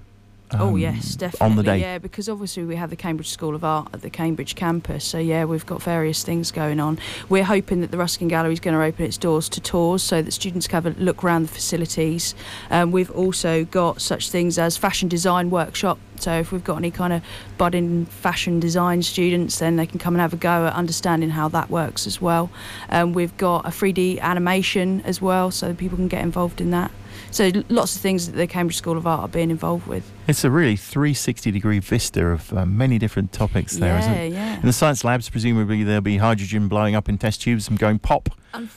Oh 0.59 0.69
um, 0.69 0.79
yes, 0.79 1.17
definitely. 1.17 1.47
On 1.47 1.57
the 1.57 1.63
day. 1.63 1.81
yeah, 1.81 1.99
because 1.99 2.29
obviously 2.29 2.65
we 2.65 2.77
have 2.77 2.91
the 2.91 2.97
Cambridge 2.97 3.31
School 3.31 3.55
of 3.55 3.65
Art 3.65 3.89
at 3.93 4.03
the 4.03 4.11
Cambridge 4.11 4.55
campus. 4.55 5.05
So 5.05 5.19
yeah, 5.19 5.45
we've 5.45 5.67
got 5.67 5.83
various 5.83 6.23
things 6.23 6.51
going 6.51 6.81
on. 6.81 6.99
We're 7.29 7.45
hoping 7.45 7.81
that 7.81 7.91
the 7.91 7.99
Ruskin 7.99 8.29
Gallery 8.29 8.53
is 8.53 8.61
going 8.61 8.77
to 8.77 8.83
open 8.83 9.05
its 9.05 9.19
doors 9.19 9.49
to 9.51 9.61
tours, 9.61 10.03
so 10.03 10.23
that 10.23 10.33
students 10.33 10.67
can 10.67 10.83
have 10.83 10.87
a 10.87 11.01
look 11.01 11.23
around 11.23 11.43
the 11.43 11.53
facilities. 11.53 12.35
Um, 12.71 12.93
we've 12.93 13.11
also 13.11 13.65
got 13.65 14.01
such 14.01 14.31
things 14.31 14.59
as 14.59 14.77
fashion 14.77 15.09
design 15.09 15.51
workshop. 15.51 15.99
So 16.21 16.33
if 16.33 16.53
we've 16.53 16.65
got 16.65 16.77
any 16.77 16.91
kind 16.91 17.13
of 17.13 17.23
budding 17.59 18.07
fashion 18.07 18.61
design 18.61 19.03
students, 19.03 19.59
then 19.59 19.77
they 19.77 19.87
can 19.87 19.99
come 19.99 20.15
and 20.15 20.21
have 20.21 20.33
a 20.33 20.37
go 20.37 20.67
at 20.67 20.75
understanding 20.75 21.31
how 21.31 21.49
that 21.49 21.71
works 21.71 22.07
as 22.07 22.21
well. 22.21 22.51
Um, 22.89 23.13
we've 23.13 23.37
got 23.37 23.67
a 23.67 23.71
3D 23.71 24.21
animation 24.21 25.03
as 25.03 25.21
well, 25.21 25.51
so 25.51 25.75
people 25.75 25.97
can 25.97 26.09
get 26.09 26.23
involved 26.23 26.61
in 26.61 26.71
that. 26.71 26.91
So 27.31 27.51
lots 27.69 27.97
of 27.97 28.03
things 28.03 28.27
that 28.27 28.37
the 28.37 28.47
Cambridge 28.47 28.77
School 28.77 28.97
of 28.97 29.07
Art 29.07 29.21
are 29.21 29.29
being 29.29 29.51
involved 29.51 29.87
with. 29.87 30.11
It's 30.27 30.43
a 30.43 30.51
really 30.51 30.77
360 30.77 31.51
degree 31.51 31.81
vista 31.81 32.25
of 32.27 32.53
uh, 32.53 32.65
many 32.65 32.99
different 32.99 33.33
topics 33.33 33.77
there, 33.77 33.99
not 33.99 34.17
it? 34.17 34.33
yeah. 34.33 34.57
In 34.57 34.67
the 34.67 34.73
science 34.73 35.05
labs, 35.05 35.29
presumably 35.29 35.83
there'll 35.83 36.01
be 36.01 36.17
hydrogen 36.17 36.67
blowing 36.69 36.95
up 36.95 37.09
in 37.09 37.19
test 37.19 37.43
tubes 37.43 37.69
and 37.69 37.79
going 37.79 37.99
pop 37.99 38.31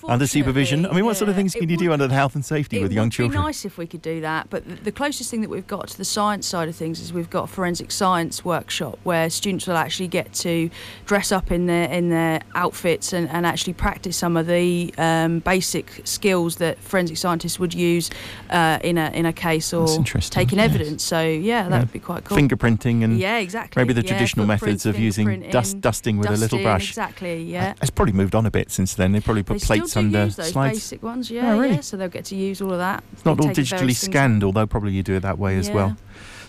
under 0.08 0.28
supervision. 0.28 0.86
I 0.86 0.94
mean, 0.94 1.06
what 1.06 1.18
sort 1.18 1.30
of 1.30 1.36
things 1.36 1.54
can 1.54 1.70
you 1.70 1.78
do 1.78 1.94
under 1.94 2.08
the 2.08 2.14
health 2.14 2.36
and 2.36 2.44
safety 2.44 2.82
with 2.82 2.92
young 2.92 3.10
children? 3.10 3.36
It 3.36 3.38
would 3.38 3.44
be 3.44 3.48
nice 3.48 3.66
if 3.66 3.78
we 3.78 3.86
could 3.86 4.02
do 4.02 4.22
that, 4.22 4.50
but 4.50 4.66
th- 4.66 4.82
the 4.82 4.92
closest 4.92 5.30
thing 5.30 5.42
that 5.42 5.50
we've 5.50 5.68
got 5.68 5.88
to 5.90 5.98
the 5.98 6.06
science 6.06 6.48
side 6.48 6.68
of 6.68 6.76
things 6.76 7.00
is 7.00 7.14
we've 7.14 7.30
got 7.30 7.44
a 7.46 7.48
forensic 7.48 7.92
science 7.92 8.44
workshop 8.44 9.00
where 9.04 9.30
students 9.30 9.68
will 9.68 9.78
actually 9.78 10.08
get 10.08 10.34
to 10.34 10.70
dress 11.06 11.32
up 11.32 11.52
in 11.52 11.68
their 11.68 11.90
in 11.90 12.10
their 12.10 12.42
outfits 12.56 13.14
and, 13.14 13.30
and 13.30 13.46
actually 13.46 13.74
practice 13.74 14.18
some 14.18 14.36
of 14.36 14.48
the 14.48 14.94
um, 14.98 15.40
basic 15.40 16.02
skills 16.04 16.58
that 16.58 16.80
forensic 16.80 17.18
scientists 17.18 17.60
would 17.60 17.74
use 17.74 18.10
uh, 18.50 18.80
in 18.84 18.98
a 18.98 19.10
in 19.12 19.26
a 19.26 19.34
case 19.34 19.74
or 19.74 19.88
taking 20.04 20.60
yes. 20.60 20.70
evidence. 20.70 21.04
So 21.04 21.22
yeah, 21.40 21.64
that 21.64 21.72
Yeah. 21.72 21.80
would 21.80 21.92
be 21.94 22.00
quite 22.00 22.24
cool. 22.24 22.38
Fingerprinting 22.38 23.04
and 23.04 23.18
yeah, 23.20 23.38
exactly. 23.38 23.82
maybe 23.82 23.94
the 23.94 24.02
Yeah, 24.02 24.10
traditional 24.10 24.46
methods 24.46 24.86
of 24.86 24.98
using 25.00 25.50
dust 25.50 25.82
dusting 25.82 26.18
with 26.18 26.30
a 26.30 26.38
little 26.38 26.60
brush. 26.62 26.90
Exactly. 26.90 27.44
Yeah. 27.44 27.74
It's 27.82 27.90
probably 27.92 28.14
moved 28.14 28.36
on 28.36 28.46
a 28.46 28.52
bit 28.52 28.72
since 28.72 28.94
then. 28.94 29.12
They 29.12 29.20
probably 29.20 29.44
put 29.44 29.60
they 29.62 29.66
plates 29.66 29.96
under 29.98 30.26
use 30.26 30.36
those 30.36 30.50
slides. 30.52 30.76
basic 30.76 31.04
ones, 31.04 31.30
yeah, 31.32 31.54
Oh, 31.54 31.60
really? 31.60 31.76
yeah. 31.76 31.82
So 31.82 31.98
they'll 31.98 32.08
get 32.10 32.26
to 32.26 32.36
use 32.36 32.62
all 32.62 32.72
of 32.72 32.78
that. 32.80 33.04
It's 33.14 33.26
not 33.26 33.40
all 33.40 33.48
digitally 33.50 33.96
scanned, 33.96 34.44
although 34.44 34.66
probably 34.66 34.94
you 34.94 35.04
do 35.04 35.16
it 35.16 35.22
that 35.22 35.38
way 35.40 35.58
as 35.58 35.70
well. 35.70 35.96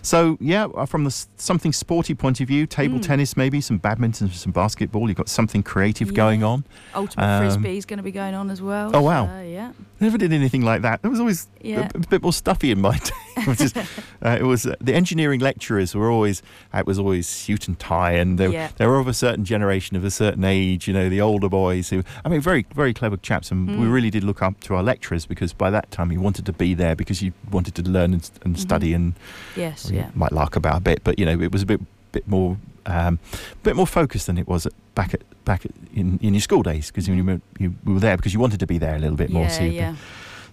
So 0.00 0.38
yeah, 0.40 0.66
uh, 0.66 0.86
from 0.86 1.02
the 1.04 1.26
something 1.36 1.72
sporty 1.72 2.14
point 2.14 2.40
of 2.40 2.46
view, 2.46 2.66
table 2.66 2.98
Mm. 2.98 3.02
tennis, 3.02 3.36
maybe 3.36 3.60
some 3.60 3.78
badminton, 3.78 4.30
some 4.30 4.52
basketball. 4.52 5.08
You've 5.08 5.16
got 5.16 5.28
something 5.28 5.62
creative 5.64 6.14
going 6.14 6.44
on. 6.44 6.64
Ultimate 6.94 7.24
Um, 7.24 7.42
frisbee 7.42 7.76
is 7.78 7.84
going 7.84 7.96
to 7.98 8.02
be 8.04 8.12
going 8.12 8.34
on 8.34 8.48
as 8.48 8.62
well. 8.62 8.92
Oh, 8.94 9.02
wow. 9.02 9.26
so, 9.26 9.42
yeah. 9.42 9.72
Never 10.00 10.16
did 10.16 10.32
anything 10.32 10.62
like 10.62 10.82
that. 10.82 11.00
It 11.02 11.08
was 11.08 11.18
always 11.18 11.48
a- 11.62 11.66
Yeah. 11.68 11.88
a, 11.92 11.98
bit 11.98 12.22
more 12.22 12.32
stuffy 12.32 12.70
in 12.70 12.80
my 12.80 12.96
day. 13.04 13.10
Uh, 14.20 14.36
it 14.40 14.42
was 14.42 14.66
uh, 14.66 14.74
the 14.80 14.92
engineering 14.92 15.38
lecturers 15.38 15.94
were 15.94 16.10
always 16.10 16.42
it 16.74 16.86
was 16.86 16.98
always 16.98 17.26
suit 17.28 17.68
and 17.68 17.78
tie, 17.78 18.12
and 18.12 18.36
they, 18.36 18.48
Yeah. 18.48 18.70
they 18.76 18.86
were 18.86 18.98
of 18.98 19.06
a 19.06 19.14
certain 19.14 19.44
generation, 19.44 19.96
of 19.96 20.04
a 20.04 20.10
certain 20.10 20.42
age. 20.42 20.88
You 20.88 20.94
know, 20.94 21.08
the 21.08 21.20
older 21.20 21.48
boys 21.48 21.90
who 21.90 22.02
I 22.24 22.28
mean, 22.28 22.40
very 22.40 22.66
very 22.74 22.92
clever 22.92 23.16
chaps, 23.16 23.50
and 23.52 23.68
we 23.78 23.86
Mm. 23.86 23.92
really 23.92 24.10
did 24.10 24.24
look 24.24 24.42
up 24.42 24.58
to 24.62 24.74
our 24.74 24.82
lecturers 24.82 25.24
because 25.24 25.52
by 25.52 25.70
that 25.70 25.90
time 25.92 26.10
you 26.10 26.20
wanted 26.20 26.46
to 26.46 26.52
be 26.52 26.74
there 26.74 26.96
because 26.96 27.22
you 27.22 27.32
wanted 27.50 27.74
to 27.76 27.82
learn 27.82 28.12
and, 28.14 28.28
and 28.44 28.56
Mhm. 28.56 28.58
study 28.58 28.92
and 28.92 29.14
Yes, 29.56 29.84
well, 29.84 29.94
yeah. 29.94 30.10
might 30.14 30.32
lark 30.32 30.56
about 30.56 30.76
a 30.76 30.80
bit, 30.80 31.04
but 31.04 31.18
you 31.18 31.24
know, 31.24 31.40
it 31.40 31.52
was 31.52 31.62
a 31.62 31.66
bit 31.66 31.80
bit 32.12 32.26
more 32.26 32.56
um, 32.86 33.18
bit 33.62 33.76
more 33.76 33.86
focused 33.86 34.26
than 34.26 34.38
it 34.38 34.48
was 34.48 34.66
at, 34.66 34.72
back 34.96 35.14
at 35.14 35.20
back 35.44 35.64
at, 35.64 35.70
in 35.94 36.18
in 36.22 36.34
your 36.34 36.40
school 36.40 36.62
days 36.64 36.88
because 36.88 37.06
you, 37.06 37.22
were- 37.24 37.40
you 37.60 37.74
were 37.84 38.00
there 38.00 38.16
because 38.16 38.32
you 38.34 38.40
wanted 38.40 38.58
to 38.60 38.66
be 38.66 38.78
there 38.78 38.96
a 38.96 38.98
little 38.98 39.16
bit 39.16 39.30
more. 39.30 39.44
Yeah, 39.44 39.48
so 39.58 39.62
yeah. 39.64 39.94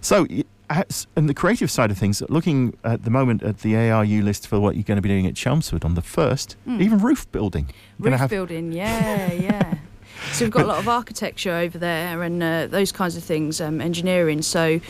so, 0.00 0.26
and 0.68 1.28
the 1.28 1.34
creative 1.34 1.70
side 1.70 1.90
of 1.90 1.98
things, 1.98 2.22
looking 2.28 2.76
at 2.84 3.04
the 3.04 3.10
moment 3.10 3.42
at 3.42 3.58
the 3.58 3.76
ARU 3.76 4.22
list 4.22 4.46
for 4.48 4.58
what 4.60 4.74
you're 4.76 4.82
going 4.84 4.96
to 4.96 5.02
be 5.02 5.08
doing 5.08 5.26
at 5.26 5.34
Chelmsford 5.36 5.84
on 5.84 5.94
the 5.94 6.02
first, 6.02 6.56
Mm. 6.66 6.80
even 6.82 6.98
roof 6.98 7.30
building. 7.32 7.70
You're 7.98 8.10
Roof 8.10 8.20
have- 8.20 8.30
building, 8.30 8.72
yeah, 8.72 9.32
yeah. 9.32 9.74
So 10.32 10.44
we've 10.44 10.52
got 10.52 10.64
a 10.64 10.68
lot 10.68 10.78
of 10.78 10.88
architecture 10.88 11.52
over 11.52 11.78
there 11.78 12.22
and 12.22 12.42
uh, 12.42 12.66
those 12.66 12.92
kinds 12.92 13.16
of 13.16 13.24
things, 13.24 13.60
um, 13.60 13.80
engineering. 13.80 14.42
So 14.42 14.80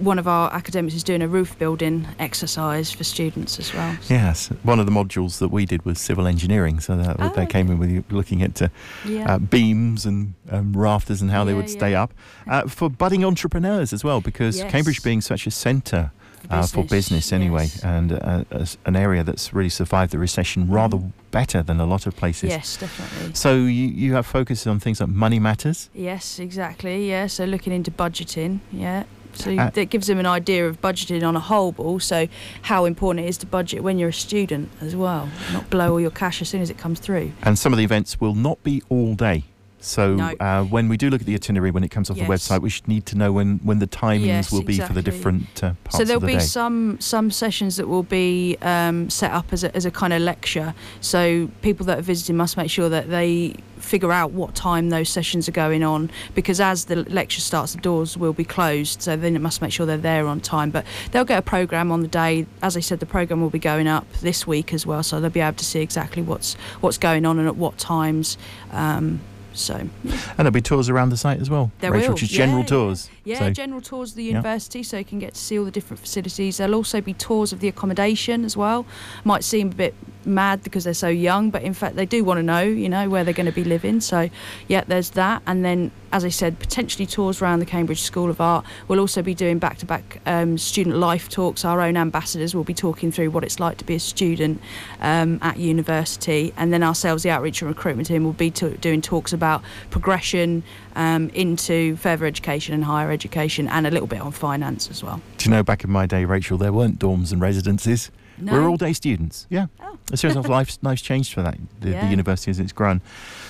one 0.00 0.18
of 0.18 0.26
our 0.28 0.52
academics 0.52 0.94
is 0.94 1.02
doing 1.04 1.22
a 1.22 1.28
roof 1.28 1.58
building 1.58 2.06
exercise 2.18 2.90
for 2.90 3.04
students 3.04 3.58
as 3.58 3.72
well. 3.72 3.96
Yes, 4.08 4.48
one 4.62 4.80
of 4.80 4.86
the 4.86 4.92
modules 4.92 5.38
that 5.38 5.48
we 5.48 5.64
did 5.66 5.84
was 5.84 5.98
civil 6.00 6.26
engineering, 6.26 6.80
so 6.80 6.96
that 6.96 7.16
Oh, 7.18 7.28
they 7.30 7.46
came 7.46 7.70
in 7.70 7.78
with 7.78 7.90
you 7.90 8.04
looking 8.10 8.42
at 8.42 8.60
uh, 8.60 8.68
Yeah. 9.06 9.34
uh, 9.34 9.38
beams 9.38 10.04
and 10.06 10.34
um, 10.50 10.72
rafters 10.74 11.22
and 11.22 11.30
how 11.30 11.44
they 11.44 11.54
would 11.54 11.70
stay 11.70 11.92
yeah. 11.92 12.02
up 12.04 12.14
uh, 12.48 12.62
for 12.68 12.90
budding 12.90 13.24
entrepreneurs 13.24 13.92
as 13.92 14.02
well, 14.04 14.20
because 14.20 14.58
Yes. 14.58 14.70
Cambridge 14.70 15.02
being 15.02 15.20
such 15.20 15.46
a 15.46 15.50
centre. 15.50 16.10
Uh, 16.50 16.66
for 16.66 16.84
business, 16.84 17.32
anyway, 17.32 17.62
yes. 17.64 17.82
and 17.84 18.12
uh, 18.12 18.44
an 18.84 18.96
area 18.96 19.22
that's 19.24 19.54
really 19.54 19.68
survived 19.70 20.12
the 20.12 20.18
recession 20.18 20.68
rather 20.68 20.96
Mhm. 20.96 21.12
better 21.30 21.62
than 21.62 21.80
a 21.80 21.86
lot 21.86 22.06
of 22.06 22.14
places. 22.16 22.50
Yes, 22.50 22.76
definitely. 22.76 23.34
So 23.34 23.54
you, 23.54 23.88
you 23.88 24.12
have 24.14 24.26
focus 24.26 24.66
on 24.66 24.78
things 24.80 25.00
like 25.00 25.08
money 25.08 25.38
matters. 25.38 25.88
Yes, 25.94 26.38
exactly. 26.38 27.08
Yeah, 27.08 27.26
so 27.28 27.44
looking 27.44 27.72
into 27.72 27.90
budgeting. 27.90 28.58
Yeah. 28.70 29.04
So 29.34 29.50
Uh, 29.56 29.70
that 29.70 29.86
gives 29.88 30.08
them 30.08 30.18
an 30.18 30.26
idea 30.26 30.68
of 30.68 30.82
budgeting 30.82 31.26
on 31.26 31.34
a 31.36 31.40
whole, 31.40 31.72
but 31.72 31.84
also 31.84 32.28
how 32.62 32.84
important 32.84 33.24
it 33.24 33.28
is 33.30 33.38
to 33.38 33.46
budget 33.46 33.82
when 33.82 33.98
you're 33.98 34.10
a 34.10 34.12
student 34.12 34.68
as 34.82 34.94
well. 34.94 35.30
Not 35.54 35.70
blow 35.70 35.92
all 35.92 36.00
your 36.00 36.10
cash 36.10 36.42
as 36.42 36.50
soon 36.50 36.60
as 36.60 36.68
it 36.68 36.76
comes 36.76 37.00
through. 37.00 37.32
And 37.42 37.58
some 37.58 37.72
of 37.72 37.78
the 37.78 37.84
events 37.84 38.20
will 38.20 38.34
not 38.34 38.62
be 38.62 38.82
all 38.90 39.14
day. 39.14 39.44
So 39.82 40.14
No. 40.14 40.34
uh, 40.38 40.62
when 40.64 40.88
we 40.88 40.96
do 40.96 41.10
look 41.10 41.20
at 41.20 41.26
the 41.26 41.34
itinerary 41.34 41.72
when 41.72 41.82
it 41.84 41.90
comes 41.90 42.08
off 42.08 42.16
the 42.16 42.22
website, 42.24 42.60
we 42.62 42.70
should 42.70 42.86
need 42.86 43.04
to 43.06 43.18
know 43.18 43.32
when, 43.32 43.58
when 43.64 43.80
the 43.80 43.86
timings 43.86 44.26
Yes, 44.26 44.52
will 44.52 44.62
be 44.62 44.78
for 44.78 44.92
the 44.92 45.02
different 45.02 45.62
uh, 45.62 45.74
parts 45.84 45.96
So 45.96 46.04
there'll 46.04 46.18
of 46.18 46.22
the 46.22 46.26
be 46.28 46.32
day. 46.34 46.38
some 46.40 47.00
some 47.00 47.30
sessions 47.30 47.76
that 47.76 47.88
will 47.88 48.04
be 48.04 48.56
um, 48.62 49.10
set 49.10 49.32
up 49.32 49.52
as 49.52 49.64
a, 49.64 49.74
as 49.76 49.84
a 49.84 49.90
kind 49.90 50.12
of 50.12 50.22
lecture. 50.22 50.72
So 51.00 51.50
people 51.62 51.84
that 51.86 51.98
are 51.98 52.02
visiting 52.02 52.36
must 52.36 52.56
make 52.56 52.70
sure 52.70 52.88
that 52.88 53.10
they 53.10 53.56
figure 53.78 54.12
out 54.12 54.30
what 54.30 54.54
time 54.54 54.90
those 54.90 55.08
sessions 55.08 55.48
are 55.48 55.52
going 55.52 55.82
on 55.82 56.08
because 56.36 56.60
as 56.60 56.84
the 56.84 56.96
lecture 57.10 57.40
starts, 57.40 57.74
the 57.74 57.80
doors 57.80 58.16
will 58.16 58.32
be 58.32 58.44
closed. 58.44 59.02
So 59.02 59.16
then 59.16 59.34
it 59.34 59.40
must 59.40 59.60
make 59.60 59.72
sure 59.72 59.84
they're 59.86 59.98
there 59.98 60.28
on 60.28 60.40
time. 60.40 60.70
But 60.70 60.86
they'll 61.10 61.24
get 61.24 61.40
a 61.40 61.42
program 61.42 61.90
on 61.90 62.00
the 62.02 62.08
day. 62.08 62.46
As 62.62 62.76
I 62.76 62.80
said, 62.80 63.00
the 63.00 63.06
program 63.06 63.40
will 63.40 63.50
be 63.50 63.58
going 63.58 63.88
up 63.88 64.06
this 64.20 64.46
week 64.46 64.72
as 64.72 64.86
well, 64.86 65.02
so 65.02 65.20
they'll 65.20 65.30
be 65.30 65.40
able 65.40 65.56
to 65.56 65.64
see 65.64 65.80
exactly 65.80 66.22
what's 66.22 66.54
what's 66.80 66.98
going 66.98 67.26
on 67.26 67.40
and 67.40 67.48
at 67.48 67.56
what 67.56 67.76
times. 67.78 68.38
Um, 68.70 69.20
so 69.52 69.74
And 69.74 69.90
there'll 70.38 70.50
be 70.50 70.60
tours 70.60 70.88
around 70.88 71.10
the 71.10 71.16
site 71.16 71.40
as 71.40 71.48
well. 71.50 71.70
There 71.80 71.92
Rachel, 71.92 72.10
will, 72.10 72.16
just 72.16 72.32
general 72.32 72.60
yeah. 72.60 72.66
tours. 72.66 73.10
Yeah, 73.24 73.38
So- 73.38 73.50
general 73.50 73.80
tours 73.80 74.10
of 74.10 74.16
the 74.16 74.24
Yeah. 74.24 74.30
university 74.30 74.82
so 74.82 74.98
you 74.98 75.04
can 75.04 75.18
get 75.18 75.34
to 75.34 75.40
see 75.40 75.58
all 75.58 75.64
the 75.64 75.70
different 75.70 76.00
facilities. 76.00 76.56
There'll 76.58 76.74
also 76.74 77.00
be 77.00 77.14
tours 77.14 77.52
of 77.52 77.60
the 77.60 77.68
accommodation 77.68 78.44
as 78.44 78.56
well. 78.56 78.86
Might 79.24 79.44
seem 79.44 79.68
a 79.68 79.74
bit 79.74 79.94
mad 80.24 80.62
because 80.62 80.84
they're 80.84 80.94
so 80.94 81.08
young, 81.08 81.50
but 81.50 81.62
in 81.62 81.74
fact 81.74 81.96
they 81.96 82.06
do 82.06 82.24
want 82.24 82.38
to 82.38 82.42
know, 82.42 82.60
you 82.60 82.88
know, 82.88 83.08
where 83.08 83.24
they're 83.24 83.34
going 83.34 83.46
to 83.46 83.52
be 83.52 83.64
living. 83.64 84.00
So 84.00 84.28
yeah, 84.68 84.84
there's 84.86 85.10
that. 85.10 85.42
And 85.46 85.64
then 85.64 85.90
as 86.12 86.26
I 86.26 86.28
said, 86.28 86.58
potentially 86.58 87.06
tours 87.06 87.40
around 87.40 87.60
the 87.60 87.66
Cambridge 87.66 88.02
School 88.02 88.28
of 88.28 88.40
Art. 88.40 88.66
We'll 88.86 89.00
also 89.00 89.22
be 89.22 89.34
doing 89.34 89.58
back-to-back 89.58 90.20
um, 90.26 90.58
student 90.58 90.96
life 90.96 91.30
talks. 91.30 91.64
Our 91.64 91.80
own 91.80 91.96
ambassadors 91.96 92.54
will 92.54 92.64
be 92.64 92.74
talking 92.74 93.10
through 93.10 93.30
what 93.30 93.44
it's 93.44 93.58
like 93.58 93.78
to 93.78 93.84
be 93.84 93.94
a 93.94 94.00
student 94.00 94.60
um, 95.00 95.38
at 95.40 95.56
university, 95.56 96.52
and 96.58 96.70
then 96.70 96.82
ourselves, 96.82 97.22
the 97.22 97.30
outreach 97.30 97.62
and 97.62 97.68
recruitment 97.70 98.08
team, 98.08 98.24
will 98.24 98.34
be 98.34 98.50
to- 98.50 98.76
doing 98.76 99.00
talks 99.00 99.32
about 99.32 99.62
progression 99.90 100.62
um, 100.96 101.30
into 101.30 101.96
further 101.96 102.26
education 102.26 102.74
and 102.74 102.84
higher 102.84 103.10
education, 103.10 103.66
and 103.68 103.86
a 103.86 103.90
little 103.90 104.06
bit 104.06 104.20
on 104.20 104.32
finance 104.32 104.90
as 104.90 105.02
well. 105.02 105.20
Do 105.38 105.46
you 105.46 105.50
know, 105.50 105.62
back 105.62 105.82
in 105.82 105.90
my 105.90 106.04
day, 106.04 106.26
Rachel, 106.26 106.58
there 106.58 106.74
weren't 106.74 106.98
dorms 106.98 107.32
and 107.32 107.40
residences. 107.40 108.10
No. 108.38 108.52
We're 108.52 108.68
all 108.68 108.76
day 108.76 108.92
students. 108.92 109.46
Yeah. 109.50 109.66
Oh. 109.80 109.98
As 110.12 110.20
soon 110.20 110.36
as 110.36 110.46
life's, 110.48 110.78
life's 110.82 111.02
changed 111.02 111.32
for 111.32 111.42
that, 111.42 111.58
the, 111.80 111.90
Yeah. 111.90 112.04
the 112.04 112.10
university 112.10 112.50
as 112.50 112.58
it's 112.58 112.72
grown. 112.72 113.00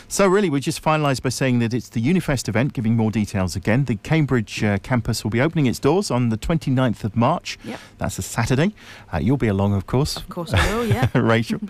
So, 0.08 0.26
really, 0.26 0.50
we 0.50 0.60
just 0.60 0.82
finalised 0.82 1.22
by 1.22 1.30
saying 1.30 1.60
that 1.60 1.72
it's 1.72 1.88
the 1.88 2.00
Unifest 2.00 2.46
event, 2.48 2.74
giving 2.74 2.96
more 2.96 3.10
details 3.10 3.56
again. 3.56 3.86
The 3.86 3.96
Cambridge 3.96 4.62
uh, 4.62 4.76
campus 4.78 5.24
will 5.24 5.30
be 5.30 5.40
opening 5.40 5.64
its 5.66 5.78
doors 5.78 6.10
on 6.10 6.28
the 6.28 6.36
29th 6.36 7.02
of 7.04 7.16
March. 7.16 7.58
Yep. 7.64 7.80
That's 7.98 8.18
a 8.18 8.22
Saturday. 8.22 8.74
Uh, 9.12 9.18
you'll 9.18 9.38
be 9.38 9.48
along, 9.48 9.72
of 9.74 9.86
course. 9.86 10.18
Of 10.18 10.28
course, 10.28 10.52
I 10.52 10.74
will. 10.74 10.86
Yeah. 10.86 11.08
Rachel. 11.14 11.60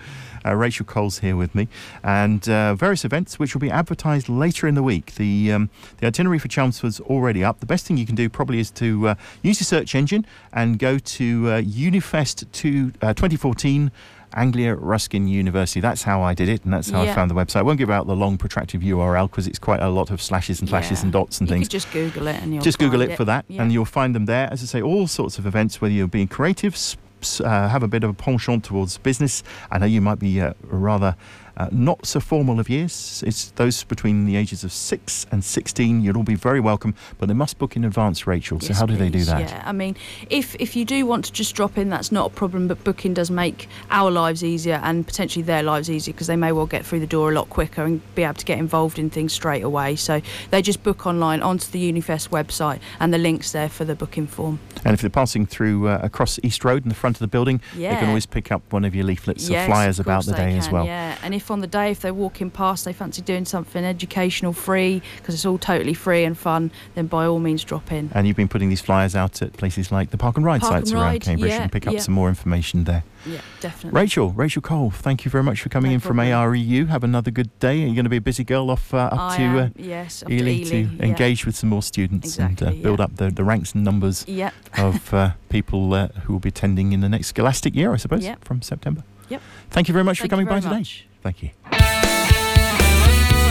Uh, 0.45 0.55
Rachel 0.55 0.85
Cole's 0.87 1.19
here 1.21 1.37
with 1.37 1.55
me, 1.55 1.69
and 2.03 2.49
uh, 2.49 2.75
various 2.75 3.05
events 3.05 3.39
which 3.39 3.55
will 3.55 3.61
be 3.61 3.71
advertised 3.71 4.29
later 4.29 4.67
in 4.67 4.75
the 4.75 4.83
week. 4.83 5.15
The 5.15 5.53
um, 5.53 5.71
the 5.99 6.07
itinerary 6.07 6.39
for 6.39 6.49
Chelmsford's 6.49 7.01
already 7.01 7.45
up. 7.45 7.61
The 7.61 7.67
best 7.67 7.87
thing 7.87 7.97
you 7.97 8.07
can 8.07 8.15
do 8.15 8.29
probably 8.29 8.59
is 8.59 8.71
to 8.73 9.09
uh, 9.09 9.15
use 9.43 9.61
your 9.61 9.67
search 9.67 9.95
engine 9.95 10.27
and 10.53 10.79
go 10.79 10.99
to 10.99 11.53
uh, 11.53 11.57
Unifest 11.59 12.51
to, 12.53 12.93
uh, 13.03 13.15
2014. 13.15 13.91
Anglia 14.35 14.75
Ruskin 14.75 15.29
University. 15.29 15.79
That's 15.81 16.05
how 16.05 16.23
I 16.23 16.33
did 16.33 16.49
it, 16.49 16.65
and 16.65 16.73
that's 16.73 16.89
how 16.89 17.03
I 17.03 17.13
found 17.13 17.31
the 17.31 17.35
website. 17.35 17.57
I 17.57 17.63
won't 17.65 17.77
give 17.77 17.91
out 17.91 18.07
the 18.07 18.17
long, 18.17 18.39
protracted 18.39 18.81
URL 18.81 19.29
because 19.31 19.47
it's 19.47 19.59
quite 19.59 19.81
a 19.83 19.91
lot 19.91 20.11
of 20.11 20.23
slashes 20.23 20.59
and 20.61 20.71
flashes 20.71 21.01
Yeah. 21.01 21.03
and 21.05 21.13
dots 21.13 21.39
and 21.41 21.51
you 21.51 21.57
things. 21.57 21.69
just 21.69 21.93
Google 21.93 22.29
it 22.29 22.37
and 22.43 22.55
you'll 22.55 22.63
Just 22.63 22.79
Google 22.79 23.01
find 23.01 23.13
it 23.13 23.17
for 23.19 23.27
that, 23.27 23.45
Yeah. 23.49 23.61
and 23.61 23.71
you'll 23.71 23.85
find 23.85 24.15
them 24.15 24.25
there. 24.25 24.49
As 24.51 24.63
I 24.63 24.65
say, 24.65 24.81
all 24.81 25.07
sorts 25.07 25.37
of 25.39 25.45
events, 25.45 25.83
whether 25.83 25.93
you're 25.93 26.09
being 26.09 26.29
creative, 26.29 26.75
s- 27.23 27.41
s- 27.41 27.41
uh, 27.41 27.69
have 27.69 27.83
a 27.83 27.89
bit 27.89 28.05
of 28.05 28.11
a 28.11 28.15
penchant 28.15 28.65
towards 28.65 28.99
business. 28.99 29.43
I 29.71 29.79
know 29.79 29.87
you 29.87 30.01
might 30.01 30.19
be 30.19 30.41
uh, 30.41 30.55
rather 30.63 31.17
uh, 31.57 31.69
not 31.71 32.07
so 32.07 32.21
formal 32.21 32.59
of 32.61 32.69
years. 32.69 33.23
It's 33.27 33.51
those 33.53 33.85
between 33.85 34.25
the 34.27 34.37
ages 34.37 34.65
of 34.65 34.73
six 34.73 35.27
and 35.31 35.45
16. 35.45 36.03
You'll 36.03 36.17
all 36.17 36.23
be 36.23 36.35
very 36.35 36.61
welcome, 36.61 36.95
but 37.19 37.27
they 37.29 37.35
must 37.35 37.59
book 37.59 37.77
in 37.77 37.85
advance, 37.85 38.27
Rachel. 38.27 38.61
So, 38.61 38.69
Yes, 38.69 38.79
how 38.79 38.87
do 38.87 38.97
they 38.97 39.09
do 39.11 39.25
that? 39.25 39.41
Yeah, 39.41 39.63
I 39.65 39.73
mean, 39.73 39.97
if 40.31 40.55
if 40.59 40.77
you 40.77 40.85
do 40.85 41.05
want 41.07 41.25
to 41.27 41.33
just 41.33 41.55
drop 41.55 41.77
in, 41.79 41.89
that's 41.89 42.13
not 42.13 42.27
a 42.31 42.35
problem. 42.35 42.69
But 42.69 42.83
booking 42.85 43.15
does 43.15 43.31
make 43.31 43.69
our 43.91 44.11
lives 44.11 44.43
easier 44.45 44.81
and 44.83 45.07
potentially 45.07 45.43
their 45.43 45.63
lives 45.63 45.91
easier 45.91 46.13
because 46.15 46.27
they 46.27 46.37
may 46.37 46.53
well 46.53 46.67
get 46.67 46.85
through 46.85 47.01
the 47.01 47.07
door 47.07 47.31
a 47.31 47.35
lot 47.35 47.51
quicker 47.51 47.85
and 47.85 48.01
be 48.15 48.23
able 48.23 48.35
to 48.35 48.45
get 48.45 48.59
involved 48.59 48.99
in 48.99 49.11
things 49.11 49.33
straight 49.33 49.63
away. 49.63 49.97
So 49.97 50.21
they 50.51 50.63
just 50.63 50.83
book 50.83 51.07
online 51.07 51.43
onto 51.43 51.71
the 51.71 51.79
Unifest 51.79 52.31
website, 52.31 52.81
and 53.01 53.13
the 53.13 53.19
links 53.19 53.53
there 53.53 53.69
for 53.69 53.85
the 53.85 53.95
booking 53.95 54.27
form. 54.27 54.59
And 54.85 54.95
if 54.95 55.01
they're 55.01 55.11
passing 55.11 55.47
through 55.47 55.89
uh, 55.89 56.01
across 56.03 56.39
East 56.43 56.65
Road 56.65 56.83
in 56.83 56.89
the 56.89 56.95
front 56.95 57.17
of 57.17 57.21
the 57.21 57.29
building, 57.29 57.61
they 57.75 57.89
can 57.89 58.09
always 58.09 58.27
pick 58.27 58.51
up 58.51 58.63
one 58.73 58.85
of 58.85 58.95
your 58.95 59.05
leaflets 59.05 59.49
Yes, 59.49 59.65
or 59.65 59.73
flyers 59.73 59.99
about 60.01 60.25
the 60.25 60.33
day 60.33 60.57
as 60.57 60.71
well. 60.71 60.85
Yeah, 60.85 61.17
and 61.23 61.35
if 61.35 61.42
on 61.51 61.61
the 61.61 61.67
day 61.67 61.91
if 61.91 62.01
they're 62.01 62.15
walking 62.15 62.51
past 62.51 62.85
they 62.85 62.93
fancy 62.93 63.23
doing 63.23 63.45
something 63.45 63.85
educational 63.85 64.53
free 64.53 65.03
because 65.17 65.35
it's 65.35 65.47
all 65.47 65.59
totally 65.59 65.95
free 65.95 66.25
and 66.25 66.37
fun, 66.37 66.71
then 66.95 67.07
by 67.07 67.27
all 67.27 67.39
means 67.39 67.65
drop 67.65 67.91
in. 67.93 68.11
And 68.15 68.27
you've 68.27 68.37
been 68.37 68.49
putting 68.49 68.69
these 68.69 68.81
flyers 68.81 69.15
out 69.15 69.43
at 69.43 69.53
places 69.55 69.91
like 69.93 70.11
the 70.11 70.19
Park 70.19 70.37
and 70.37 70.45
Ride 70.45 70.61
Park 70.61 70.73
sites 70.73 70.91
and 70.91 71.01
around 71.01 71.13
Ride, 71.13 71.23
Cambridge 71.23 71.51
yeah, 71.51 71.63
and 71.63 71.73
pick 71.73 71.87
up 71.87 71.95
yeah. 71.95 72.01
some 72.01 72.15
more 72.15 72.29
information 72.29 72.85
there. 72.85 73.05
Yeah, 73.25 73.41
definitely. 73.61 74.01
Rachel, 74.01 74.31
Rachel 74.31 74.63
Cole, 74.63 74.91
thank 74.91 75.25
you 75.25 75.31
very 75.31 75.45
much 75.45 75.63
for 75.63 75.69
coming 75.69 75.91
No 75.91 75.95
in 75.95 76.01
from. 76.01 76.19
ARU. 76.19 76.87
Have 76.87 77.05
another 77.05 77.31
good 77.31 77.57
day. 77.61 77.77
You're 77.79 77.89
you 77.89 77.95
going 77.95 78.05
to 78.05 78.11
be 78.11 78.17
a 78.17 78.21
busy 78.21 78.45
girl 78.45 78.71
off 78.71 78.93
uh, 78.93 79.11
up 79.13 79.19
I 79.19 79.37
to 79.37 79.59
uh, 79.61 79.69
yes, 79.77 80.25
Ely 80.29 80.53
Ely, 80.53 80.65
to 80.65 80.77
yeah. 80.79 81.05
engage 81.05 81.47
with 81.47 81.57
some 81.57 81.71
more 81.71 81.83
students 81.83 82.39
and 82.39 82.63
uh, 82.63 82.71
build 82.71 83.01
up 83.01 83.17
the, 83.17 83.31
the 83.31 83.45
ranks 83.45 83.75
and 83.75 83.85
numbers 83.85 84.25
Yep. 84.27 84.55
of 84.79 85.15
uh, 85.15 85.33
people 85.49 85.95
uh, 85.95 86.09
who 86.25 86.33
will 86.33 86.41
be 86.41 86.49
attending 86.49 86.93
in 86.93 87.01
the 87.01 87.09
next 87.09 87.29
scholastic 87.29 87.75
year, 87.75 87.93
I 87.93 87.97
suppose, 87.97 88.25
Yep. 88.25 88.45
from 88.45 88.63
September. 88.63 89.05
Yep. 89.29 89.41
Thank 89.71 89.89
you 89.89 89.93
very 89.93 90.05
much 90.05 90.19
Thank 90.19 90.31
for 90.31 90.37
coming 90.37 90.47
by 90.47 90.61
very 90.61 90.85
today. 90.85 91.12
Much. 91.25 91.33
Thank 91.35 91.43
you. 91.43 91.51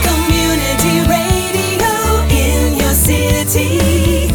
Community 0.02 1.00
radio 1.08 1.94
in 2.30 2.76
your 2.78 2.94
city. 2.94 4.28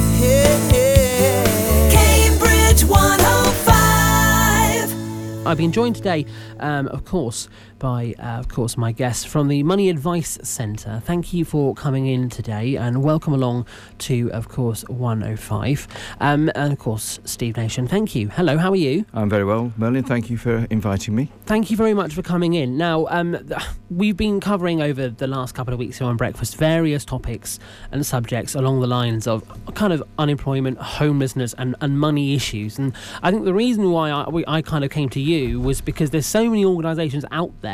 Cambridge 1.91 2.83
105. 2.83 5.47
I've 5.47 5.57
been 5.57 5.71
joined 5.71 5.95
today, 5.95 6.25
um, 6.59 6.87
of 6.87 7.05
course, 7.05 7.47
by, 7.79 8.15
uh, 8.19 8.39
of 8.39 8.47
course, 8.49 8.77
my 8.77 8.91
guests 8.91 9.23
from 9.23 9.47
the 9.47 9.63
Money 9.63 9.89
Advice 9.89 10.37
Centre. 10.41 11.01
Thank 11.05 11.33
you 11.33 11.45
for 11.45 11.75
coming 11.75 12.07
in 12.07 12.29
today 12.29 12.75
and 12.75 13.03
welcome 13.03 13.33
along 13.33 13.65
to, 13.99 14.31
of 14.31 14.49
course, 14.49 14.83
105. 14.87 15.87
Um, 16.19 16.51
and, 16.55 16.73
of 16.73 16.79
course, 16.79 17.19
Steve 17.25 17.57
Nation, 17.57 17.87
thank 17.87 18.15
you. 18.15 18.29
Hello, 18.29 18.57
how 18.57 18.71
are 18.71 18.75
you? 18.75 19.05
I'm 19.13 19.29
very 19.29 19.43
well, 19.43 19.71
Merlin. 19.77 20.03
Thank 20.03 20.29
you 20.29 20.37
for 20.37 20.65
inviting 20.69 21.15
me. 21.15 21.31
Thank 21.45 21.69
you 21.69 21.77
very 21.77 21.93
much 21.93 22.13
for 22.13 22.21
coming 22.21 22.53
in. 22.53 22.77
Now, 22.77 23.07
um, 23.09 23.37
we've 23.89 24.17
been 24.17 24.39
covering 24.39 24.81
over 24.81 25.09
the 25.09 25.27
last 25.27 25.55
couple 25.55 25.73
of 25.73 25.79
weeks 25.79 25.99
here 25.99 26.07
on 26.07 26.17
Breakfast 26.17 26.57
various 26.57 27.05
topics 27.05 27.59
and 27.91 28.05
subjects 28.05 28.55
along 28.55 28.81
the 28.81 28.87
lines 28.87 29.27
of 29.27 29.43
kind 29.75 29.93
of 29.93 30.03
unemployment, 30.17 30.77
homelessness, 30.79 31.53
and, 31.57 31.75
and 31.81 31.99
money 31.99 32.35
issues. 32.35 32.77
And 32.77 32.93
I 33.21 33.31
think 33.31 33.45
the 33.45 33.53
reason 33.53 33.91
why 33.91 34.09
I, 34.09 34.29
we, 34.29 34.43
I 34.47 34.61
kind 34.61 34.83
of 34.83 34.91
came 34.91 35.09
to 35.09 35.19
you 35.19 35.59
was 35.59 35.81
because 35.81 36.09
there's 36.09 36.25
so 36.25 36.49
many 36.49 36.65
organisations 36.65 37.25
out 37.31 37.51
there. 37.61 37.66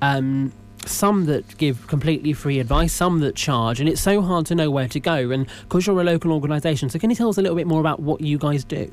Um, 0.00 0.52
some 0.86 1.26
that 1.26 1.56
give 1.58 1.86
completely 1.86 2.32
free 2.32 2.60
advice, 2.60 2.92
some 2.92 3.20
that 3.20 3.34
charge, 3.34 3.80
and 3.80 3.88
it's 3.88 4.00
so 4.00 4.22
hard 4.22 4.46
to 4.46 4.54
know 4.54 4.70
where 4.70 4.88
to 4.88 5.00
go. 5.00 5.30
And 5.30 5.46
because 5.62 5.86
you're 5.86 6.00
a 6.00 6.04
local 6.04 6.32
organisation, 6.32 6.88
so 6.88 6.98
can 6.98 7.10
you 7.10 7.16
tell 7.16 7.28
us 7.28 7.38
a 7.38 7.42
little 7.42 7.56
bit 7.56 7.66
more 7.66 7.80
about 7.80 8.00
what 8.00 8.20
you 8.20 8.38
guys 8.38 8.64
do? 8.64 8.90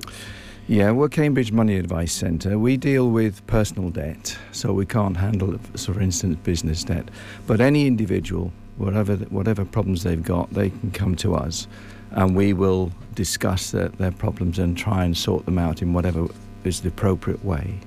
Yeah, 0.67 0.91
we're 0.91 1.09
Cambridge 1.09 1.51
Money 1.51 1.77
Advice 1.77 2.11
Centre. 2.11 2.57
We 2.57 2.75
deal 2.75 3.11
with 3.11 3.45
personal 3.45 3.91
debt, 3.91 4.35
so 4.51 4.73
we 4.73 4.85
can't 4.85 5.15
handle, 5.15 5.59
so 5.75 5.93
for 5.93 6.01
instance, 6.01 6.37
business 6.43 6.83
debt. 6.83 7.09
But 7.45 7.61
any 7.61 7.85
individual, 7.85 8.51
whatever 8.77 9.15
whatever 9.15 9.63
problems 9.63 10.01
they've 10.03 10.23
got, 10.23 10.51
they 10.53 10.71
can 10.71 10.89
come 10.89 11.15
to 11.17 11.35
us, 11.35 11.67
and 12.11 12.35
we 12.35 12.53
will 12.53 12.91
discuss 13.13 13.71
their, 13.71 13.89
their 13.89 14.11
problems 14.11 14.57
and 14.57 14.75
try 14.75 15.05
and 15.05 15.15
sort 15.15 15.45
them 15.45 15.59
out 15.59 15.83
in 15.83 15.93
whatever 15.93 16.27
is 16.63 16.81
the 16.81 16.89
appropriate 16.89 17.45
way. 17.45 17.79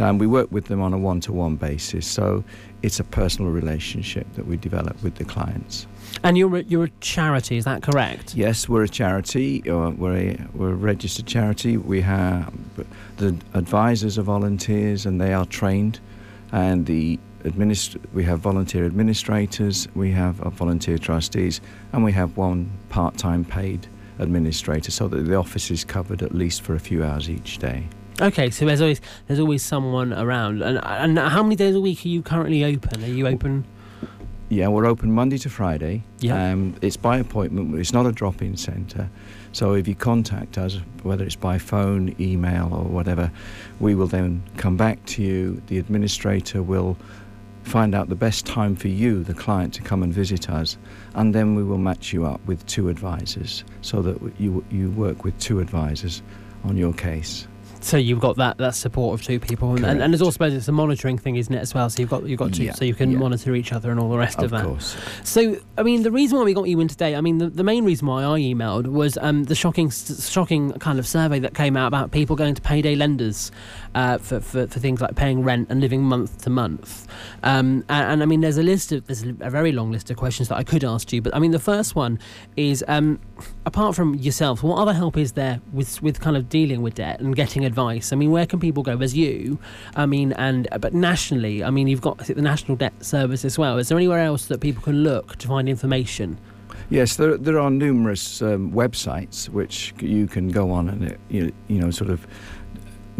And 0.00 0.18
we 0.18 0.26
work 0.26 0.50
with 0.50 0.66
them 0.66 0.80
on 0.80 0.92
a 0.92 0.98
one-to-one 0.98 1.56
basis. 1.56 2.06
So 2.06 2.42
it's 2.82 2.98
a 3.00 3.04
personal 3.04 3.50
relationship 3.52 4.26
that 4.34 4.46
we 4.46 4.56
develop 4.56 5.02
with 5.02 5.16
the 5.16 5.24
clients. 5.24 5.86
And 6.24 6.36
you're 6.36 6.56
a, 6.56 6.62
you're 6.62 6.84
a 6.84 6.90
charity, 7.00 7.56
is 7.56 7.64
that 7.64 7.82
correct? 7.82 8.34
Yes, 8.34 8.68
we're 8.68 8.84
a 8.84 8.88
charity. 8.88 9.62
Uh, 9.70 9.90
we're 9.90 10.16
a, 10.16 10.46
we're 10.54 10.72
a 10.72 10.74
registered 10.74 11.26
charity. 11.26 11.76
We 11.76 12.00
have 12.00 12.52
the 13.18 13.36
advisors 13.54 14.18
are 14.18 14.22
volunteers 14.22 15.06
and 15.06 15.20
they 15.20 15.34
are 15.34 15.46
trained, 15.46 16.00
and 16.52 16.86
the 16.86 17.18
administ- 17.44 17.98
we 18.12 18.24
have 18.24 18.40
volunteer 18.40 18.86
administrators, 18.86 19.86
we 19.94 20.10
have 20.12 20.40
uh, 20.40 20.50
volunteer 20.50 20.98
trustees, 20.98 21.60
and 21.92 22.02
we 22.02 22.12
have 22.12 22.36
one 22.36 22.70
part-time 22.88 23.44
paid 23.44 23.86
administrator, 24.18 24.90
so 24.90 25.06
that 25.08 25.22
the 25.22 25.34
office 25.34 25.70
is 25.70 25.84
covered 25.84 26.22
at 26.22 26.34
least 26.34 26.62
for 26.62 26.74
a 26.74 26.80
few 26.80 27.04
hours 27.04 27.28
each 27.28 27.58
day. 27.58 27.86
Okay, 28.20 28.50
so 28.50 28.66
there's 28.66 28.80
always 28.80 29.00
there's 29.26 29.40
always 29.40 29.62
someone 29.62 30.12
around. 30.12 30.62
And 30.62 30.78
and 30.82 31.18
how 31.18 31.42
many 31.42 31.56
days 31.56 31.74
a 31.74 31.80
week 31.80 32.04
are 32.04 32.08
you 32.08 32.22
currently 32.22 32.64
open? 32.64 33.02
Are 33.02 33.06
you 33.06 33.26
open? 33.26 33.64
Yeah, 34.50 34.66
we're 34.66 34.86
open 34.86 35.12
Monday 35.12 35.38
to 35.38 35.48
Friday. 35.48 36.02
Yeah. 36.18 36.50
Um, 36.50 36.74
it's 36.82 36.96
by 36.96 37.18
appointment. 37.18 37.72
It's 37.76 37.92
not 37.92 38.04
a 38.06 38.10
drop-in 38.10 38.56
centre. 38.56 39.08
So 39.52 39.74
if 39.74 39.86
you 39.86 39.94
contact 39.94 40.58
us, 40.58 40.80
whether 41.04 41.24
it's 41.24 41.36
by 41.36 41.58
phone, 41.58 42.16
email, 42.18 42.68
or 42.72 42.82
whatever, 42.82 43.30
we 43.78 43.94
will 43.94 44.08
then 44.08 44.42
come 44.56 44.76
back 44.76 45.04
to 45.06 45.22
you. 45.22 45.62
The 45.68 45.78
administrator 45.78 46.64
will 46.64 46.96
find 47.62 47.94
out 47.94 48.08
the 48.08 48.16
best 48.16 48.44
time 48.44 48.74
for 48.74 48.88
you, 48.88 49.22
the 49.22 49.34
client, 49.34 49.72
to 49.74 49.82
come 49.82 50.02
and 50.02 50.12
visit 50.12 50.50
us, 50.50 50.76
and 51.14 51.32
then 51.32 51.54
we 51.54 51.62
will 51.62 51.78
match 51.78 52.12
you 52.12 52.26
up 52.26 52.44
with 52.46 52.66
two 52.66 52.88
advisors 52.88 53.64
so 53.82 54.02
that 54.02 54.20
you 54.40 54.64
you 54.70 54.90
work 54.90 55.22
with 55.22 55.38
two 55.38 55.60
advisors 55.60 56.22
on 56.64 56.76
your 56.76 56.92
case. 56.92 57.46
So 57.82 57.96
you've 57.96 58.20
got 58.20 58.36
that 58.36 58.58
that 58.58 58.74
support 58.74 59.18
of 59.18 59.26
two 59.26 59.40
people, 59.40 59.74
and, 59.74 59.84
and, 59.86 60.02
and 60.02 60.12
there's 60.12 60.20
also 60.22 60.44
it's 60.44 60.68
a 60.68 60.72
monitoring 60.72 61.16
thing, 61.16 61.36
isn't 61.36 61.52
it, 61.54 61.60
as 61.60 61.72
well? 61.74 61.88
So 61.88 62.00
you've 62.02 62.10
got 62.10 62.24
you've 62.26 62.38
got 62.38 62.52
two, 62.52 62.64
Yeah, 62.64 62.72
so 62.72 62.84
you 62.84 62.94
can 62.94 63.10
yeah. 63.10 63.18
monitor 63.18 63.54
each 63.54 63.72
other 63.72 63.90
and 63.90 63.98
all 63.98 64.10
the 64.10 64.18
rest 64.18 64.38
of, 64.38 64.44
Of 64.44 64.50
that. 64.50 64.64
course. 64.64 64.96
So 65.24 65.56
I 65.78 65.82
mean, 65.82 66.02
the 66.02 66.10
reason 66.10 66.38
why 66.38 66.44
we 66.44 66.52
got 66.52 66.68
you 66.68 66.78
in 66.80 66.88
today, 66.88 67.16
I 67.16 67.20
mean, 67.22 67.38
the, 67.38 67.48
the 67.48 67.64
main 67.64 67.84
reason 67.84 68.06
why 68.06 68.22
I 68.22 68.38
emailed 68.40 68.86
was 68.86 69.16
um, 69.22 69.44
the 69.44 69.54
shocking 69.54 69.90
shocking 69.90 70.72
kind 70.74 70.98
of 70.98 71.06
survey 71.06 71.38
that 71.38 71.54
came 71.54 71.76
out 71.76 71.86
about 71.86 72.10
people 72.10 72.36
going 72.36 72.54
to 72.54 72.60
payday 72.62 72.94
lenders 72.96 73.50
uh, 73.94 74.18
for, 74.18 74.40
for 74.40 74.66
for 74.66 74.80
things 74.80 75.00
like 75.00 75.14
paying 75.16 75.42
rent 75.42 75.68
and 75.70 75.80
living 75.80 76.02
month 76.02 76.42
to 76.42 76.50
month. 76.50 77.06
Um, 77.42 77.84
and, 77.88 78.12
and 78.12 78.22
I 78.22 78.26
mean, 78.26 78.40
there's 78.40 78.58
a 78.58 78.62
list 78.62 78.92
of 78.92 79.06
there's 79.06 79.22
a 79.22 79.50
very 79.50 79.72
long 79.72 79.90
list 79.90 80.10
of 80.10 80.16
questions 80.16 80.48
that 80.48 80.56
I 80.56 80.64
could 80.64 80.84
ask 80.84 81.12
you, 81.12 81.22
but 81.22 81.34
I 81.34 81.38
mean, 81.38 81.50
the 81.50 81.58
first 81.58 81.94
one 81.94 82.18
is 82.56 82.84
um, 82.88 83.20
apart 83.66 83.94
from 83.94 84.14
yourself, 84.14 84.62
what 84.62 84.78
other 84.78 84.92
help 84.92 85.16
is 85.16 85.32
there 85.32 85.60
with 85.72 86.02
with 86.02 86.20
kind 86.20 86.36
of 86.36 86.48
dealing 86.48 86.82
with 86.82 86.94
debt 86.94 87.20
and 87.20 87.34
getting 87.34 87.64
advice? 87.64 88.12
I 88.12 88.16
mean, 88.16 88.30
where 88.30 88.46
can 88.46 88.60
people 88.60 88.82
go? 88.82 88.96
There's 88.96 89.16
you, 89.16 89.58
I 89.96 90.06
mean, 90.06 90.32
and 90.34 90.68
but 90.80 90.94
nationally, 90.94 91.64
I 91.64 91.70
mean, 91.70 91.88
you've 91.88 92.00
got 92.00 92.18
the 92.18 92.34
National 92.42 92.76
Debt 92.76 92.92
Service 93.04 93.44
as 93.44 93.58
well. 93.58 93.78
Is 93.78 93.88
there 93.88 93.98
anywhere 93.98 94.20
else 94.20 94.46
that 94.46 94.60
people 94.60 94.82
can 94.82 95.02
look 95.02 95.36
to 95.36 95.48
find 95.48 95.68
information? 95.68 96.38
Yes, 96.90 97.14
there, 97.14 97.36
there 97.36 97.60
are 97.60 97.70
numerous 97.70 98.42
um, 98.42 98.72
websites 98.72 99.48
which 99.48 99.94
you 100.00 100.26
can 100.26 100.48
go 100.48 100.72
on 100.72 100.88
and 100.88 101.12
uh, 101.12 101.14
you, 101.28 101.52
you 101.68 101.80
know 101.80 101.92
sort 101.92 102.10
of 102.10 102.26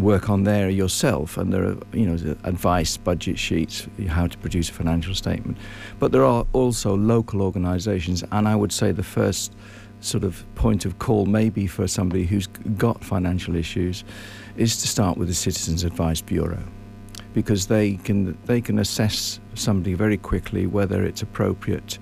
work 0.01 0.29
on 0.29 0.43
there 0.43 0.69
yourself, 0.69 1.37
and 1.37 1.53
there 1.53 1.63
are 1.63 1.77
you 1.93 2.05
know 2.05 2.35
advice, 2.43 2.97
budget 2.97 3.37
sheets, 3.37 3.87
how 4.07 4.27
to 4.27 4.37
produce 4.37 4.69
a 4.69 4.73
financial 4.73 5.15
statement. 5.15 5.57
But 5.99 6.11
there 6.11 6.25
are 6.25 6.45
also 6.53 6.95
local 6.95 7.41
organisations, 7.41 8.23
and 8.31 8.47
I 8.47 8.55
would 8.55 8.71
say 8.71 8.91
the 8.91 9.03
first 9.03 9.53
sort 10.01 10.23
of 10.23 10.43
point 10.55 10.85
of 10.85 10.97
call 10.99 11.25
maybe 11.25 11.67
for 11.67 11.87
somebody 11.87 12.25
who's 12.25 12.47
got 12.77 13.03
financial 13.03 13.55
issues 13.55 14.03
is 14.57 14.81
to 14.81 14.87
start 14.87 15.17
with 15.17 15.27
the 15.27 15.33
Citizens 15.33 15.83
Advice 15.83 16.21
Bureau 16.21 16.63
because 17.33 17.67
they 17.67 17.93
can 17.97 18.37
they 18.45 18.61
can 18.61 18.79
assess 18.79 19.39
somebody 19.53 19.93
very 19.93 20.17
quickly 20.17 20.65
whether 20.65 21.03
it's 21.03 21.21
appropriate 21.21 21.99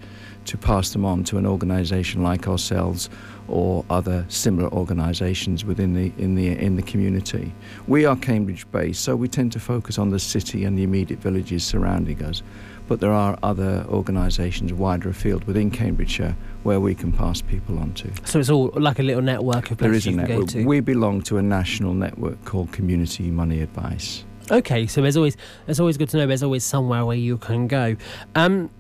to 0.49 0.57
pass 0.57 0.89
them 0.91 1.05
on 1.05 1.23
to 1.25 1.37
an 1.37 1.45
organisation 1.45 2.23
like 2.23 2.47
ourselves 2.47 3.09
or 3.47 3.83
other 3.89 4.25
similar 4.29 4.69
organisations 4.73 5.63
within 5.65 5.93
the 5.93 6.11
in 6.17 6.35
the 6.35 6.47
in 6.49 6.75
the 6.75 6.81
community. 6.83 7.53
We 7.87 8.05
are 8.05 8.15
Cambridge 8.15 8.69
based, 8.71 9.03
so 9.03 9.15
we 9.15 9.27
tend 9.27 9.51
to 9.53 9.59
focus 9.59 9.97
on 9.97 10.09
the 10.09 10.19
city 10.19 10.65
and 10.65 10.77
the 10.77 10.83
immediate 10.83 11.19
villages 11.19 11.63
surrounding 11.63 12.23
us. 12.23 12.43
But 12.87 12.99
there 12.99 13.11
are 13.11 13.37
other 13.43 13.85
organisations 13.89 14.73
wider 14.73 15.09
afield 15.09 15.43
within 15.43 15.69
Cambridgeshire 15.69 16.35
where 16.63 16.79
we 16.79 16.95
can 16.95 17.11
pass 17.11 17.39
people 17.41 17.77
on 17.77 17.93
to. 17.93 18.09
So 18.25 18.39
it's 18.39 18.49
all 18.49 18.71
like 18.75 18.97
a 18.97 19.03
little 19.03 19.21
network 19.21 19.69
of 19.69 19.77
There 19.77 19.89
places 19.91 20.07
is 20.07 20.07
a 20.07 20.11
you 20.11 20.17
can 20.17 20.27
network. 20.27 20.47
go 20.47 20.59
to. 20.59 20.65
We 20.65 20.79
belong 20.79 21.21
to 21.23 21.37
a 21.37 21.41
national 21.43 21.93
network 21.93 22.43
called 22.45 22.71
Community 22.71 23.29
Money 23.29 23.61
Advice. 23.61 24.25
Okay, 24.51 24.87
so 24.87 25.03
there's 25.03 25.17
always 25.17 25.37
there's 25.67 25.79
always 25.79 25.97
good 25.97 26.09
to 26.09 26.17
know. 26.17 26.25
There's 26.25 26.41
always 26.41 26.63
somewhere 26.63 27.05
where 27.05 27.15
you 27.15 27.37
can 27.37 27.67
go. 27.67 27.95
Um, 28.33 28.71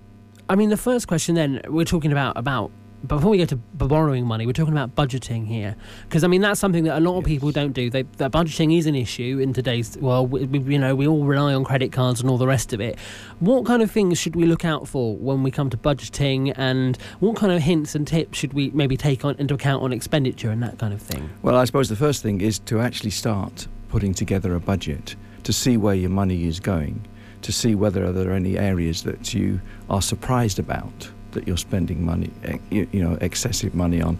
I 0.49 0.55
mean, 0.55 0.71
the 0.71 0.77
first 0.77 1.07
question 1.07 1.35
then 1.35 1.61
we're 1.67 1.85
talking 1.85 2.11
about 2.11 2.35
about 2.35 2.71
before 3.05 3.29
we 3.29 3.37
get 3.37 3.49
to 3.49 3.55
borrowing 3.55 4.25
money, 4.25 4.45
we're 4.47 4.51
talking 4.51 4.73
about 4.73 4.95
budgeting 4.95 5.47
here 5.47 5.75
because 6.03 6.23
I 6.23 6.27
mean 6.27 6.41
that's 6.41 6.59
something 6.59 6.85
that 6.85 6.97
a 6.97 6.99
lot 6.99 7.19
of 7.19 7.23
people 7.23 7.51
don't 7.51 7.71
do. 7.71 7.91
They, 7.91 8.01
that 8.17 8.31
budgeting 8.31 8.75
is 8.75 8.87
an 8.87 8.95
issue 8.95 9.39
in 9.39 9.53
today's 9.53 9.95
well. 10.01 10.25
We, 10.25 10.45
we, 10.45 10.73
you 10.73 10.79
know, 10.79 10.95
we 10.95 11.07
all 11.07 11.23
rely 11.23 11.53
on 11.53 11.63
credit 11.63 11.91
cards 11.91 12.19
and 12.19 12.31
all 12.31 12.39
the 12.39 12.47
rest 12.47 12.73
of 12.73 12.81
it. 12.81 12.97
What 13.39 13.67
kind 13.67 13.83
of 13.83 13.91
things 13.91 14.17
should 14.17 14.35
we 14.35 14.47
look 14.47 14.65
out 14.65 14.87
for 14.87 15.15
when 15.15 15.43
we 15.43 15.51
come 15.51 15.69
to 15.69 15.77
budgeting, 15.77 16.51
and 16.57 16.97
what 17.19 17.35
kind 17.35 17.53
of 17.53 17.61
hints 17.61 17.93
and 17.93 18.07
tips 18.07 18.39
should 18.39 18.53
we 18.53 18.71
maybe 18.71 18.97
take 18.97 19.23
on 19.23 19.35
into 19.37 19.53
account 19.53 19.83
on 19.83 19.93
expenditure 19.93 20.49
and 20.49 20.63
that 20.63 20.79
kind 20.79 20.95
of 20.95 21.01
thing? 21.01 21.29
Well, 21.43 21.55
I 21.55 21.65
suppose 21.65 21.89
the 21.89 21.95
first 21.95 22.23
thing 22.23 22.41
is 22.41 22.57
to 22.59 22.81
actually 22.81 23.11
start 23.11 23.67
putting 23.87 24.15
together 24.15 24.55
a 24.55 24.59
budget 24.59 25.15
to 25.43 25.53
see 25.53 25.77
where 25.77 25.95
your 25.95 26.09
money 26.09 26.47
is 26.47 26.59
going, 26.59 27.05
to 27.43 27.51
see 27.51 27.75
whether 27.75 28.11
there 28.11 28.31
are 28.31 28.33
any 28.33 28.57
areas 28.57 29.03
that 29.03 29.33
you 29.33 29.61
are 29.89 30.01
surprised 30.01 30.59
about 30.59 31.09
that 31.31 31.47
you're 31.47 31.57
spending 31.57 32.03
money, 32.03 32.31
eh, 32.43 32.57
you, 32.69 33.03
know, 33.03 33.17
excessive 33.21 33.75
money 33.75 34.01
on. 34.01 34.17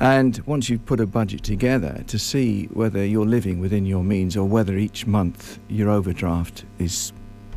And 0.00 0.38
once 0.46 0.70
you've 0.70 0.84
put 0.86 1.00
a 1.00 1.06
budget 1.06 1.42
together, 1.42 2.02
to 2.06 2.18
see 2.18 2.66
whether 2.66 3.04
you're 3.04 3.26
living 3.26 3.60
within 3.60 3.84
your 3.84 4.02
means 4.02 4.36
or 4.36 4.48
whether 4.48 4.76
each 4.76 5.06
month 5.06 5.58
your 5.68 5.90
overdraft 5.90 6.64
is 6.78 7.12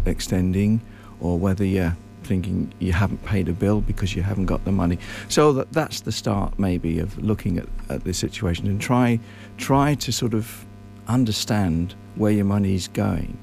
extending 0.06 0.82
or 1.22 1.40
whether 1.40 1.64
you're 1.64 1.96
thinking 2.24 2.74
you 2.80 2.92
haven't 2.94 3.24
paid 3.26 3.48
a 3.48 3.54
bill 3.54 3.82
because 3.82 4.16
you 4.16 4.22
haven't 4.22 4.46
got 4.46 4.64
the 4.66 4.72
money. 4.72 4.98
So 5.30 5.54
that 5.54 5.72
that's 5.72 6.02
the 6.02 6.12
start 6.12 6.58
maybe 6.60 7.00
of 7.00 7.18
looking 7.18 7.58
at, 7.58 7.68
at 7.90 8.04
the 8.04 8.14
situation 8.14 8.68
and 8.68 8.80
try 8.80 9.20
try 9.58 9.96
to 9.96 10.12
sort 10.12 10.34
of 10.34 10.66
understand 11.08 11.96
where 12.16 12.32
your 12.32 12.46
money's 12.46 12.88
going 12.88 13.38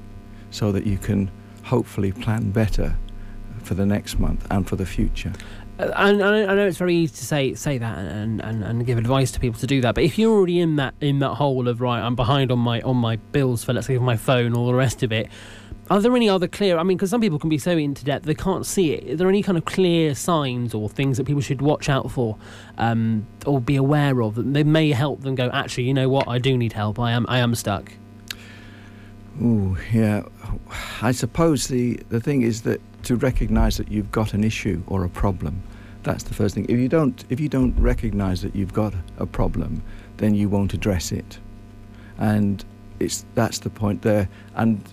so 0.49 0.71
that 0.71 0.85
you 0.85 0.97
can 0.97 1.29
hopefully 1.63 2.11
plan 2.11 2.51
better 2.51 2.95
for 3.71 3.75
the 3.75 3.85
next 3.85 4.19
month 4.19 4.45
and 4.51 4.67
for 4.67 4.75
the 4.75 4.85
future. 4.85 5.31
Uh, 5.79 5.89
and 5.95 6.21
I 6.21 6.55
know 6.55 6.67
it's 6.67 6.77
very 6.77 6.93
easy 6.93 7.15
to 7.15 7.25
say 7.25 7.53
say 7.53 7.77
that 7.77 7.97
and, 7.99 8.41
and, 8.41 8.65
and 8.65 8.85
give 8.85 8.97
advice 8.97 9.31
to 9.31 9.39
people 9.39 9.61
to 9.61 9.65
do 9.65 9.79
that. 9.79 9.95
But 9.95 10.03
if 10.03 10.19
you're 10.19 10.35
already 10.35 10.59
in 10.59 10.75
that 10.75 10.93
in 10.99 11.19
that 11.19 11.35
hole 11.35 11.69
of 11.69 11.79
right, 11.79 12.01
I'm 12.01 12.17
behind 12.17 12.51
on 12.51 12.59
my 12.59 12.81
on 12.81 12.97
my 12.97 13.15
bills 13.15 13.63
for 13.63 13.71
let's 13.71 13.87
say 13.87 13.97
my 13.97 14.17
phone, 14.17 14.57
all 14.57 14.67
the 14.67 14.73
rest 14.73 15.03
of 15.03 15.13
it. 15.13 15.29
Are 15.89 16.01
there 16.01 16.13
any 16.13 16.27
other 16.27 16.49
clear? 16.49 16.77
I 16.77 16.83
mean, 16.83 16.97
because 16.97 17.11
some 17.11 17.21
people 17.21 17.39
can 17.39 17.49
be 17.49 17.57
so 17.57 17.77
into 17.77 18.03
debt 18.03 18.23
they 18.23 18.35
can't 18.35 18.65
see 18.65 18.91
it. 18.91 19.13
Are 19.13 19.15
there 19.15 19.29
any 19.29 19.41
kind 19.41 19.57
of 19.57 19.63
clear 19.63 20.15
signs 20.15 20.73
or 20.73 20.89
things 20.89 21.15
that 21.15 21.25
people 21.25 21.41
should 21.41 21.61
watch 21.61 21.87
out 21.87 22.11
for, 22.11 22.37
um, 22.77 23.25
or 23.45 23.61
be 23.61 23.77
aware 23.77 24.21
of 24.21 24.35
that 24.35 24.53
they 24.53 24.65
may 24.65 24.91
help 24.91 25.21
them 25.21 25.35
go? 25.35 25.49
Actually, 25.53 25.85
you 25.85 25.93
know 25.93 26.09
what? 26.09 26.27
I 26.27 26.39
do 26.39 26.57
need 26.57 26.73
help. 26.73 26.99
I 26.99 27.13
am 27.13 27.25
I 27.29 27.37
am 27.37 27.55
stuck. 27.55 27.93
Ooh, 29.41 29.75
yeah. 29.91 30.23
I 31.01 31.11
suppose 31.11 31.67
the, 31.67 31.95
the 32.09 32.19
thing 32.19 32.43
is 32.43 32.61
that 32.63 32.79
to 33.03 33.15
recognise 33.15 33.77
that 33.77 33.91
you've 33.91 34.11
got 34.11 34.33
an 34.33 34.43
issue 34.43 34.83
or 34.87 35.03
a 35.03 35.09
problem, 35.09 35.63
that's 36.03 36.23
the 36.23 36.33
first 36.33 36.55
thing. 36.55 36.65
If 36.69 36.77
you 36.79 36.87
don't 36.87 37.23
if 37.29 37.39
you 37.39 37.49
don't 37.49 37.75
recognise 37.79 38.41
that 38.41 38.55
you've 38.55 38.73
got 38.73 38.93
a 39.17 39.25
problem, 39.25 39.83
then 40.17 40.35
you 40.35 40.49
won't 40.49 40.73
address 40.73 41.11
it, 41.11 41.39
and 42.17 42.63
it's 42.99 43.25
that's 43.35 43.59
the 43.59 43.69
point 43.69 44.01
there. 44.01 44.27
And 44.55 44.83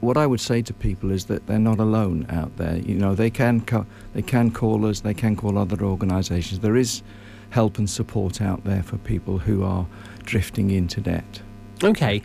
what 0.00 0.16
I 0.16 0.26
would 0.26 0.40
say 0.40 0.62
to 0.62 0.74
people 0.74 1.10
is 1.10 1.26
that 1.26 1.46
they're 1.46 1.58
not 1.58 1.78
alone 1.78 2.26
out 2.30 2.56
there. 2.56 2.76
You 2.78 2.96
know, 2.96 3.14
they 3.14 3.30
can 3.30 3.62
co- 3.62 3.86
they 4.12 4.22
can 4.22 4.50
call 4.50 4.86
us, 4.86 5.00
they 5.00 5.14
can 5.14 5.36
call 5.36 5.58
other 5.58 5.82
organisations. 5.82 6.60
There 6.60 6.76
is 6.76 7.02
help 7.50 7.78
and 7.78 7.88
support 7.88 8.40
out 8.42 8.64
there 8.64 8.82
for 8.82 8.98
people 8.98 9.38
who 9.38 9.64
are 9.64 9.86
drifting 10.24 10.70
into 10.70 11.00
debt. 11.00 11.40
Okay, 11.82 12.22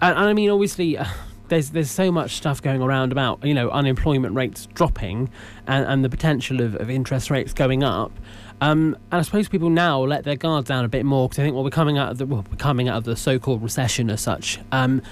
and, 0.00 0.16
and 0.18 0.28
I 0.28 0.32
mean, 0.32 0.50
obviously, 0.50 0.98
uh, 0.98 1.06
there's 1.48 1.70
there's 1.70 1.90
so 1.90 2.12
much 2.12 2.36
stuff 2.36 2.62
going 2.62 2.82
around 2.82 3.12
about 3.12 3.44
you 3.44 3.54
know 3.54 3.70
unemployment 3.70 4.34
rates 4.34 4.66
dropping 4.74 5.30
and, 5.66 5.84
and 5.86 6.04
the 6.04 6.08
potential 6.08 6.60
of, 6.60 6.76
of 6.76 6.90
interest 6.90 7.30
rates 7.30 7.52
going 7.52 7.82
up. 7.82 8.12
Um, 8.60 8.96
and 9.12 9.20
I 9.20 9.22
suppose 9.22 9.48
people 9.48 9.70
now 9.70 10.00
let 10.00 10.24
their 10.24 10.36
guard 10.36 10.64
down 10.64 10.84
a 10.84 10.88
bit 10.88 11.04
more 11.04 11.28
because 11.28 11.38
I 11.38 11.42
think 11.44 11.54
well 11.54 11.64
we're 11.64 11.70
coming 11.70 11.96
out 11.96 12.10
of 12.10 12.18
the 12.18 12.26
well, 12.26 12.44
we're 12.50 12.56
coming 12.56 12.88
out 12.88 12.98
of 12.98 13.04
the 13.04 13.16
so-called 13.16 13.62
recession 13.62 14.10
as 14.10 14.20
such. 14.20 14.58
Um, 14.72 15.02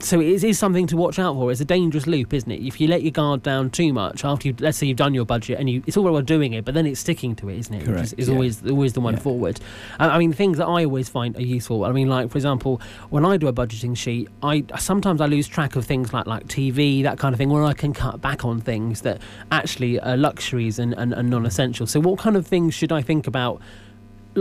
so 0.00 0.20
it 0.20 0.44
is, 0.44 0.58
something 0.58 0.86
to 0.88 0.96
watch 0.96 1.18
out 1.18 1.34
for. 1.34 1.50
It's 1.50 1.60
a 1.60 1.64
dangerous 1.64 2.06
loop, 2.06 2.32
isn't 2.32 2.50
it? 2.50 2.62
If 2.66 2.80
you 2.80 2.88
let 2.88 3.02
your 3.02 3.10
guard 3.12 3.42
down 3.42 3.70
too 3.70 3.92
much 3.92 4.24
after 4.24 4.48
you, 4.48 4.54
let's 4.60 4.78
say 4.78 4.86
you've 4.86 4.96
done 4.96 5.14
your 5.14 5.24
budget 5.24 5.58
and 5.58 5.68
you, 5.68 5.82
it's 5.86 5.96
all 5.96 6.04
well 6.04 6.20
doing 6.22 6.52
it, 6.52 6.64
but 6.64 6.74
then 6.74 6.86
it's 6.86 7.00
sticking 7.00 7.34
to 7.36 7.48
it, 7.48 7.58
isn't 7.58 7.74
it? 7.74 7.78
Which 7.78 7.86
Correct, 7.86 8.04
is, 8.04 8.12
is 8.14 8.28
yeah. 8.28 8.34
always 8.34 8.66
always 8.66 8.92
the 8.92 9.00
one 9.00 9.14
Yeah. 9.14 9.20
forward. 9.20 9.60
I, 9.98 10.08
I 10.10 10.18
mean, 10.18 10.32
things 10.32 10.58
that 10.58 10.66
I 10.66 10.84
always 10.84 11.08
find 11.08 11.36
are 11.36 11.42
useful. 11.42 11.84
I 11.84 11.92
mean, 11.92 12.08
like 12.08 12.30
for 12.30 12.38
example, 12.38 12.80
when 13.10 13.24
I 13.24 13.36
do 13.36 13.48
a 13.48 13.52
budgeting 13.52 13.96
sheet, 13.96 14.28
I 14.42 14.64
sometimes 14.78 15.20
I 15.20 15.26
lose 15.26 15.46
track 15.48 15.76
of 15.76 15.84
things 15.84 16.12
like 16.12 16.26
like 16.26 16.46
TV, 16.46 17.02
that 17.02 17.18
kind 17.18 17.32
of 17.32 17.38
thing, 17.38 17.50
where 17.50 17.64
I 17.64 17.72
can 17.72 17.92
cut 17.92 18.20
back 18.20 18.44
on 18.44 18.60
things 18.60 19.02
that 19.02 19.20
actually 19.52 19.98
are 20.00 20.16
luxuries 20.16 20.78
and, 20.78 20.94
and, 20.94 21.12
and 21.12 21.30
non-essential. 21.30 21.86
So, 21.86 22.00
what 22.00 22.18
kind 22.18 22.36
of 22.36 22.46
things 22.46 22.74
should 22.74 22.92
I 22.92 23.02
think 23.02 23.26
about? 23.26 23.60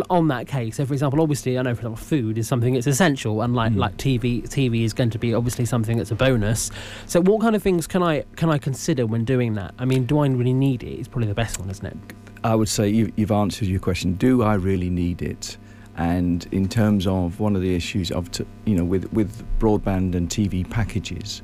On 0.09 0.27
that 0.29 0.47
case, 0.47 0.77
so 0.77 0.85
for 0.85 0.93
example, 0.93 1.21
obviously, 1.21 1.57
I 1.57 1.61
know 1.61 1.73
for 1.73 1.81
example, 1.81 1.97
food 1.97 2.37
is 2.37 2.47
something 2.47 2.73
that's 2.73 2.87
essential, 2.87 3.41
and 3.41 3.55
like 3.55 3.73
hmm. 3.73 3.79
like 3.79 3.97
TV, 3.97 4.43
TV 4.43 4.83
is 4.83 4.93
going 4.93 5.09
to 5.11 5.19
be 5.19 5.33
obviously 5.33 5.65
something 5.65 5.97
that's 5.97 6.11
a 6.11 6.15
bonus. 6.15 6.71
So, 7.05 7.21
what 7.21 7.41
kind 7.41 7.55
of 7.55 7.63
things 7.63 7.87
can 7.87 8.03
I 8.03 8.23
can 8.35 8.49
I 8.49 8.57
consider 8.57 9.05
when 9.05 9.25
doing 9.25 9.53
that? 9.53 9.73
I 9.79 9.85
mean, 9.85 10.05
do 10.05 10.19
I 10.19 10.27
really 10.27 10.53
need 10.53 10.83
it? 10.83 10.99
It's 10.99 11.07
probably 11.07 11.27
the 11.27 11.35
best 11.35 11.59
one, 11.59 11.69
isn't 11.69 11.85
it? 11.85 11.97
I 12.43 12.55
would 12.55 12.69
say 12.69 12.87
you, 12.87 13.11
you've 13.15 13.31
answered 13.31 13.67
your 13.67 13.79
question. 13.79 14.13
Do 14.13 14.43
I 14.43 14.53
really 14.53 14.89
need 14.89 15.21
it? 15.21 15.57
And 15.97 16.47
in 16.51 16.69
terms 16.69 17.07
of 17.07 17.39
one 17.39 17.55
of 17.55 17.61
the 17.61 17.75
issues 17.75 18.11
of, 18.11 18.31
t- 18.31 18.45
you 18.65 18.75
know, 18.75 18.85
with, 18.85 19.11
with 19.13 19.43
broadband 19.59 20.13
and 20.13 20.29
TV 20.29 20.69
packages, 20.69 21.41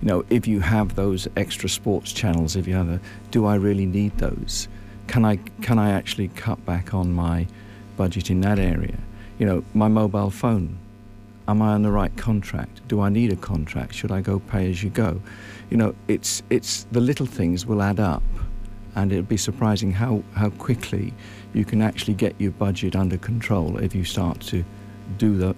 you 0.00 0.08
know, 0.08 0.24
if 0.28 0.48
you 0.48 0.58
have 0.60 0.96
those 0.96 1.28
extra 1.36 1.68
sports 1.68 2.12
channels, 2.12 2.56
if 2.56 2.66
you 2.66 2.74
have 2.74 2.88
a, 2.88 3.00
do 3.30 3.46
I 3.46 3.54
really 3.54 3.86
need 3.86 4.18
those? 4.18 4.66
Can 5.06 5.24
I, 5.24 5.36
can 5.62 5.78
I 5.78 5.92
actually 5.92 6.28
cut 6.28 6.64
back 6.64 6.94
on 6.94 7.12
my 7.12 7.46
budget 8.02 8.30
in 8.30 8.40
that 8.40 8.58
area? 8.58 8.98
You 9.38 9.46
know, 9.46 9.64
my 9.74 9.86
mobile 9.86 10.30
phone, 10.30 10.76
am 11.46 11.62
I 11.62 11.68
on 11.76 11.82
the 11.82 11.92
right 11.92 12.14
contract? 12.16 12.74
Do 12.88 13.00
I 13.00 13.08
need 13.08 13.30
a 13.32 13.36
contract? 13.36 13.94
Should 13.94 14.10
I 14.10 14.20
go 14.20 14.40
pay 14.40 14.68
as 14.70 14.82
you 14.82 14.90
go? 14.90 15.20
You 15.70 15.76
know, 15.76 15.94
it's 16.08 16.42
it's 16.50 16.84
the 16.90 17.00
little 17.00 17.26
things 17.26 17.64
will 17.64 17.80
add 17.80 18.00
up, 18.00 18.24
and 18.96 19.12
it'll 19.12 19.34
be 19.36 19.36
surprising 19.36 19.92
how 19.92 20.24
how 20.34 20.50
quickly 20.50 21.14
you 21.54 21.64
can 21.64 21.80
actually 21.80 22.14
get 22.14 22.34
your 22.40 22.50
budget 22.66 22.96
under 22.96 23.18
control 23.18 23.78
if 23.78 23.94
you 23.94 24.04
start 24.04 24.40
to 24.52 24.64
do 25.16 25.36
the 25.36 25.54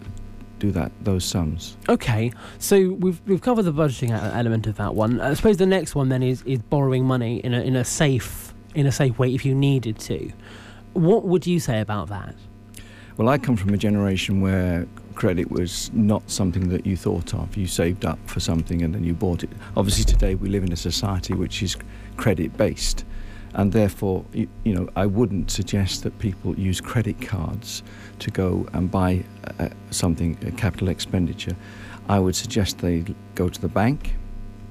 do 0.58 0.70
that 0.72 0.92
those 1.00 1.24
sums. 1.24 1.78
Okay, 1.88 2.30
so 2.58 2.76
we've 3.04 3.20
we've 3.26 3.44
covered 3.48 3.62
the 3.62 3.72
budgeting 3.72 4.10
element 4.42 4.66
of 4.66 4.76
that 4.76 4.94
one. 4.94 5.18
I 5.18 5.32
suppose 5.32 5.56
the 5.56 5.72
next 5.78 5.94
one 5.94 6.10
then 6.10 6.22
is, 6.22 6.42
is 6.42 6.60
borrowing 6.74 7.04
money 7.06 7.38
in 7.38 7.54
a 7.54 7.60
in 7.60 7.74
a 7.74 7.84
safe 7.84 8.52
in 8.74 8.86
a 8.86 8.92
safe 8.92 9.18
way 9.18 9.34
if 9.34 9.46
you 9.46 9.54
needed 9.54 9.98
to. 10.10 10.30
What 10.94 11.24
would 11.24 11.46
you 11.46 11.60
say 11.60 11.80
about 11.80 12.08
that? 12.08 12.34
Well, 13.16 13.28
I 13.28 13.38
come 13.38 13.56
from 13.56 13.74
a 13.74 13.76
generation 13.76 14.40
where 14.40 14.86
credit 15.14 15.50
was 15.50 15.90
not 15.92 16.28
something 16.30 16.68
that 16.68 16.86
you 16.86 16.96
thought 16.96 17.34
of. 17.34 17.56
You 17.56 17.66
saved 17.66 18.04
up 18.04 18.18
for 18.26 18.40
something 18.40 18.82
and 18.82 18.94
then 18.94 19.04
you 19.04 19.12
bought 19.12 19.44
it. 19.44 19.50
Obviously, 19.76 20.04
today 20.04 20.34
we 20.34 20.48
live 20.48 20.64
in 20.64 20.72
a 20.72 20.76
society 20.76 21.34
which 21.34 21.62
is 21.62 21.76
credit 22.16 22.56
based, 22.56 23.04
and 23.54 23.72
therefore, 23.72 24.24
you, 24.32 24.48
you 24.64 24.74
know, 24.74 24.88
I 24.96 25.06
wouldn't 25.06 25.50
suggest 25.50 26.04
that 26.04 26.16
people 26.18 26.58
use 26.58 26.80
credit 26.80 27.20
cards 27.20 27.82
to 28.20 28.30
go 28.30 28.66
and 28.72 28.90
buy 28.90 29.24
uh, 29.58 29.68
something, 29.90 30.38
a 30.46 30.52
capital 30.52 30.88
expenditure. 30.88 31.56
I 32.08 32.18
would 32.18 32.36
suggest 32.36 32.78
they 32.78 33.04
go 33.34 33.48
to 33.48 33.60
the 33.60 33.68
bank, 33.68 34.14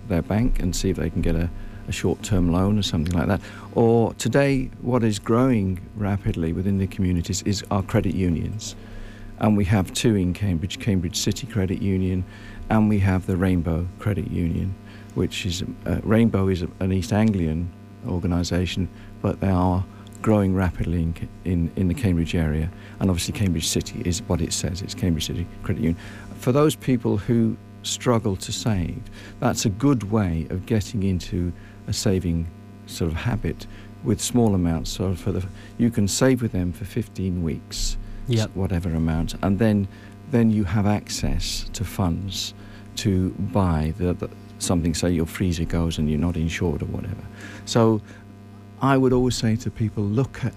their 0.08 0.22
bank, 0.22 0.60
and 0.60 0.76
see 0.76 0.90
if 0.90 0.98
they 0.98 1.10
can 1.10 1.22
get 1.22 1.36
a, 1.36 1.50
a 1.88 1.92
short 1.92 2.22
term 2.24 2.52
loan 2.52 2.78
or 2.78 2.84
something 2.84 3.14
like 3.18 3.28
that. 3.28 3.42
Or 3.76 4.14
today, 4.16 4.70
what 4.82 5.04
is 5.04 5.20
growing 5.20 5.80
rapidly 5.96 6.54
within 6.54 6.78
the 6.78 6.88
communities 6.88 7.42
is 7.44 7.64
our 7.72 7.84
credit 7.84 8.16
unions. 8.16 8.76
And 9.40 9.58
we 9.58 9.66
have 9.66 9.94
two 9.94 10.16
in 10.16 10.34
Cambridge 10.34 10.80
Cambridge 10.80 11.18
City 11.18 11.48
Credit 11.48 11.82
Union, 11.82 12.24
and 12.70 12.88
we 12.88 13.00
have 13.00 13.26
the 13.26 13.36
Rainbow 13.36 13.88
Credit 14.00 14.30
Union, 14.32 14.74
which 15.16 15.46
is 15.46 15.64
uh, 15.86 16.00
Rainbow 16.04 16.48
is 16.48 16.62
an 16.80 16.94
East 16.94 17.12
Anglian 17.12 17.72
organisation, 18.08 18.88
but 19.22 19.40
they 19.42 19.50
are 19.50 19.84
growing 20.22 20.56
rapidly 20.56 21.02
in, 21.02 21.30
in, 21.44 21.72
in 21.76 21.88
the 21.90 21.94
Cambridge 21.94 22.34
area. 22.36 22.72
And 23.00 23.10
obviously, 23.10 23.34
Cambridge 23.34 23.68
City 23.68 24.02
is 24.06 24.22
what 24.24 24.42
it 24.42 24.54
says 24.54 24.82
it's 24.82 24.94
Cambridge 24.94 25.28
City 25.28 25.46
Credit 25.64 25.82
Union. 25.82 26.02
For 26.40 26.52
those 26.52 26.76
people 26.76 27.18
who 27.18 27.58
struggle 27.84 28.36
to 28.38 28.52
save, 28.52 29.02
that's 29.40 29.66
a 29.66 29.70
good 29.70 30.12
way 30.12 30.48
of 30.50 30.66
getting 30.66 31.04
into 31.04 31.52
a 31.88 31.94
saving 31.94 32.48
sort 32.86 33.12
of 33.12 33.18
habit 33.18 33.66
with 34.04 34.20
small 34.22 34.54
amounts. 34.56 34.92
So 34.92 35.14
for 35.16 35.32
the 35.32 35.46
you 35.78 35.90
can 35.90 36.08
save 36.08 36.42
with 36.42 36.52
them 36.52 36.74
for 36.74 36.86
15 36.86 37.42
weeks, 37.44 37.98
Yep. 38.28 38.52
whatever 38.56 38.90
amount, 38.94 39.36
and 39.44 39.60
then 39.60 39.88
then 40.32 40.50
you 40.50 40.64
have 40.64 40.86
access 40.88 41.70
to 41.74 41.84
funds 41.84 42.54
to 42.96 43.30
buy 43.32 43.94
the, 43.98 44.14
the 44.14 44.30
something. 44.60 44.94
Say 44.94 45.12
your 45.12 45.26
freezer 45.26 45.66
goes 45.66 45.98
and 45.98 46.10
you're 46.10 46.20
not 46.20 46.38
insured 46.38 46.82
or 46.82 46.86
whatever. 46.86 47.24
So 47.66 48.02
I 48.82 48.98
would 48.98 49.14
always 49.14 49.36
say 49.36 49.56
to 49.58 49.70
people, 49.72 50.04
look 50.04 50.44
at 50.46 50.54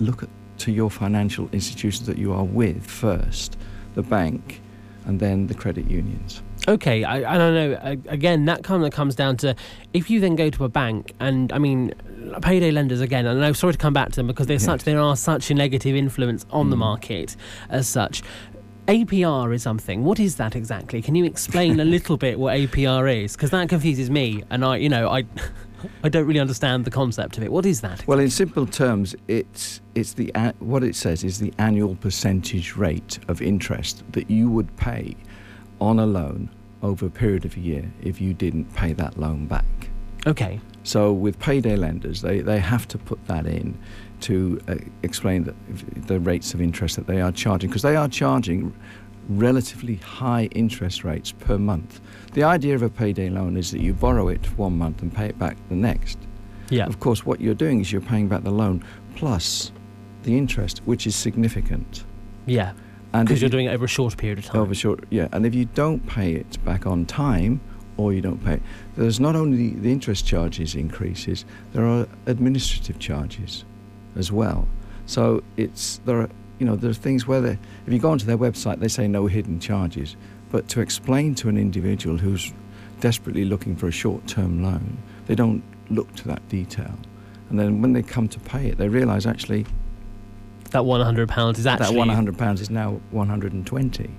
look 0.00 0.22
at 0.22 0.28
to 0.58 0.72
your 0.72 0.90
financial 0.90 1.48
institutions 1.52 2.06
that 2.06 2.18
you 2.18 2.32
are 2.32 2.44
with 2.44 2.84
first, 2.86 3.56
the 3.94 4.02
bank, 4.02 4.60
and 5.04 5.20
then 5.20 5.46
the 5.46 5.54
credit 5.54 5.88
unions. 5.90 6.42
Okay, 6.68 7.04
I, 7.04 7.34
I 7.34 7.38
don't 7.38 7.54
know. 7.54 7.78
I, 7.82 7.90
again, 8.08 8.44
that 8.46 8.64
kind 8.64 8.84
of 8.84 8.90
comes 8.90 9.14
down 9.14 9.36
to 9.38 9.54
if 9.92 10.10
you 10.10 10.20
then 10.20 10.34
go 10.34 10.50
to 10.50 10.64
a 10.64 10.68
bank, 10.68 11.12
and 11.20 11.52
I 11.52 11.58
mean, 11.58 11.94
payday 12.42 12.70
lenders 12.70 13.00
again. 13.00 13.26
And 13.26 13.44
I'm 13.44 13.54
sorry 13.54 13.72
to 13.72 13.78
come 13.78 13.92
back 13.92 14.10
to 14.10 14.16
them 14.16 14.26
because 14.26 14.46
they're 14.46 14.58
such 14.58 14.84
there 14.84 15.00
are 15.00 15.16
such 15.16 15.50
a 15.50 15.54
negative 15.54 15.94
influence 15.94 16.44
on 16.50 16.70
the 16.70 16.76
hmm. 16.76 16.80
market 16.80 17.36
as 17.68 17.86
such. 17.86 18.22
APR 18.88 19.52
is 19.52 19.62
something. 19.62 20.04
What 20.04 20.20
is 20.20 20.36
that 20.36 20.54
exactly? 20.54 21.02
Can 21.02 21.16
you 21.16 21.24
explain 21.24 21.80
a 21.80 21.84
little 21.96 22.16
bit 22.16 22.38
what 22.38 22.56
APR 22.56 23.24
is? 23.24 23.34
Because 23.34 23.50
that 23.50 23.68
confuses 23.68 24.10
me, 24.10 24.44
and 24.50 24.64
I, 24.64 24.76
you 24.76 24.88
know, 24.88 25.08
I, 25.08 25.24
I 26.04 26.08
don't 26.08 26.26
really 26.26 26.40
understand 26.40 26.84
the 26.84 26.90
concept 26.90 27.36
of 27.36 27.42
it. 27.42 27.50
What 27.50 27.66
is 27.66 27.80
that? 27.80 28.06
Well, 28.06 28.20
in 28.20 28.30
simple 28.30 28.66
terms, 28.66 29.14
it's 29.28 29.80
it's 29.94 30.14
the 30.14 30.32
what 30.58 30.82
it 30.82 30.96
says 30.96 31.24
is 31.24 31.38
the 31.38 31.52
annual 31.58 31.96
percentage 31.96 32.76
rate 32.76 33.18
of 33.28 33.42
interest 33.42 34.04
that 34.12 34.30
you 34.30 34.50
would 34.50 34.76
pay 34.76 35.16
on 35.80 35.98
a 35.98 36.06
loan 36.06 36.50
over 36.82 37.06
a 37.06 37.10
period 37.10 37.44
of 37.44 37.56
a 37.56 37.60
year 37.60 37.90
if 38.02 38.20
you 38.20 38.34
didn't 38.34 38.72
pay 38.74 38.92
that 38.92 39.18
loan 39.18 39.46
back. 39.46 39.64
Okay. 40.26 40.60
So 40.82 41.12
with 41.12 41.38
payday 41.38 41.76
lenders, 41.76 42.22
they, 42.22 42.40
they 42.40 42.58
have 42.58 42.86
to 42.88 42.98
put 42.98 43.24
that 43.26 43.46
in 43.46 43.78
to 44.22 44.60
uh, 44.68 44.76
explain 45.02 45.44
the, 45.44 45.54
the 46.06 46.20
rates 46.20 46.54
of 46.54 46.60
interest 46.60 46.96
that 46.96 47.06
they 47.06 47.20
are 47.20 47.32
charging 47.32 47.70
because 47.70 47.82
they 47.82 47.96
are 47.96 48.08
charging 48.08 48.74
relatively 49.28 49.96
high 49.96 50.44
interest 50.52 51.04
rates 51.04 51.32
per 51.32 51.58
month. 51.58 52.00
The 52.32 52.44
idea 52.44 52.74
of 52.74 52.82
a 52.82 52.88
payday 52.88 53.28
loan 53.28 53.56
is 53.56 53.70
that 53.72 53.80
you 53.80 53.92
borrow 53.92 54.28
it 54.28 54.44
one 54.58 54.78
month 54.78 55.02
and 55.02 55.12
pay 55.12 55.26
it 55.26 55.38
back 55.38 55.56
the 55.68 55.74
next. 55.74 56.18
Yeah. 56.70 56.86
Of 56.86 57.00
course, 57.00 57.24
what 57.24 57.40
you're 57.40 57.54
doing 57.54 57.80
is 57.80 57.92
you're 57.92 58.00
paying 58.00 58.28
back 58.28 58.42
the 58.42 58.50
loan 58.50 58.84
plus 59.16 59.72
the 60.22 60.36
interest, 60.36 60.82
which 60.84 61.06
is 61.06 61.14
significant. 61.14 62.04
Yeah. 62.46 62.72
And 63.12 63.26
Because 63.26 63.40
you're 63.40 63.46
you- 63.48 63.52
doing 63.52 63.66
it 63.66 63.70
over 63.74 63.84
a 63.84 63.88
short 63.88 64.16
period 64.16 64.38
of 64.38 64.44
time. 64.46 64.60
over 64.60 64.74
short, 64.74 65.04
yeah. 65.10 65.28
And 65.32 65.46
if 65.46 65.54
you 65.54 65.64
don't 65.74 66.06
pay 66.06 66.32
it 66.34 66.58
back 66.64 66.86
on 66.86 67.06
time, 67.06 67.60
or 67.96 68.12
you 68.12 68.20
don't 68.20 68.44
pay, 68.44 68.54
it, 68.54 68.62
there's 68.96 69.18
not 69.20 69.34
only 69.34 69.70
the 69.70 69.90
interest 69.90 70.26
charges 70.26 70.74
increases, 70.74 71.44
there 71.72 71.86
are 71.86 72.06
administrative 72.26 72.98
charges 72.98 73.64
as 74.16 74.30
well. 74.30 74.68
So 75.06 75.42
it's 75.56 76.00
there 76.04 76.20
are 76.20 76.28
you 76.58 76.66
know 76.66 76.76
there 76.76 76.90
are 76.90 76.94
things 76.94 77.26
where 77.26 77.40
they, 77.40 77.58
if 77.86 77.92
you 77.92 77.98
go 77.98 78.10
onto 78.10 78.26
their 78.26 78.36
website, 78.38 78.80
they 78.80 78.88
say 78.88 79.08
no 79.08 79.26
hidden 79.26 79.60
charges, 79.60 80.16
but 80.50 80.68
to 80.68 80.80
explain 80.80 81.34
to 81.36 81.48
an 81.48 81.56
individual 81.56 82.18
who's 82.18 82.52
desperately 83.00 83.44
looking 83.44 83.76
for 83.76 83.86
a 83.88 83.92
short-term 83.92 84.62
loan, 84.62 84.96
they 85.26 85.34
don't 85.34 85.62
look 85.90 86.12
to 86.16 86.26
that 86.28 86.46
detail, 86.48 86.94
and 87.50 87.58
then 87.58 87.80
when 87.80 87.92
they 87.92 88.02
come 88.02 88.26
to 88.28 88.40
pay 88.40 88.66
it, 88.68 88.78
they 88.78 88.88
realise 88.88 89.24
actually 89.26 89.64
that 90.70 90.84
one 90.84 91.00
hundred 91.00 91.28
pounds 91.28 91.58
is 91.58 91.66
actually 91.66 91.94
that 91.94 91.98
100 91.98 92.38
pounds 92.38 92.60
is 92.60 92.70
now 92.70 93.00
120. 93.10 94.10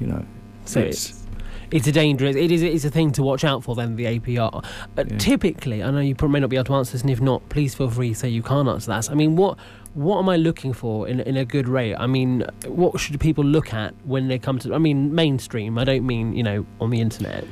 You 0.00 0.06
know, 0.06 0.24
So 0.64 0.80
it's 0.80 1.24
it's 1.70 1.86
a 1.86 1.92
dangerous. 1.92 2.34
It 2.36 2.50
is. 2.50 2.62
It's 2.62 2.84
a 2.84 2.90
thing 2.90 3.12
to 3.12 3.22
watch 3.22 3.44
out 3.44 3.62
for. 3.62 3.74
Then 3.74 3.96
the 3.96 4.04
APR. 4.18 4.64
Uh, 4.96 5.04
Typically, 5.18 5.82
I 5.82 5.90
know 5.90 6.00
you 6.00 6.14
probably 6.14 6.34
may 6.34 6.40
not 6.40 6.50
be 6.50 6.56
able 6.56 6.64
to 6.64 6.74
answer 6.74 6.92
this, 6.92 7.02
and 7.02 7.10
if 7.10 7.20
not, 7.20 7.46
please 7.50 7.74
feel 7.74 7.90
free 7.90 8.10
to 8.10 8.14
say 8.14 8.28
you 8.28 8.42
can't 8.42 8.68
answer 8.68 8.90
that. 8.90 9.10
I 9.10 9.14
mean, 9.14 9.36
what 9.36 9.58
what 9.94 10.18
am 10.18 10.28
I 10.28 10.36
looking 10.36 10.72
for 10.72 11.08
in 11.08 11.20
in 11.20 11.36
a 11.36 11.44
good 11.44 11.68
rate? 11.68 11.94
I 11.96 12.06
mean, 12.06 12.44
what 12.66 12.98
should 13.00 13.18
people 13.20 13.44
look 13.44 13.74
at 13.74 13.94
when 14.04 14.28
they 14.28 14.38
come 14.38 14.58
to? 14.60 14.74
I 14.74 14.78
mean, 14.78 15.14
mainstream. 15.14 15.76
I 15.78 15.84
don't 15.84 16.06
mean 16.06 16.34
you 16.34 16.42
know 16.42 16.64
on 16.80 16.90
the 16.90 17.00
internet. 17.00 17.44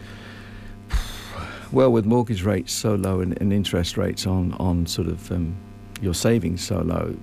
Well, 1.73 1.91
with 1.91 2.07
mortgage 2.07 2.45
rates 2.45 2.73
so 2.73 2.95
low 2.95 3.21
and, 3.21 3.39
and 3.41 3.53
interest 3.53 3.97
rates 3.97 4.27
on, 4.27 4.53
on 4.55 4.87
sort 4.87 5.09
of 5.09 5.31
um, 5.33 5.57
your 6.01 6.15
savings 6.15 6.65
so 6.65 6.79
low, 6.79 7.17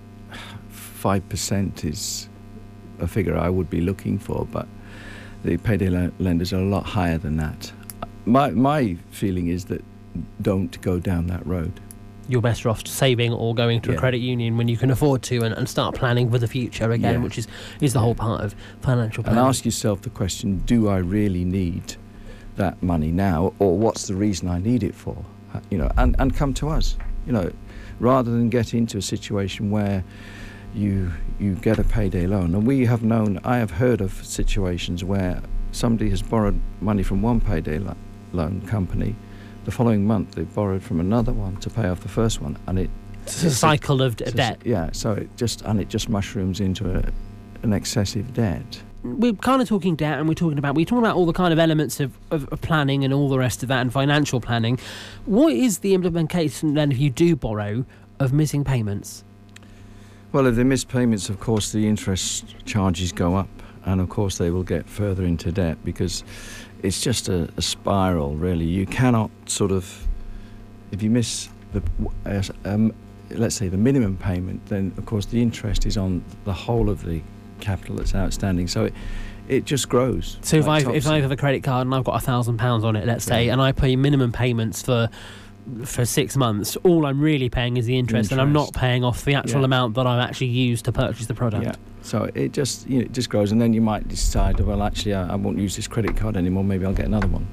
5% 1.08 1.84
is 1.84 2.30
a 2.99 3.08
figure 3.08 3.38
I 3.38 3.49
would 3.49 3.70
be 3.70 3.82
looking 3.82 4.18
for, 4.18 4.47
but 4.51 4.68
the 5.43 5.58
payday 5.58 5.89
le- 5.89 6.12
lenders 6.20 6.54
are 6.54 6.60
a 6.60 6.66
lot 6.66 6.86
higher 6.86 7.18
than 7.18 7.36
that. 7.38 7.72
My, 8.26 8.51
my 8.51 8.95
feeling 9.12 9.47
is 9.47 9.66
that 9.66 9.84
don't 10.41 10.80
go 10.82 10.99
down 10.99 11.28
that 11.28 11.45
road. 11.45 11.80
You're 12.30 12.41
better 12.41 12.70
off 12.70 12.88
saving 12.88 13.34
or 13.34 13.54
going 13.54 13.82
to 13.82 13.93
a 13.93 13.97
credit 13.97 14.20
union 14.20 14.56
when 14.56 14.70
you 14.70 14.78
can 14.78 14.91
afford 14.91 15.24
to, 15.24 15.43
and, 15.43 15.54
and 15.54 15.68
start 15.68 15.93
planning 15.93 16.32
for 16.32 16.38
the 16.38 16.47
future 16.47 16.89
again, 16.91 17.16
Yeah. 17.16 17.20
which 17.20 17.38
is 17.38 17.47
is 17.82 17.91
the 17.91 17.99
whole 17.99 18.16
part 18.16 18.39
of 18.41 18.56
financial 18.80 19.24
And 19.26 19.34
planning. 19.34 19.43
ask 19.49 19.66
yourself 19.66 20.04
the 20.04 20.10
question 20.10 20.60
do 20.60 20.88
I 20.88 20.97
really 20.99 21.43
need 21.43 21.95
that 22.56 22.82
money 22.82 23.12
now, 23.12 23.51
or 23.60 23.78
what's 23.78 24.08
the 24.08 24.16
reason 24.16 24.47
I 24.47 24.60
need 24.60 24.84
it 24.84 24.95
for? 24.95 25.18
Uh, 25.54 25.60
You 25.70 25.80
know, 25.80 25.89
and, 25.97 26.16
and 26.18 26.34
come 26.34 26.54
to 26.54 26.70
us, 26.70 26.95
you 27.28 27.34
know, 27.34 27.51
rather 27.99 28.32
than 28.32 28.47
get 28.49 28.74
into 28.74 28.97
a 28.97 29.01
situation 29.01 29.70
where 29.70 30.01
you 30.76 31.11
you 31.39 31.55
get 31.55 31.80
a 31.80 31.84
payday 31.84 32.26
loan. 32.28 32.53
And 32.55 32.65
we 32.65 32.86
have 32.86 33.03
known, 33.03 33.39
I 33.43 33.57
have 33.57 33.71
heard 33.71 34.01
of 34.01 34.13
situations 34.26 35.03
where 35.03 35.41
somebody 35.71 36.09
has 36.09 36.21
borrowed 36.21 36.59
money 36.82 37.03
from 37.03 37.21
one 37.21 37.41
payday 37.41 37.80
lo- 37.80 37.95
loan 38.32 38.61
company. 38.67 39.15
The 39.65 39.71
following 39.71 40.05
month, 40.05 40.36
they 40.36 40.43
borrowed 40.43 40.84
from 40.84 40.99
another 40.99 41.32
one 41.34 41.57
to 41.57 41.69
pay 41.69 41.88
off 41.88 42.01
the 42.01 42.09
first 42.09 42.41
one, 42.41 42.57
and 42.67 42.78
it 42.80 42.89
It's 43.24 43.43
a 43.43 43.51
cycle 43.51 44.01
of 44.01 44.17
d- 44.17 44.26
it's 44.26 44.34
a- 44.34 44.38
debt. 44.38 44.61
Yeah, 44.65 44.89
so 44.91 45.13
it 45.13 45.30
just 45.38 45.61
and 45.63 45.80
it 45.80 45.89
just 45.89 46.09
mushrooms 46.09 46.59
into 46.59 46.89
a, 46.89 47.03
an 47.63 47.71
excessive 47.74 48.34
debt. 48.34 48.82
we're 49.03 49.34
kind 49.34 49.61
of 49.61 49.67
talking 49.67 49.95
debt 49.95 50.17
and 50.19 50.28
we're 50.28 50.34
talking 50.34 50.57
about 50.57 50.76
we're 50.76 50.86
talking 50.86 51.03
about 51.03 51.15
all 51.15 51.26
the 51.26 51.34
kind 51.34 51.51
of 51.53 51.59
elements 51.59 51.99
of, 51.99 52.17
of, 52.32 52.47
of 52.49 52.61
planning 52.61 53.03
and 53.03 53.13
all 53.13 53.28
the 53.30 53.38
rest 53.38 53.61
of 53.63 53.67
that 53.69 53.82
and 53.82 53.91
financial 53.91 54.39
planning 54.39 54.78
what 55.26 55.51
is 55.51 55.80
the 55.80 55.93
implementation 55.93 56.74
then 56.74 56.89
if 56.91 56.97
you 56.97 57.09
do 57.09 57.36
borrow 57.36 57.84
of 58.21 58.32
missing 58.32 58.63
payments 58.63 59.24
Well, 60.34 60.48
if 60.48 60.56
they 60.56 60.64
miss 60.64 60.84
payments, 60.84 61.30
of 61.30 61.40
course, 61.40 61.72
the 61.72 61.88
interest 61.88 62.56
charges 62.66 63.12
go 63.12 63.36
up, 63.36 63.48
and 63.86 64.02
of 64.02 64.10
course, 64.10 64.40
they 64.40 64.50
will 64.50 64.64
get 64.64 64.90
further 64.90 65.24
into 65.24 65.52
debt 65.52 65.78
because 65.86 66.24
it's 66.82 67.02
just 67.02 67.30
a, 67.30 67.48
a 67.56 67.62
spiral, 67.62 68.36
really. 68.36 68.66
You 68.66 68.88
cannot 68.88 69.30
sort 69.46 69.72
of, 69.72 70.08
if 70.92 71.04
you 71.04 71.12
miss 71.12 71.50
the, 71.72 71.84
um, 72.66 72.92
let's 73.30 73.56
say, 73.56 73.68
the 73.68 73.78
minimum 73.78 74.18
payment, 74.18 74.66
then 74.66 74.92
of 74.98 75.06
course 75.06 75.28
the 75.28 75.40
interest 75.40 75.86
is 75.86 75.98
on 75.98 76.24
the 76.46 76.54
whole 76.54 76.90
of 76.90 77.06
the 77.06 77.22
capital 77.60 77.98
that's 77.98 78.16
outstanding. 78.16 78.68
So 78.68 78.86
it, 78.86 78.94
it 79.48 79.66
just 79.66 79.88
grows. 79.88 80.40
So 80.42 80.58
if 80.58 80.68
I 80.68 80.80
like 80.80 80.96
if 80.96 81.06
I 81.06 81.20
have 81.20 81.32
a 81.32 81.38
credit 81.38 81.64
card 81.64 81.86
and 81.86 81.94
I've 81.94 82.06
got 82.06 82.16
a 82.16 82.26
thousand 82.26 82.58
pounds 82.58 82.84
on 82.84 82.96
it, 82.96 83.06
let's 83.06 83.26
say, 83.26 83.50
and 83.50 83.62
I 83.62 83.72
pay 83.72 83.96
minimum 83.96 84.32
payments 84.32 84.82
for 84.82 85.10
for 85.86 86.05
six 86.05 86.36
months, 86.38 86.76
all 86.84 87.05
I'm 87.05 87.20
really 87.22 87.49
paying 87.49 87.78
is 87.78 87.86
the 87.86 87.97
interest, 87.97 88.32
and 88.32 88.41
I'm 88.41 88.53
not 88.53 88.74
paying 88.74 89.03
off 89.03 89.24
the 89.26 89.36
actual 89.36 89.59
Yeah. 89.61 89.66
amount 89.66 89.95
that 89.95 90.05
I've 90.07 90.20
actually 90.20 90.47
used 90.47 90.86
to 90.86 90.91
purchase 90.91 91.26
the 91.28 91.34
product. 91.34 91.64
Yeah. 91.66 91.76
So 92.01 92.30
it 92.36 92.51
just 92.51 92.89
you 92.89 92.97
know, 92.99 93.05
it 93.05 93.14
just 93.14 93.30
grows, 93.30 93.51
and 93.51 93.61
then 93.61 93.74
you 93.74 93.82
might 93.82 94.07
decide, 94.07 94.59
well, 94.59 94.84
actually, 94.84 95.14
I, 95.14 95.30
I 95.34 95.36
won't 95.36 95.57
use 95.57 95.76
this 95.76 95.88
credit 95.88 96.18
card 96.18 96.36
anymore. 96.36 96.64
Maybe 96.64 96.86
I'll 96.86 96.93
get 96.93 97.05
another 97.05 97.28
one, 97.28 97.47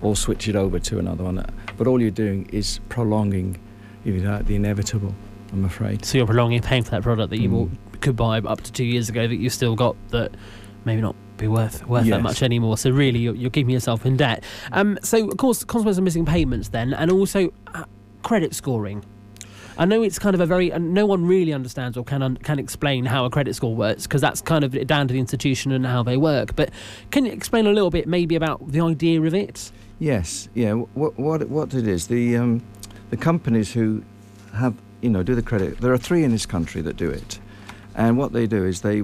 or 0.00 0.14
switch 0.14 0.48
it 0.48 0.54
over 0.56 0.78
to 0.78 0.98
another 0.98 1.24
one. 1.24 1.44
But 1.76 1.86
all 1.88 2.00
you're 2.00 2.10
doing 2.12 2.48
is 2.52 2.78
prolonging, 2.88 3.58
if 4.04 4.14
you 4.14 4.20
like, 4.20 4.46
the 4.46 4.54
inevitable. 4.56 5.14
I'm 5.52 5.64
afraid. 5.64 6.04
So 6.04 6.18
you're 6.18 6.26
prolonging 6.26 6.60
paying 6.60 6.82
for 6.84 6.90
that 6.92 7.02
product 7.02 7.30
that 7.30 7.40
you 7.40 7.48
Mm. 7.48 7.52
bought, 7.52 8.00
could 8.00 8.16
buy 8.16 8.38
up 8.38 8.60
to 8.62 8.72
two 8.72 8.84
years 8.84 9.08
ago 9.08 9.26
that 9.26 9.36
you 9.36 9.48
still 9.50 9.74
got 9.74 9.96
that 10.10 10.32
maybe 10.84 11.00
not 11.00 11.16
be 11.36 11.48
worth 11.48 11.86
worth 11.86 12.06
that 12.06 12.22
much 12.22 12.42
anymore. 12.42 12.78
So 12.78 12.90
really, 12.90 13.18
you're, 13.18 13.34
you're 13.34 13.50
keeping 13.50 13.72
yourself 13.72 14.06
in 14.06 14.16
debt. 14.16 14.44
Um, 14.72 14.98
so 15.02 15.28
of 15.28 15.36
course, 15.36 15.64
consequence 15.64 15.98
of 15.98 16.04
missing 16.04 16.24
payments 16.24 16.68
then, 16.68 16.94
and 16.94 17.10
also 17.10 17.52
uh, 17.74 17.84
credit 18.22 18.54
scoring. 18.54 19.04
I 19.78 19.84
know 19.84 20.02
it's 20.02 20.18
kind 20.18 20.34
of 20.34 20.40
a 20.40 20.46
very, 20.46 20.70
and 20.70 20.94
no 20.94 21.04
one 21.04 21.26
really 21.26 21.52
understands 21.52 21.98
or 21.98 22.04
can 22.04 22.22
un, 22.22 22.36
can 22.38 22.58
explain 22.58 23.04
how 23.04 23.26
a 23.26 23.30
credit 23.30 23.54
score 23.54 23.74
works 23.74 24.04
because 24.04 24.22
that's 24.22 24.40
kind 24.40 24.64
of 24.64 24.86
down 24.86 25.06
to 25.08 25.12
the 25.12 25.20
institution 25.20 25.70
and 25.70 25.84
how 25.84 26.02
they 26.02 26.16
work. 26.16 26.56
But 26.56 26.70
can 27.10 27.26
you 27.26 27.32
explain 27.32 27.66
a 27.66 27.72
little 27.72 27.90
bit 27.90 28.08
maybe 28.08 28.36
about 28.36 28.72
the 28.72 28.80
idea 28.80 29.20
of 29.20 29.34
it? 29.34 29.70
Yes, 29.98 30.48
yeah. 30.54 30.72
What 30.72 31.18
what 31.18 31.48
what 31.48 31.74
it 31.74 31.86
is? 31.86 32.06
The 32.06 32.36
um, 32.36 32.62
the 33.10 33.16
companies 33.16 33.72
who 33.72 34.02
have 34.54 34.74
you 35.02 35.10
know 35.10 35.22
do 35.22 35.34
the 35.34 35.42
credit. 35.42 35.78
There 35.80 35.92
are 35.92 35.98
three 35.98 36.24
in 36.24 36.30
this 36.30 36.46
country 36.46 36.80
that 36.82 36.96
do 36.96 37.10
it, 37.10 37.38
and 37.94 38.16
what 38.16 38.32
they 38.32 38.46
do 38.46 38.64
is 38.64 38.80
they 38.80 39.02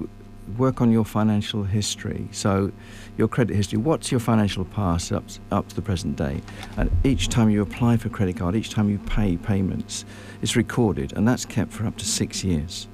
work 0.57 0.81
on 0.81 0.93
your 0.93 1.05
financial 1.05 1.63
history. 1.63 2.29
So 2.33 2.73
your 3.17 3.29
credit 3.29 3.55
history. 3.55 3.79
What's 3.79 4.11
your 4.11 4.21
financial 4.21 4.65
past 4.65 5.13
up 5.13 5.25
up 5.51 5.69
to 5.69 5.75
the 5.75 5.83
present 5.83 6.17
day? 6.17 6.41
And 6.77 6.91
each 7.05 7.29
time 7.29 7.51
you 7.51 7.63
apply 7.63 7.97
for 7.97 8.09
credit 8.09 8.37
card, 8.37 8.57
each 8.57 8.71
time 8.71 8.89
you 8.89 8.99
pay 8.99 9.37
payments, 9.37 10.05
it's 10.41 10.57
recorded, 10.57 11.13
and 11.17 11.27
that's 11.27 11.45
kept 11.45 11.73
for 11.73 11.87
up 11.87 11.97
to 11.99 12.05
six 12.05 12.45
years 12.45 12.89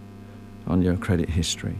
on 0.66 0.82
your 0.82 0.96
credit 0.96 1.28
history. 1.28 1.78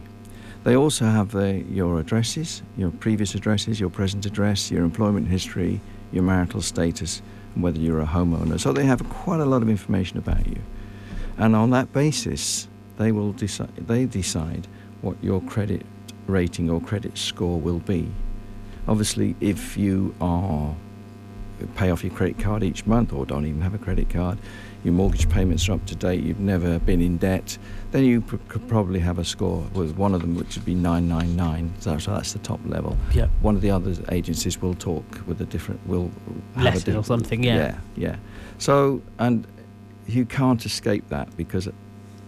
They 0.63 0.75
also 0.75 1.05
have 1.05 1.31
the, 1.31 1.63
your 1.69 1.99
addresses, 1.99 2.61
your 2.75 2.91
previous 2.91 3.33
addresses, 3.33 3.79
your 3.79 3.89
present 3.89 4.25
address, 4.25 4.69
your 4.69 4.83
employment 4.83 5.27
history, 5.27 5.79
your 6.11 6.23
marital 6.23 6.61
status, 6.61 7.21
and 7.53 7.63
whether 7.63 7.79
you're 7.79 8.01
a 8.01 8.05
homeowner. 8.05 8.59
So 8.59 8.73
they 8.73 8.85
have 8.85 9.07
quite 9.09 9.39
a 9.39 9.45
lot 9.45 9.61
of 9.61 9.69
information 9.69 10.17
about 10.17 10.45
you. 10.47 10.61
And 11.37 11.55
on 11.55 11.69
that 11.69 11.93
basis, 11.93 12.67
they 12.97 13.13
will 13.13 13.31
decide, 13.31 13.73
they 13.77 14.05
decide 14.05 14.67
what 15.01 15.15
your 15.23 15.41
credit 15.41 15.85
rating 16.27 16.69
or 16.69 16.79
credit 16.81 17.17
score 17.17 17.59
will 17.59 17.79
be. 17.79 18.09
Obviously, 18.87 19.35
if 19.39 19.77
you 19.77 20.13
are 20.21 20.75
pay 21.75 21.91
off 21.91 22.03
your 22.05 22.13
credit 22.13 22.39
card 22.39 22.63
each 22.63 22.85
month 22.85 23.11
or 23.11 23.25
don't 23.25 23.45
even 23.45 23.61
have 23.61 23.73
a 23.73 23.77
credit 23.77 24.09
card, 24.09 24.37
your 24.83 24.93
mortgage 24.93 25.27
payments 25.29 25.67
are 25.67 25.73
up 25.73 25.85
to 25.85 25.93
date, 25.95 26.23
you've 26.23 26.39
never 26.39 26.79
been 26.79 27.01
in 27.01 27.17
debt, 27.17 27.57
then 27.91 28.05
you 28.05 28.21
pr- 28.21 28.37
could 28.47 28.65
probably 28.69 28.99
have 28.99 29.19
a 29.19 29.25
score 29.25 29.59
with 29.73 29.97
one 29.97 30.13
of 30.15 30.21
them 30.21 30.35
which 30.35 30.55
would 30.55 30.63
be 30.63 30.73
999. 30.73 31.73
So, 31.79 31.97
so 31.97 32.11
that's 32.11 32.31
the 32.31 32.39
top 32.39 32.61
level. 32.65 32.97
Yeah. 33.13 33.27
One 33.41 33.55
of 33.55 33.61
the 33.61 33.71
other 33.71 33.93
agencies 34.09 34.61
will 34.61 34.73
talk 34.73 35.03
with 35.27 35.41
a 35.41 35.45
different, 35.45 35.85
will 35.85 36.09
have 36.55 36.61
a 36.61 36.63
Less 36.63 36.81
or 36.81 36.85
different- 36.85 37.05
something, 37.07 37.43
yeah. 37.43 37.55
Yeah, 37.57 37.77
yeah. 37.97 38.15
So, 38.57 39.01
and 39.19 39.45
you 40.07 40.25
can't 40.25 40.65
escape 40.65 41.09
that 41.09 41.35
because 41.35 41.67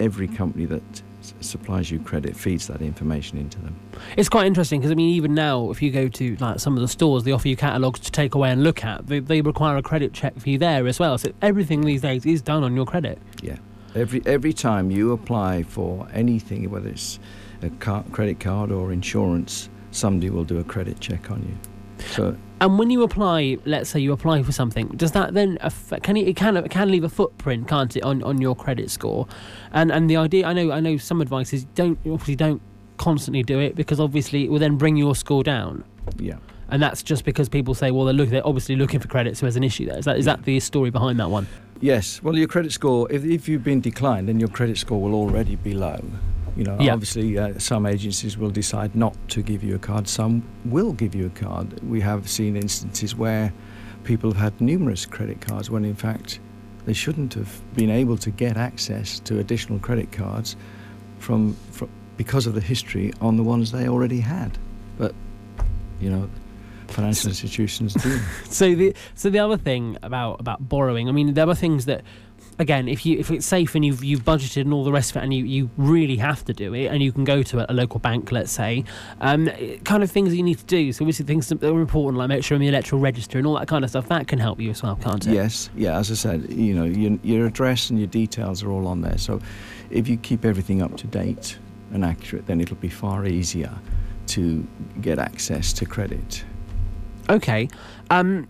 every 0.01 0.28
company 0.28 0.65
that 0.65 1.01
supplies 1.44 1.92
you 1.92 2.00
credit 2.00 2.36
feeds 2.36 2.68
that 2.68 2.82
information 2.82 3.38
into 3.38 3.60
them. 3.60 3.76
It's 4.18 4.30
quite 4.30 4.48
interesting 4.48 4.80
because 4.80 4.92
I 4.92 4.96
mean, 4.96 5.14
even 5.16 5.34
now, 5.34 5.70
if 5.72 5.82
you 5.82 5.92
go 5.92 6.08
to 6.08 6.36
like 6.38 6.60
some 6.60 6.76
of 6.76 6.82
the 6.82 6.88
stores, 6.88 7.24
they 7.24 7.32
offer 7.32 7.48
you 7.48 7.56
catalogues 7.56 8.00
to 8.02 8.12
take 8.12 8.36
away 8.36 8.52
and 8.52 8.64
look 8.64 8.84
at. 8.84 9.08
They, 9.08 9.20
they 9.20 9.42
require 9.42 9.78
a 9.78 9.82
credit 9.82 10.14
check 10.14 10.38
for 10.39 10.50
you 10.50 10.58
there 10.58 10.88
as 10.88 11.00
well. 11.00 11.18
So 11.18 11.32
everything 11.42 11.82
these 11.82 12.02
days 12.02 12.26
is 12.26 12.42
done 12.42 12.64
on 12.64 12.76
your 12.76 12.86
credit. 12.86 13.20
Yeah. 13.42 13.58
Every 13.94 14.22
every 14.26 14.54
time 14.54 14.89
you 14.89 15.12
apply 15.12 15.64
for 15.64 16.08
anything, 16.14 16.70
whether 16.70 16.89
it's 16.89 17.20
a 17.62 17.70
car, 17.70 18.04
credit 18.12 18.39
card 18.39 18.72
or 18.72 18.92
insurance, 18.92 19.70
somebody 19.92 20.30
will 20.30 20.46
do 20.46 20.60
a 20.60 20.64
credit 20.64 21.00
check 21.00 21.30
on 21.30 21.42
you. 21.44 21.70
So 22.08 22.36
And 22.60 22.78
when 22.78 22.89
you 22.89 23.04
apply, 23.04 23.58
let's 23.66 23.89
say 23.89 23.99
you 23.99 24.12
apply 24.12 24.43
for 24.43 24.52
something, 24.52 24.88
does 24.89 25.12
that 25.14 25.34
then 25.34 25.58
affect, 25.62 26.04
can 26.04 26.18
it, 26.18 26.28
it 26.28 26.36
can 26.36 26.58
it 26.58 26.70
can 26.70 26.91
leave 26.91 27.04
a 27.04 27.10
footprint, 27.10 27.68
can't 27.68 27.95
it, 27.95 28.04
on, 28.04 28.22
on 28.24 28.39
your 28.41 28.56
credit 28.56 28.89
score? 28.91 29.28
And 29.72 29.91
and 29.91 30.10
the 30.10 30.18
idea, 30.18 30.45
I 30.45 30.54
know 30.54 30.72
I 30.72 30.80
know 30.80 30.97
some 30.97 31.22
advice 31.22 31.54
is 31.54 31.66
don't 31.76 31.97
obviously 32.06 32.36
don't 32.36 32.62
constantly 32.97 33.41
do 33.41 33.60
it 33.60 33.76
because 33.76 33.99
obviously 33.99 34.45
it 34.45 34.52
will 34.52 34.60
then 34.60 34.78
bring 34.78 34.95
your 34.95 35.16
score 35.16 35.43
down. 35.43 35.84
yeah. 36.18 36.38
And 36.70 36.82
that's 36.82 37.04
just 37.04 37.26
because 37.26 37.49
people 37.49 37.74
say, 37.74 37.91
well, 37.91 38.06
they're 38.06 38.14
look, 38.14 38.30
they're 38.30 38.47
obviously 38.47 38.78
looking 38.78 39.02
for 39.02 39.10
credit, 39.10 39.36
so 39.36 39.41
there's 39.45 39.58
an 39.58 39.64
issue 39.64 39.86
there. 39.88 39.97
Is 39.97 40.06
that 40.06 40.18
is 40.18 40.26
that 40.26 40.43
the 40.43 40.60
story 40.62 40.89
behind 40.89 41.20
that 41.20 41.30
one? 41.30 41.47
Yes. 41.82 42.22
Well, 42.24 42.38
your 42.38 42.47
credit 42.47 42.72
score, 42.72 43.12
if, 43.12 43.26
if 43.26 43.49
you've 43.49 43.64
been 43.64 43.82
declined, 43.82 44.30
then 44.30 44.39
your 44.39 44.49
credit 44.49 44.78
score 44.78 45.02
will 45.02 45.16
already 45.16 45.56
be 45.56 45.74
low. 45.74 45.99
You 46.58 46.64
know, 46.66 46.78
Yeah. 46.80 46.93
obviously, 46.93 47.38
uh, 47.38 47.58
some 47.60 47.86
agencies 47.86 48.38
will 48.38 48.49
decide 48.49 48.95
not 48.95 49.16
to 49.30 49.41
give 49.41 49.64
you 49.64 49.76
a 49.76 49.80
card. 49.80 50.08
Some 50.08 50.43
will 50.66 50.91
give 50.93 51.16
you 51.16 51.28
a 51.28 51.30
card. 51.30 51.80
We 51.88 52.02
have 52.02 52.28
seen 52.30 52.56
instances 52.56 53.16
where 53.16 53.54
people 54.04 54.32
have 54.32 54.41
had 54.41 54.60
numerous 54.62 55.06
credit 55.06 55.39
cards 55.41 55.70
when, 55.70 55.86
in 55.86 55.95
fact, 55.95 56.39
they 56.86 56.93
shouldn't 56.93 57.34
have 57.36 57.62
been 57.76 57.89
able 57.89 58.18
to 58.18 58.32
get 58.32 58.58
access 58.58 59.20
to 59.22 59.39
additional 59.39 59.80
credit 59.80 60.12
cards 60.12 60.56
from, 61.20 61.56
from 61.72 61.88
because 62.18 62.45
of 62.47 62.54
the 62.54 62.62
history 62.62 63.14
on 63.22 63.38
the 63.38 63.43
ones 63.43 63.72
they 63.72 63.88
already 63.88 64.20
had. 64.20 64.58
But, 64.97 65.14
you 66.02 66.10
know, 66.10 66.30
financial 66.88 67.30
institutions 67.30 67.93
do. 67.93 68.20
So 68.49 68.76
the 68.76 68.93
so 69.16 69.30
the 69.30 69.39
other 69.39 69.58
thing 69.58 69.97
about 70.04 70.39
about 70.41 70.68
borrowing, 70.68 71.08
I 71.08 71.14
mean, 71.14 71.34
there 71.34 71.47
are 71.47 71.56
things 71.56 71.86
that, 71.86 72.02
again, 72.60 72.88
if 72.88 73.06
you 73.06 73.18
if 73.20 73.32
it's 73.32 73.45
safe 73.45 73.76
and 73.76 73.86
you've 73.86 74.04
you've 74.04 74.24
budgeted 74.24 74.62
and 74.62 74.74
all 74.74 74.84
the 74.84 74.91
rest 74.91 75.12
of 75.12 75.18
it, 75.18 75.24
and 75.24 75.34
you, 75.34 75.45
you 75.45 75.70
really 75.78 76.18
have 76.18 76.45
to 76.45 76.54
do 76.54 76.74
it, 76.74 76.88
and 76.88 77.02
you 77.02 77.12
can 77.12 77.24
go 77.24 77.43
to 77.43 77.60
a, 77.60 77.66
a 77.72 77.74
local 77.74 77.99
bank, 77.99 78.32
let's 78.32 78.52
say, 78.52 78.84
um, 79.20 79.49
kind 79.84 80.04
of 80.04 80.12
things 80.12 80.30
that 80.30 80.36
you 80.36 80.43
need 80.43 80.60
to 80.60 80.66
do. 80.66 80.91
So 80.93 81.04
obviously 81.04 81.26
things 81.26 81.47
that 81.49 81.64
are 81.64 81.80
important, 81.80 82.18
like 82.18 82.30
make 82.30 82.43
sure 82.43 82.56
in 82.56 82.62
the 82.62 82.68
electoral 82.68 83.02
register 83.02 83.38
and 83.38 83.47
all 83.47 83.58
that 83.58 83.68
kind 83.68 83.84
of 83.84 83.89
stuff, 83.89 84.08
that 84.10 84.28
can 84.28 84.39
help 84.39 84.60
you 84.60 84.70
as 84.70 84.84
well, 84.84 84.95
can't 84.95 85.26
it? 85.26 85.34
Yes, 85.34 85.70
yeah. 85.76 85.97
As 85.97 86.12
I 86.12 86.16
said, 86.16 86.52
you 86.52 86.74
know, 86.74 86.86
your, 86.86 87.18
your 87.24 87.47
address 87.47 87.89
and 87.89 87.99
your 87.99 88.08
details 88.08 88.64
are 88.64 88.72
all 88.72 88.88
on 88.88 89.02
there. 89.02 89.18
So, 89.18 89.41
if 89.89 90.08
you 90.08 90.18
keep 90.18 90.45
everything 90.45 90.82
up 90.82 90.95
to 90.97 91.08
date 91.08 91.58
and 91.91 92.06
accurate, 92.06 92.47
then 92.47 92.62
it'll 92.62 92.78
be 92.78 92.89
far 92.89 93.26
easier 93.26 93.74
to 94.28 94.66
get 95.02 95.20
access 95.20 95.74
to 95.74 95.86
credit. 95.86 96.45
Okay. 97.30 97.68
Um, 98.10 98.47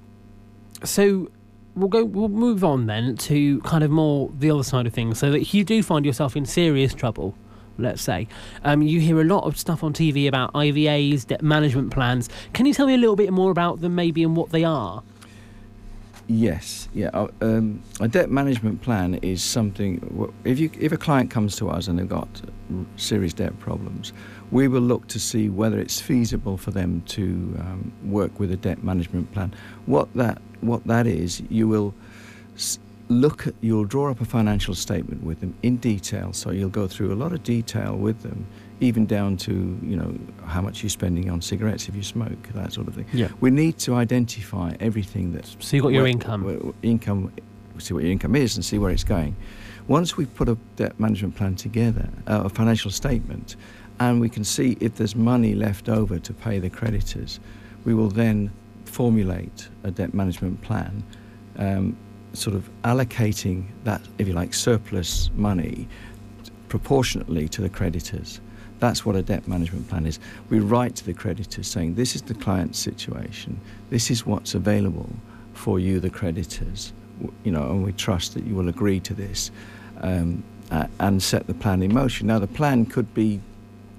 so 0.84 1.30
we'll 1.76 1.90
go. 1.90 2.04
We'll 2.04 2.30
move 2.30 2.64
on 2.64 2.86
then 2.88 3.16
to 3.18 3.60
kind 3.62 3.84
of 3.84 3.92
more 3.92 4.32
the 4.38 4.52
other 4.52 4.64
side 4.64 4.88
of 4.88 4.94
things. 4.94 5.20
So 5.20 5.32
that 5.32 5.40
if 5.42 5.54
you 5.54 5.64
do 5.64 5.82
find 5.84 6.06
yourself 6.06 6.36
in 6.36 6.46
serious 6.46 6.94
trouble, 6.94 7.36
let's 7.78 8.02
say, 8.02 8.28
um, 8.64 8.82
you 8.82 9.00
hear 9.00 9.20
a 9.22 9.24
lot 9.24 9.44
of 9.46 9.58
stuff 9.58 9.84
on 9.84 9.94
TV 9.94 10.28
about 10.28 10.54
IVAs, 10.54 11.28
debt 11.28 11.42
management 11.42 11.92
plans. 11.92 12.30
Can 12.54 12.66
you 12.66 12.74
tell 12.74 12.88
me 12.88 12.94
a 12.94 12.98
little 12.98 13.16
bit 13.16 13.32
more 13.32 13.52
about 13.52 13.82
them, 13.82 13.96
maybe, 13.96 14.24
and 14.24 14.36
what 14.36 14.52
they 14.52 14.64
are? 14.64 15.04
Yes, 16.28 16.88
yeah. 16.94 17.10
uh, 17.14 17.28
Um, 17.42 17.82
a 18.00 18.08
debt 18.08 18.30
management 18.30 18.82
plan 18.82 19.16
is 19.16 19.44
something. 19.44 20.32
If 20.46 20.60
you 20.60 20.72
if 20.80 20.92
a 20.92 20.98
client 20.98 21.30
comes 21.30 21.56
to 21.58 21.70
us 21.70 21.88
and 21.88 22.00
they've 22.00 22.08
got 22.08 22.42
serious 22.96 23.34
debt 23.34 23.60
problems, 23.60 24.14
we 24.52 24.68
will 24.68 24.82
look 24.82 25.08
to 25.08 25.20
see 25.20 25.50
whether 25.50 25.80
it's 25.80 26.00
feasible 26.00 26.58
for 26.58 26.72
them 26.72 27.02
to 27.08 27.24
um, 27.60 27.92
work 28.04 28.40
with 28.40 28.52
a 28.52 28.58
debt 28.58 28.84
management 28.84 29.32
plan. 29.32 29.54
What 29.86 30.14
that 30.16 30.42
what 30.60 30.86
that 30.86 31.08
is, 31.08 31.42
you 31.50 31.68
will 31.68 31.94
look 33.08 33.48
at 33.48 33.54
you'll 33.62 33.86
draw 33.86 34.12
up 34.12 34.22
a 34.22 34.26
financial 34.26 34.76
statement 34.76 35.24
with 35.24 35.40
them 35.40 35.56
in 35.64 35.78
detail. 35.78 36.34
So 36.34 36.52
you'll 36.52 36.70
go 36.70 36.88
through 36.88 37.14
a 37.14 37.16
lot 37.16 37.34
of 37.34 37.44
detail 37.44 37.96
with 37.96 38.22
them, 38.22 38.46
even 38.82 39.06
down 39.06 39.38
to 39.38 39.54
you 39.82 39.96
know 39.96 40.14
how 40.46 40.62
much 40.62 40.84
you're 40.84 40.90
spending 40.90 41.30
on 41.30 41.42
cigarettes 41.42 41.88
if 41.88 41.96
you 41.96 42.04
smoke, 42.04 42.50
that 42.54 42.74
sort 42.74 42.88
of 42.88 42.96
thing. 42.96 43.06
Yeah. 43.14 43.30
We 43.40 43.52
need 43.52 43.78
to 43.80 43.96
identify 43.96 44.76
everything 44.80 45.32
that. 45.34 45.46
So 45.60 45.78
you've 45.78 45.84
got 45.84 45.94
your 45.94 46.08
income. 46.08 46.74
income, 46.84 47.32
see 47.78 47.94
what 47.94 48.04
your 48.04 48.12
income 48.12 48.36
is 48.36 48.56
and 48.56 48.64
see 48.64 48.78
where 48.78 48.92
it's 48.92 49.04
going. 49.04 49.36
Once 49.88 50.16
we've 50.16 50.34
put 50.36 50.48
a 50.48 50.58
debt 50.76 51.00
management 51.00 51.36
plan 51.36 51.56
together, 51.56 52.08
uh, 52.28 52.44
a 52.46 52.50
financial 52.50 52.92
statement, 52.92 53.56
and 54.00 54.20
we 54.20 54.30
can 54.30 54.44
see 54.44 54.78
if 54.80 54.96
there's 54.96 55.16
money 55.16 55.54
left 55.54 55.90
over 55.90 56.20
to 56.20 56.34
pay 56.34 56.60
the 56.60 56.70
creditors, 56.70 57.40
we 57.86 57.94
will 57.94 58.10
then 58.10 58.52
formulate 58.86 59.70
a 59.84 59.92
debt 59.92 60.14
management 60.14 60.62
plan, 60.62 61.04
um, 61.58 61.96
sort 62.34 62.56
of 62.56 62.70
allocating 62.84 63.66
that, 63.84 64.02
if 64.18 64.28
you 64.28 64.34
like, 64.34 64.54
surplus 64.54 65.30
money 65.36 65.88
proportionately 66.70 67.48
to 67.50 67.62
the 67.62 67.70
creditors. 67.70 68.42
That's 68.80 69.06
what 69.06 69.16
a 69.16 69.22
debt 69.22 69.48
management 69.48 69.88
plan 69.90 70.06
is. 70.08 70.20
We 70.50 70.60
write 70.60 70.96
to 70.96 71.06
the 71.06 71.14
creditors 71.14 71.68
saying, 71.68 71.96
this 71.96 72.16
is 72.16 72.24
the 72.24 72.34
client's 72.34 72.80
situation, 72.80 73.60
this 73.90 74.10
is 74.10 74.26
what's 74.26 74.56
available 74.56 75.10
for 75.54 75.80
you, 75.80 76.00
the 76.00 76.10
creditors, 76.10 76.94
you 77.44 77.52
know, 77.52 77.70
and 77.70 77.84
we 77.84 77.94
trust 77.94 78.34
that 78.34 78.44
you 78.46 78.56
will 78.56 78.70
agree 78.70 79.00
to 79.02 79.14
this 79.14 79.52
um, 80.02 80.44
uh, 80.72 80.88
and 81.00 81.22
set 81.22 81.46
the 81.48 81.54
plan 81.54 81.84
in 81.84 81.94
motion. 81.94 82.28
Now, 82.28 82.40
the 82.40 82.48
plan 82.48 82.86
could 82.86 83.14
be 83.14 83.40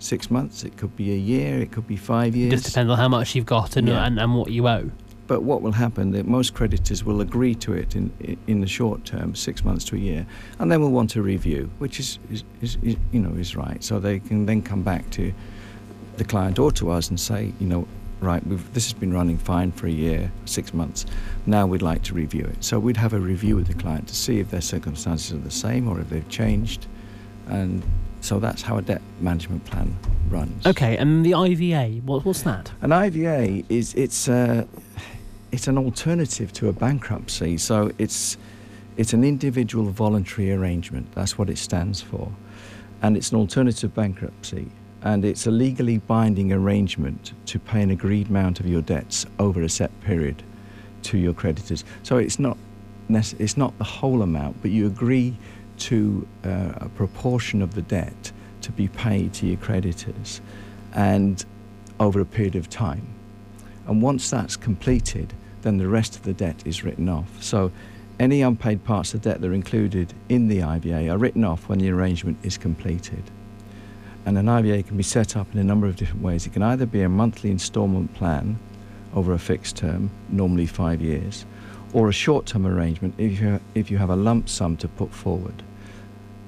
six 0.02 0.30
months, 0.30 0.64
it 0.64 0.76
could 0.76 0.96
be 0.96 1.12
a 1.12 1.16
year, 1.16 1.60
it 1.60 1.72
could 1.72 1.86
be 1.86 1.96
five 1.96 2.34
years. 2.36 2.52
Just 2.52 2.66
depends 2.66 2.90
on 2.90 2.98
how 2.98 3.08
much 3.08 3.34
you've 3.34 3.46
got 3.46 3.76
and, 3.76 3.88
Yeah. 3.88 4.04
and, 4.06 4.18
and 4.18 4.34
what 4.34 4.50
you 4.50 4.68
owe. 4.68 4.90
But 5.28 5.42
what 5.44 5.62
will 5.62 5.72
happen? 5.72 6.10
That 6.10 6.26
most 6.26 6.52
creditors 6.52 7.04
will 7.04 7.20
agree 7.20 7.54
to 7.56 7.72
it 7.72 7.94
in 7.96 8.10
in 8.48 8.60
the 8.60 8.66
short 8.66 9.04
term, 9.04 9.34
six 9.34 9.64
months 9.64 9.84
to 9.86 9.96
a 9.96 9.98
year, 9.98 10.26
and 10.58 10.70
then 10.70 10.80
we'll 10.80 10.90
want 10.90 11.16
a 11.16 11.22
review, 11.22 11.70
which 11.78 12.00
is, 12.00 12.18
is, 12.30 12.44
is, 12.60 12.76
is 12.82 12.96
you 13.12 13.20
know 13.20 13.30
is 13.38 13.56
right. 13.56 13.82
So 13.82 13.98
they 14.00 14.18
can 14.18 14.44
then 14.46 14.60
come 14.62 14.82
back 14.82 15.08
to 15.10 15.32
the 16.16 16.24
client 16.24 16.58
or 16.58 16.70
to 16.72 16.90
us 16.90 17.08
and 17.08 17.18
say, 17.18 17.52
you 17.60 17.66
know, 17.66 17.86
right, 18.20 18.46
we've, 18.46 18.74
this 18.74 18.84
has 18.84 18.92
been 18.92 19.14
running 19.14 19.38
fine 19.38 19.72
for 19.72 19.86
a 19.86 19.90
year, 19.90 20.30
six 20.44 20.74
months. 20.74 21.06
Now 21.46 21.66
we'd 21.66 21.82
like 21.82 22.02
to 22.02 22.14
review 22.14 22.44
it. 22.44 22.62
So 22.62 22.78
we'd 22.78 22.98
have 22.98 23.14
a 23.14 23.18
review 23.20 23.56
with 23.56 23.68
the 23.68 23.74
client 23.74 24.08
to 24.08 24.14
see 24.14 24.38
if 24.40 24.50
their 24.50 24.60
circumstances 24.60 25.32
are 25.32 25.38
the 25.38 25.50
same 25.50 25.88
or 25.88 26.00
if 26.00 26.10
they've 26.10 26.28
changed, 26.28 26.88
and 27.48 27.82
so 28.22 28.38
that's 28.38 28.62
how 28.62 28.78
a 28.78 28.82
debt 28.82 29.02
management 29.20 29.64
plan 29.64 29.96
runs. 30.30 30.64
Okay, 30.66 30.96
and 30.96 31.26
the 31.26 31.34
IVA, 31.34 32.00
what, 32.06 32.24
what's 32.24 32.42
that? 32.42 32.70
An 32.80 32.92
IVA 32.92 33.64
is 33.68 33.94
it's 33.94 34.28
uh, 34.28 34.64
it's 35.50 35.66
an 35.66 35.76
alternative 35.76 36.52
to 36.54 36.68
a 36.68 36.72
bankruptcy. 36.72 37.58
So 37.58 37.90
it's 37.98 38.36
it's 38.96 39.12
an 39.12 39.24
individual 39.24 39.86
voluntary 39.86 40.52
arrangement. 40.52 41.12
That's 41.12 41.36
what 41.36 41.50
it 41.50 41.58
stands 41.58 42.00
for, 42.00 42.30
and 43.02 43.16
it's 43.16 43.32
an 43.32 43.38
alternative 43.38 43.94
bankruptcy. 43.94 44.70
And 45.04 45.24
it's 45.24 45.48
a 45.48 45.50
legally 45.50 45.98
binding 45.98 46.52
arrangement 46.52 47.32
to 47.46 47.58
pay 47.58 47.82
an 47.82 47.90
agreed 47.90 48.28
amount 48.28 48.60
of 48.60 48.68
your 48.68 48.82
debts 48.82 49.26
over 49.40 49.62
a 49.62 49.68
set 49.68 49.90
period 50.02 50.44
to 51.02 51.18
your 51.18 51.34
creditors. 51.34 51.84
So 52.04 52.18
it's 52.18 52.38
not 52.38 52.56
it's 53.08 53.56
not 53.56 53.76
the 53.78 53.84
whole 53.84 54.22
amount, 54.22 54.62
but 54.62 54.70
you 54.70 54.86
agree 54.86 55.36
to 55.82 56.26
uh, 56.44 56.72
a 56.76 56.88
proportion 56.90 57.62
of 57.62 57.74
the 57.74 57.82
debt 57.82 58.32
to 58.62 58.72
be 58.72 58.88
paid 58.88 59.32
to 59.34 59.46
your 59.46 59.56
creditors, 59.58 60.40
and 60.94 61.44
over 61.98 62.20
a 62.20 62.24
period 62.24 62.56
of 62.56 62.70
time. 62.70 63.06
And 63.86 64.00
once 64.00 64.30
that's 64.30 64.56
completed, 64.56 65.32
then 65.62 65.78
the 65.78 65.88
rest 65.88 66.16
of 66.16 66.22
the 66.22 66.32
debt 66.32 66.62
is 66.64 66.84
written 66.84 67.08
off. 67.08 67.42
So 67.42 67.72
any 68.20 68.42
unpaid 68.42 68.84
parts 68.84 69.14
of 69.14 69.22
debt 69.22 69.40
that 69.40 69.50
are 69.50 69.54
included 69.54 70.14
in 70.28 70.48
the 70.48 70.62
IVA 70.62 71.08
are 71.08 71.18
written 71.18 71.44
off 71.44 71.68
when 71.68 71.78
the 71.78 71.90
arrangement 71.90 72.38
is 72.42 72.56
completed. 72.56 73.22
And 74.24 74.38
an 74.38 74.48
IVA 74.48 74.84
can 74.84 74.96
be 74.96 75.02
set 75.02 75.36
up 75.36 75.52
in 75.52 75.58
a 75.58 75.64
number 75.64 75.86
of 75.88 75.96
different 75.96 76.22
ways. 76.22 76.46
It 76.46 76.52
can 76.52 76.62
either 76.62 76.86
be 76.86 77.02
a 77.02 77.08
monthly 77.08 77.50
instalment 77.50 78.14
plan 78.14 78.58
over 79.14 79.32
a 79.32 79.38
fixed 79.38 79.76
term, 79.76 80.10
normally 80.28 80.66
five 80.66 81.00
years, 81.00 81.44
or 81.92 82.08
a 82.08 82.12
short 82.12 82.46
term 82.46 82.66
arrangement 82.66 83.14
if 83.18 83.40
you, 83.40 83.60
if 83.74 83.90
you 83.90 83.98
have 83.98 84.10
a 84.10 84.16
lump 84.16 84.48
sum 84.48 84.76
to 84.76 84.88
put 84.88 85.12
forward. 85.12 85.62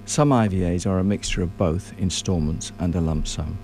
Some 0.06 0.30
IVAs 0.30 0.86
are 0.86 0.98
a 0.98 1.04
mixture 1.04 1.42
of 1.42 1.56
both 1.56 1.92
instalments 1.98 2.72
and 2.78 2.94
a 2.94 3.00
lump 3.00 3.26
sum. 3.26 3.58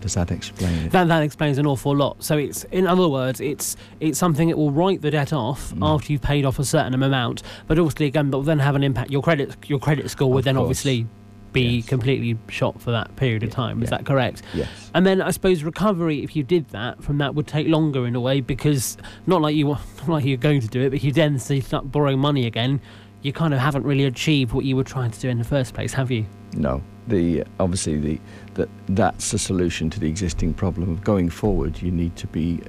Does 0.00 0.14
that 0.14 0.30
explain 0.30 0.74
it? 0.86 0.92
That, 0.92 1.08
that 1.08 1.22
explains 1.22 1.56
an 1.58 1.66
awful 1.66 1.96
lot. 1.96 2.22
So 2.22 2.36
it's, 2.36 2.64
in 2.64 2.86
other 2.86 3.08
words, 3.08 3.40
it's 3.40 3.76
it's 4.00 4.18
something 4.18 4.48
that 4.48 4.56
will 4.58 4.70
write 4.70 5.00
the 5.00 5.10
debt 5.10 5.32
off 5.32 5.72
Mm. 5.72 5.78
after 5.94 6.12
you've 6.12 6.20
paid 6.22 6.44
off 6.44 6.58
a 6.58 6.64
certain 6.64 6.92
amount, 6.94 7.42
but 7.66 7.78
obviously 7.78 8.06
again, 8.06 8.30
but 8.30 8.38
will 8.38 8.44
then 8.44 8.58
have 8.58 8.76
an 8.76 8.82
impact. 8.84 9.10
Your 9.10 9.22
credit 9.22 9.56
your 9.66 9.78
credit 9.78 10.10
score 10.10 10.30
would 10.30 10.40
Of 10.40 10.44
then 10.44 10.56
course. 10.56 10.64
obviously 10.64 11.06
be 11.54 11.76
Yes. 11.76 11.86
completely 11.86 12.36
shot 12.48 12.80
for 12.82 12.90
that 12.90 13.14
period 13.16 13.44
of 13.44 13.50
time. 13.50 13.82
Is 13.82 13.90
yeah. 13.90 13.96
that 13.98 14.04
correct? 14.06 14.42
Yes. 14.52 14.68
And 14.92 15.06
then 15.06 15.22
I 15.22 15.30
suppose 15.30 15.62
recovery, 15.62 16.22
if 16.22 16.34
you 16.36 16.42
did 16.42 16.68
that 16.70 17.02
from 17.02 17.18
that, 17.18 17.34
would 17.34 17.46
take 17.46 17.66
longer 17.68 18.06
in 18.06 18.14
a 18.14 18.20
way 18.20 18.40
because 18.42 18.98
not 19.26 19.40
like 19.40 19.56
you 19.56 19.66
not 19.68 20.08
like 20.08 20.24
you're 20.26 20.36
going 20.36 20.60
to 20.60 20.68
do 20.68 20.82
it, 20.82 20.90
but 20.90 21.02
you 21.02 21.12
then 21.12 21.38
start 21.38 21.90
borrowing 21.90 22.18
money 22.18 22.44
again, 22.46 22.80
you 23.24 23.32
kind 23.32 23.54
of 23.54 23.58
haven't 23.58 23.84
really 23.84 24.04
achieved 24.04 24.52
what 24.52 24.64
you 24.64 24.76
were 24.76 24.84
trying 24.84 25.10
to 25.10 25.18
do 25.18 25.28
in 25.28 25.38
the 25.38 25.44
first 25.44 25.74
place, 25.74 25.94
have 25.94 26.10
you? 26.10 26.26
No, 26.52 26.82
the 27.08 27.42
obviously 27.58 27.96
the 27.98 28.20
that 28.52 28.68
that's 28.90 29.32
a 29.32 29.38
solution 29.38 29.90
to 29.90 29.98
the 29.98 30.08
existing 30.08 30.54
problem 30.54 30.98
going 30.98 31.30
forward. 31.30 31.82
You 31.82 31.90
need 31.90 32.14
to 32.16 32.26
be 32.28 32.60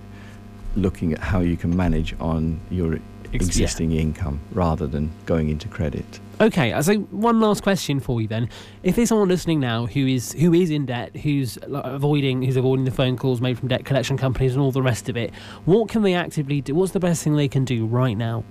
looking 0.76 1.14
at 1.14 1.20
how 1.20 1.41
you 1.41 1.58
can 1.58 1.76
manage 1.76 2.16
on 2.20 2.60
your 2.72 2.95
Ex- 2.95 3.34
yeah. 3.34 3.64
existing 3.66 3.91
income 3.91 4.39
rather 4.53 4.88
than 4.88 5.12
going 5.26 5.49
into 5.49 5.68
credit. 5.68 6.06
Okay, 6.39 6.80
so 6.82 6.95
one 6.95 7.39
last 7.41 7.64
question 7.64 7.99
for 7.99 8.22
you 8.22 8.28
then. 8.28 8.49
If 8.84 8.95
there's 8.95 9.10
someone 9.10 9.28
listening 9.28 9.60
now 9.60 9.88
who 9.88 10.08
is 10.08 10.32
who 10.34 10.53
is 10.53 10.70
in 10.70 10.86
debt, 10.86 11.18
who's 11.18 11.58
avoiding 11.64 12.43
who's 12.43 12.56
avoiding 12.56 12.86
the 12.86 12.91
phone 12.91 13.18
calls 13.18 13.41
made 13.41 13.60
from 13.60 13.68
debt 13.68 13.84
collection 13.84 14.18
companies 14.18 14.53
and 14.53 14.62
all 14.62 14.72
the 14.72 14.82
rest 14.82 15.10
of 15.10 15.18
it, 15.18 15.34
what 15.66 15.89
can 15.89 16.01
they 16.01 16.14
actively 16.14 16.62
do? 16.62 16.76
What's 16.76 16.93
the 16.93 16.99
best 17.01 17.24
thing 17.24 17.36
they 17.36 17.49
can 17.49 17.66
do 17.66 17.86
right 17.86 18.18
now? 18.18 18.45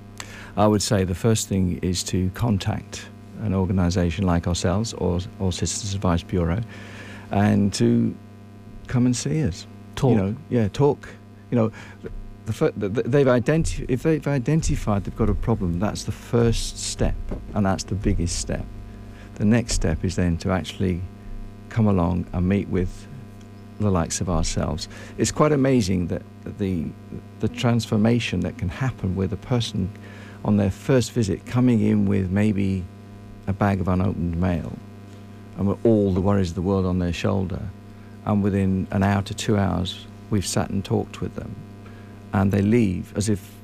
I 0.57 0.67
would 0.67 0.83
say 0.83 1.05
the 1.05 1.15
first 1.15 1.49
thing 1.49 1.79
is 1.83 2.03
to 2.05 2.31
contact 2.31 3.07
an 3.41 3.55
organisation 3.55 4.25
like 4.25 4.47
ourselves 4.47 4.93
or 4.95 5.21
or 5.39 5.53
Citizens 5.53 5.95
Advice 5.95 6.23
Bureau, 6.23 6.61
and 7.31 7.73
to 7.75 8.15
come 8.87 9.07
and 9.07 9.17
see 9.17 9.43
us. 9.45 9.67
Talk. 9.97 10.11
You 10.11 10.17
know, 10.17 10.37
yeah, 10.51 10.69
talk. 10.69 11.09
You 11.51 11.57
know, 11.57 11.73
the, 12.47 12.73
the, 12.77 12.89
the, 12.89 13.03
they've 13.03 13.27
identi- 13.27 13.87
if 13.89 14.03
they've 14.03 14.27
identified 14.27 15.05
they've 15.05 15.17
got 15.17 15.31
a 15.31 15.35
problem, 15.35 15.79
that's 15.79 16.05
the 16.05 16.13
first 16.13 16.79
step, 16.79 17.15
and 17.55 17.65
that's 17.65 17.85
the 17.85 17.95
biggest 17.95 18.39
step. 18.39 18.65
The 19.37 19.45
next 19.45 19.75
step 19.75 20.05
is 20.05 20.17
then 20.17 20.37
to 20.39 20.51
actually 20.51 21.01
come 21.69 21.87
along 21.87 22.27
and 22.33 22.49
meet 22.49 22.69
with 22.69 23.09
the 23.81 23.91
likes 23.91 24.21
of 24.21 24.31
ourselves. 24.31 24.89
It's 25.19 25.33
quite 25.33 25.53
amazing 25.53 26.09
that 26.09 26.23
the 26.59 26.87
the 27.41 27.49
transformation 27.49 28.41
that 28.41 28.59
can 28.59 28.69
happen 28.69 29.17
with 29.17 29.33
a 29.33 29.37
person 29.37 29.91
on 30.45 30.57
their 30.57 30.71
first 30.71 31.13
visit 31.13 31.47
coming 31.47 31.81
in 31.81 32.07
with 32.07 32.31
maybe 32.31 32.85
a 33.47 33.53
bag 33.53 33.81
of 33.81 33.89
unopened 33.89 34.37
mail 34.37 34.73
and 35.57 35.69
with 35.69 35.85
all 35.85 36.13
the 36.13 36.21
worries 36.21 36.51
of 36.51 36.55
the 36.55 36.63
world 36.63 36.85
on 36.87 36.99
their 36.99 37.13
shoulder. 37.13 37.63
And 38.27 38.43
within 38.43 38.87
an 38.91 39.03
hour 39.03 39.23
to 39.23 39.35
two 39.35 39.57
hours 39.57 40.07
we've 40.31 40.47
sat 40.47 40.71
and 40.71 40.85
talked 40.85 41.21
with 41.21 41.35
them. 41.35 41.55
And 42.33 42.51
they 42.51 42.63
leave 42.63 43.17
as 43.17 43.29
if 43.29 43.55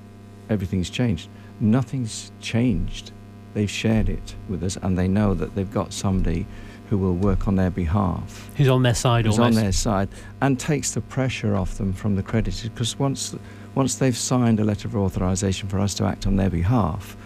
everything's 0.49 0.91
changed. 0.91 1.29
Nothing's 1.61 2.31
changed. 2.41 3.13
They've 3.55 3.71
shared 3.71 4.09
it 4.09 4.35
with 4.49 4.63
us 4.63 4.77
and 4.77 4.97
they 4.97 5.09
know 5.09 5.35
that 5.35 5.55
they've 5.55 5.71
got 5.71 5.93
somebody 5.93 6.47
who 6.89 6.99
will 6.99 7.15
work 7.15 7.49
on 7.49 7.57
their 7.57 7.71
behalf. 7.71 8.51
Who's 8.57 8.69
on 8.69 8.83
their 8.83 8.95
side 8.95 9.25
who's 9.25 9.39
almost? 9.39 9.57
on 9.57 9.63
their 9.63 9.73
side 9.73 10.09
and 10.41 10.59
takes 10.59 10.93
the 10.93 11.01
pressure 11.01 11.57
off 11.57 11.79
them 11.79 11.93
from 11.93 12.17
the 12.17 12.23
creditors 12.23 12.69
because 12.69 12.99
once 12.99 13.35
once 13.75 13.95
they've 13.97 14.17
signed 14.17 14.59
a 14.61 14.65
letter 14.65 14.89
of 14.89 14.97
authorization 14.97 15.69
for 15.69 15.79
us 15.79 15.95
to 15.95 16.05
act 16.05 16.27
on 16.27 16.37
their 16.37 16.51
behalf 16.51 17.17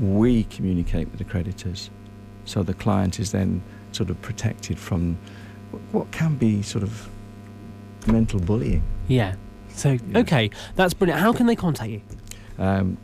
we 0.00 0.44
communicate 0.44 1.08
with 1.10 1.18
the 1.18 1.24
creditors 1.24 1.90
so 2.44 2.62
the 2.62 2.74
client 2.74 3.18
is 3.20 3.30
then 3.32 3.62
sort 3.92 4.10
of 4.10 4.20
protected 4.22 4.78
from 4.78 5.16
what 5.92 6.10
can 6.12 6.34
be 6.36 6.62
sort 6.62 6.82
of 6.84 7.08
mental 8.06 8.38
bullying 8.40 8.82
Yeah. 9.08 9.34
So 9.68 9.98
okay, 10.14 10.50
that's 10.76 10.94
brilliant. 10.94 11.20
How 11.20 11.32
can 11.32 11.46
they 11.46 11.56
contact 11.56 11.90
you? 11.90 12.00
um, 12.58 12.96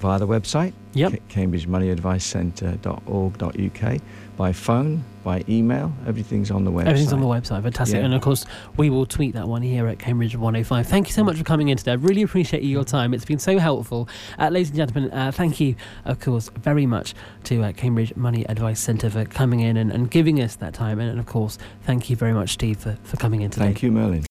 via 0.00 0.18
the 0.18 0.26
website 0.26 0.72
Yep. 0.94 1.12
Ca- 1.12 1.18
cambridgemoneyadvicecentre.org.uk 1.42 4.00
by 4.36 4.52
phone 4.52 5.04
by 5.28 5.44
email 5.46 5.92
everything's 6.06 6.50
on 6.50 6.64
the 6.64 6.72
website 6.72 6.86
Everything's 6.86 7.12
on 7.12 7.20
the 7.20 7.26
website. 7.26 7.62
Fantastic. 7.62 7.98
Yeah. 7.98 8.06
And 8.06 8.14
of 8.14 8.22
course, 8.22 8.46
we 8.78 8.88
will 8.88 9.04
tweet 9.04 9.34
that 9.34 9.46
one 9.46 9.60
here 9.60 9.86
at 9.86 9.98
Cambridge 9.98 10.34
105. 10.34 10.86
Thank 10.86 11.08
you 11.08 11.12
so 11.12 11.22
much 11.22 11.36
for 11.36 11.44
coming 11.44 11.68
in 11.68 11.76
today. 11.76 11.92
I 11.92 11.96
really 11.96 12.22
appreciate 12.22 12.62
your 12.62 12.82
time. 12.82 13.12
It's 13.12 13.26
been 13.26 13.38
so 13.38 13.58
helpful. 13.58 14.08
Uh, 14.38 14.48
ladies 14.48 14.68
and 14.68 14.78
gentlemen, 14.78 15.10
uh, 15.12 15.30
thank 15.30 15.60
you, 15.60 15.76
of 16.06 16.18
course, 16.18 16.48
very 16.48 16.86
much 16.86 17.14
to 17.44 17.62
uh, 17.62 17.72
Cambridge 17.72 18.16
Money 18.16 18.46
Advice 18.48 18.80
Centre 18.80 19.10
for 19.10 19.26
coming 19.26 19.60
in 19.60 19.76
and, 19.76 19.92
and 19.92 20.10
giving 20.10 20.40
us 20.40 20.56
that 20.56 20.72
time. 20.72 20.98
And, 20.98 21.20
of 21.20 21.26
course, 21.26 21.58
thank 21.82 22.08
you 22.08 22.16
very 22.16 22.32
much, 22.32 22.50
Steve, 22.54 22.78
for, 22.78 22.96
for 23.02 23.18
coming 23.18 23.42
in 23.42 23.50
today. 23.50 23.66
thank 23.66 23.82
you 23.82 23.92
merlin 23.92 24.24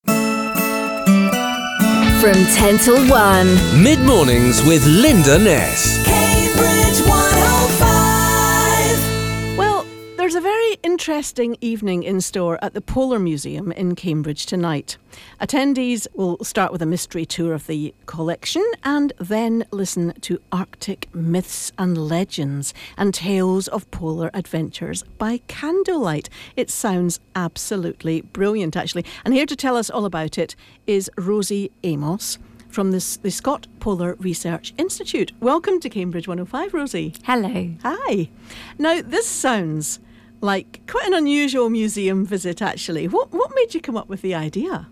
From 2.20 2.34
10 2.34 2.78
till 2.78 3.08
1. 3.08 3.84
Mid 3.84 4.00
mornings 4.00 4.64
with 4.64 4.84
Linda 4.84 5.38
Ness. 5.38 6.07
There's 10.28 10.36
a 10.36 10.40
very 10.42 10.76
interesting 10.82 11.56
evening 11.62 12.02
in 12.02 12.20
store 12.20 12.58
at 12.60 12.74
the 12.74 12.82
Polar 12.82 13.18
Museum 13.18 13.72
in 13.72 13.94
Cambridge 13.94 14.44
tonight. 14.44 14.98
Attendees 15.40 16.06
will 16.12 16.36
start 16.44 16.70
with 16.70 16.82
a 16.82 16.86
mystery 16.86 17.24
tour 17.24 17.54
of 17.54 17.66
the 17.66 17.94
collection 18.04 18.62
and 18.84 19.14
then 19.18 19.64
listen 19.70 20.12
to 20.20 20.38
Arctic 20.52 21.08
myths 21.14 21.72
and 21.78 21.96
legends 21.96 22.74
and 22.98 23.14
tales 23.14 23.68
of 23.68 23.90
polar 23.90 24.30
adventures 24.34 25.02
by 25.16 25.38
candlelight. 25.46 26.28
It 26.56 26.68
sounds 26.68 27.20
absolutely 27.34 28.20
brilliant, 28.20 28.76
actually. 28.76 29.06
And 29.24 29.32
here 29.32 29.46
to 29.46 29.56
tell 29.56 29.78
us 29.78 29.88
all 29.88 30.04
about 30.04 30.36
it 30.36 30.54
is 30.86 31.10
Rosie 31.16 31.70
Amos. 31.84 32.36
From 32.68 32.90
the, 32.90 33.18
the 33.22 33.30
Scott 33.30 33.66
Polar 33.80 34.14
Research 34.16 34.74
Institute. 34.76 35.32
Welcome 35.40 35.80
to 35.80 35.88
Cambridge 35.88 36.28
105, 36.28 36.74
Rosie. 36.74 37.14
Hello. 37.24 37.70
Hi. 37.82 38.28
Now, 38.76 39.00
this 39.00 39.26
sounds 39.26 40.00
like 40.40 40.80
quite 40.86 41.06
an 41.06 41.14
unusual 41.14 41.70
museum 41.70 42.24
visit, 42.24 42.62
actually. 42.62 43.08
What, 43.08 43.32
what 43.32 43.50
made 43.54 43.74
you 43.74 43.80
come 43.80 43.96
up 43.96 44.08
with 44.08 44.22
the 44.22 44.34
idea? 44.34 44.88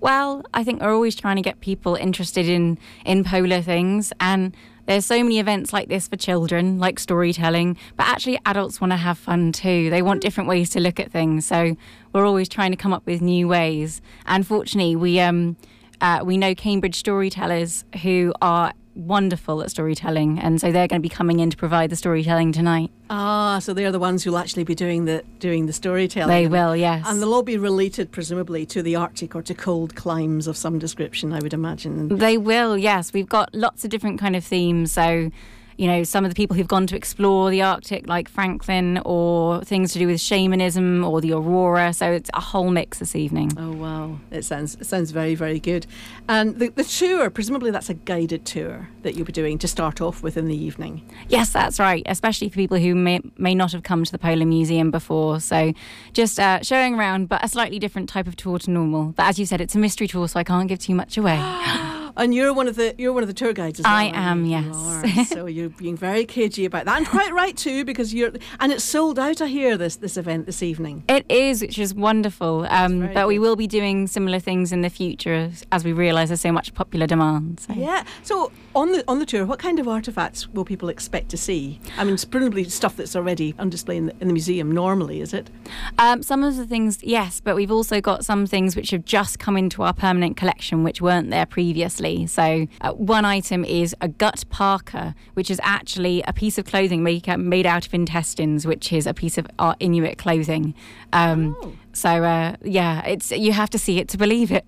Well, 0.00 0.44
I 0.52 0.64
think 0.64 0.82
we're 0.82 0.92
always 0.92 1.14
trying 1.14 1.36
to 1.36 1.42
get 1.42 1.60
people 1.60 1.94
interested 1.94 2.48
in 2.48 2.76
in 3.06 3.22
polar 3.22 3.62
things, 3.62 4.12
and 4.18 4.52
there's 4.86 5.06
so 5.06 5.22
many 5.22 5.38
events 5.38 5.72
like 5.72 5.88
this 5.88 6.08
for 6.08 6.16
children, 6.16 6.80
like 6.80 6.98
storytelling, 6.98 7.76
but 7.96 8.06
actually 8.08 8.40
adults 8.44 8.80
want 8.80 8.92
to 8.92 8.96
have 8.96 9.16
fun 9.16 9.52
too. 9.52 9.90
They 9.90 10.02
want 10.02 10.20
different 10.20 10.48
ways 10.48 10.70
to 10.70 10.80
look 10.80 10.98
at 10.98 11.12
things. 11.12 11.46
So 11.46 11.76
we're 12.12 12.26
always 12.26 12.48
trying 12.48 12.72
to 12.72 12.76
come 12.76 12.92
up 12.92 13.06
with 13.06 13.22
new 13.22 13.46
ways. 13.46 14.02
And 14.26 14.44
fortunately, 14.44 14.96
we 14.96 15.20
um, 15.20 15.56
uh, 16.00 16.22
we 16.24 16.36
know 16.36 16.52
Cambridge 16.54 16.96
storytellers 16.96 17.84
who 18.02 18.34
are 18.42 18.72
wonderful 18.94 19.62
at 19.62 19.70
storytelling, 19.70 20.38
and 20.38 20.60
so 20.60 20.72
they're 20.72 20.88
going 20.88 21.00
to 21.00 21.02
be 21.02 21.08
coming 21.08 21.40
in 21.40 21.50
to 21.50 21.56
provide 21.56 21.90
the 21.90 21.96
storytelling 21.96 22.52
tonight. 22.52 22.90
Ah, 23.10 23.58
so 23.58 23.74
they're 23.74 23.92
the 23.92 23.98
ones 23.98 24.22
who'll 24.24 24.38
actually 24.38 24.64
be 24.64 24.74
doing 24.74 25.04
the 25.04 25.24
doing 25.38 25.66
the 25.66 25.72
storytelling. 25.72 26.28
They 26.28 26.46
will, 26.46 26.76
yes. 26.76 27.04
And 27.06 27.20
they'll 27.20 27.34
all 27.34 27.42
be 27.42 27.58
related, 27.58 28.10
presumably, 28.10 28.66
to 28.66 28.82
the 28.82 28.96
Arctic 28.96 29.34
or 29.34 29.42
to 29.42 29.54
cold 29.54 29.94
climes 29.94 30.46
of 30.46 30.56
some 30.56 30.78
description, 30.78 31.32
I 31.32 31.40
would 31.40 31.54
imagine. 31.54 32.16
They 32.18 32.38
will, 32.38 32.76
yes. 32.76 33.12
We've 33.12 33.28
got 33.28 33.54
lots 33.54 33.84
of 33.84 33.90
different 33.90 34.18
kind 34.20 34.36
of 34.36 34.44
themes. 34.44 34.92
So, 34.92 35.30
you 35.76 35.86
know, 35.86 36.04
some 36.04 36.24
of 36.24 36.30
the 36.30 36.34
people 36.34 36.56
who've 36.56 36.68
gone 36.68 36.86
to 36.88 36.96
explore 36.96 37.50
the 37.50 37.62
Arctic, 37.62 38.06
like 38.06 38.28
Franklin, 38.28 39.00
or 39.04 39.62
things 39.64 39.92
to 39.92 39.98
do 39.98 40.06
with 40.06 40.20
shamanism 40.20 41.04
or 41.04 41.20
the 41.20 41.32
aurora. 41.32 41.92
So 41.92 42.12
it's 42.12 42.30
a 42.34 42.40
whole 42.40 42.70
mix 42.70 42.98
this 42.98 43.16
evening. 43.16 43.52
Oh 43.56 43.72
wow, 43.72 44.18
it 44.30 44.44
sounds 44.44 44.74
it 44.76 44.86
sounds 44.86 45.10
very 45.10 45.34
very 45.34 45.60
good. 45.60 45.86
And 46.28 46.58
the 46.58 46.68
the 46.68 46.84
tour, 46.84 47.30
presumably 47.30 47.70
that's 47.70 47.88
a 47.88 47.94
guided 47.94 48.44
tour 48.44 48.88
that 49.02 49.14
you'll 49.14 49.26
be 49.26 49.32
doing 49.32 49.58
to 49.58 49.68
start 49.68 50.00
off 50.00 50.22
with 50.22 50.36
in 50.36 50.46
the 50.46 50.56
evening. 50.56 51.08
Yes, 51.28 51.52
that's 51.52 51.78
right. 51.80 52.02
Especially 52.06 52.48
for 52.48 52.56
people 52.56 52.78
who 52.78 52.94
may 52.94 53.20
may 53.36 53.54
not 53.54 53.72
have 53.72 53.82
come 53.82 54.04
to 54.04 54.12
the 54.12 54.18
Polar 54.18 54.46
Museum 54.46 54.90
before. 54.90 55.40
So, 55.40 55.72
just 56.12 56.38
uh, 56.38 56.62
showing 56.62 56.94
around, 56.94 57.28
but 57.28 57.44
a 57.44 57.48
slightly 57.48 57.78
different 57.78 58.08
type 58.08 58.26
of 58.26 58.36
tour 58.36 58.58
to 58.60 58.70
normal. 58.70 59.06
But 59.16 59.26
as 59.26 59.38
you 59.38 59.46
said, 59.46 59.60
it's 59.60 59.74
a 59.74 59.78
mystery 59.78 60.08
tour, 60.08 60.28
so 60.28 60.38
I 60.38 60.44
can't 60.44 60.68
give 60.68 60.78
too 60.78 60.94
much 60.94 61.16
away. 61.16 61.38
And 62.16 62.34
you're 62.34 62.52
one 62.52 62.68
of 62.68 62.76
the 62.76 62.94
you're 62.98 63.12
one 63.12 63.22
of 63.22 63.28
the 63.28 63.34
tour 63.34 63.52
guides 63.52 63.80
as 63.80 63.84
well. 63.84 63.94
I 63.94 64.04
am, 64.14 64.44
you? 64.44 64.50
yes. 64.50 65.16
You 65.16 65.24
so 65.24 65.46
you're 65.56 65.70
being 65.70 65.96
very 65.96 66.24
cagey 66.24 66.64
about 66.64 66.84
that, 66.84 66.96
and 66.98 67.06
quite 67.06 67.32
right 67.32 67.56
too, 67.56 67.84
because 67.84 68.12
you're 68.12 68.32
and 68.60 68.72
it's 68.72 68.84
sold 68.84 69.18
out. 69.18 69.40
I 69.40 69.46
hear 69.46 69.76
this 69.76 69.96
this 69.96 70.16
event 70.16 70.46
this 70.46 70.62
evening. 70.62 71.04
It 71.08 71.24
is, 71.28 71.62
which 71.62 71.78
is 71.78 71.94
wonderful. 71.94 72.66
Um, 72.68 73.12
but 73.12 73.28
we 73.28 73.38
will 73.38 73.56
be 73.56 73.66
doing 73.66 74.06
similar 74.06 74.38
things 74.38 74.72
in 74.72 74.82
the 74.82 74.90
future 74.90 75.34
as, 75.34 75.64
as 75.72 75.84
we 75.84 75.92
realise 75.92 76.28
there's 76.28 76.40
so 76.40 76.52
much 76.52 76.74
popular 76.74 77.06
demand. 77.06 77.60
So. 77.60 77.74
Yeah. 77.74 78.04
So 78.22 78.52
on 78.74 78.92
the 78.92 79.04
on 79.08 79.18
the 79.18 79.26
tour, 79.26 79.46
what 79.46 79.58
kind 79.58 79.78
of 79.78 79.88
artifacts 79.88 80.48
will 80.48 80.64
people 80.64 80.88
expect 80.88 81.28
to 81.30 81.36
see? 81.36 81.80
I 81.96 82.04
mean, 82.04 82.14
it's 82.14 82.24
presumably 82.24 82.64
stuff 82.64 82.96
that's 82.96 83.16
already 83.16 83.54
on 83.58 83.70
display 83.70 83.96
in 83.96 84.06
the, 84.06 84.14
in 84.20 84.28
the 84.28 84.34
museum 84.34 84.70
normally, 84.70 85.20
is 85.20 85.32
it? 85.32 85.50
Um, 85.98 86.22
some 86.22 86.44
of 86.44 86.56
the 86.56 86.66
things, 86.66 87.02
yes, 87.02 87.40
but 87.40 87.56
we've 87.56 87.70
also 87.70 88.00
got 88.00 88.24
some 88.24 88.46
things 88.46 88.76
which 88.76 88.90
have 88.90 89.04
just 89.04 89.38
come 89.38 89.56
into 89.56 89.82
our 89.82 89.92
permanent 89.92 90.36
collection 90.36 90.84
which 90.84 91.00
weren't 91.00 91.30
there 91.30 91.46
previously. 91.46 92.01
So, 92.26 92.66
uh, 92.80 92.92
one 92.92 93.24
item 93.24 93.64
is 93.64 93.94
a 94.00 94.08
gut 94.08 94.44
parka, 94.50 95.14
which 95.34 95.50
is 95.50 95.60
actually 95.62 96.22
a 96.26 96.32
piece 96.32 96.58
of 96.58 96.64
clothing 96.64 97.02
made, 97.02 97.26
made 97.38 97.66
out 97.66 97.86
of 97.86 97.94
intestines, 97.94 98.66
which 98.66 98.92
is 98.92 99.06
a 99.06 99.14
piece 99.14 99.38
of 99.38 99.46
our 99.58 99.76
Inuit 99.80 100.18
clothing. 100.18 100.74
Um, 101.12 101.56
So, 101.92 102.24
uh, 102.24 102.56
yeah, 102.64 103.04
it's 103.06 103.30
you 103.30 103.52
have 103.52 103.70
to 103.70 103.78
see 103.78 103.98
it 103.98 104.08
to 104.08 104.18
believe 104.18 104.50
it. 104.50 104.64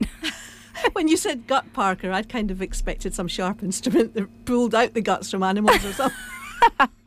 when 0.92 1.08
you 1.08 1.16
said 1.16 1.46
gut 1.46 1.72
Parker, 1.72 2.12
I'd 2.12 2.28
kind 2.28 2.50
of 2.50 2.60
expected 2.60 3.14
some 3.14 3.28
sharp 3.28 3.62
instrument 3.68 4.14
that 4.14 4.44
pulled 4.44 4.74
out 4.74 4.94
the 4.94 5.00
guts 5.00 5.30
from 5.30 5.42
animals 5.42 5.84
or 5.84 5.92
something. 5.92 6.18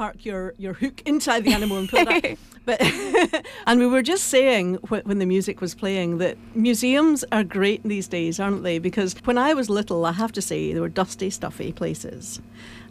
Park 0.00 0.24
your, 0.24 0.54
your 0.56 0.72
hook 0.72 1.02
inside 1.04 1.44
the 1.44 1.52
animal 1.52 1.76
and 1.76 1.92
it 1.92 2.08
out. 2.08 2.38
But 2.64 2.80
and 3.66 3.80
we 3.80 3.86
were 3.86 4.00
just 4.00 4.28
saying 4.28 4.76
wh- 4.88 5.04
when 5.04 5.18
the 5.18 5.26
music 5.26 5.60
was 5.60 5.74
playing 5.74 6.16
that 6.18 6.38
museums 6.54 7.22
are 7.32 7.44
great 7.44 7.82
these 7.84 8.08
days, 8.08 8.40
aren't 8.40 8.62
they? 8.62 8.78
Because 8.78 9.14
when 9.24 9.36
I 9.36 9.52
was 9.52 9.68
little, 9.68 10.06
I 10.06 10.12
have 10.12 10.32
to 10.32 10.40
say 10.40 10.72
they 10.72 10.80
were 10.80 10.88
dusty, 10.88 11.28
stuffy 11.28 11.70
places, 11.70 12.40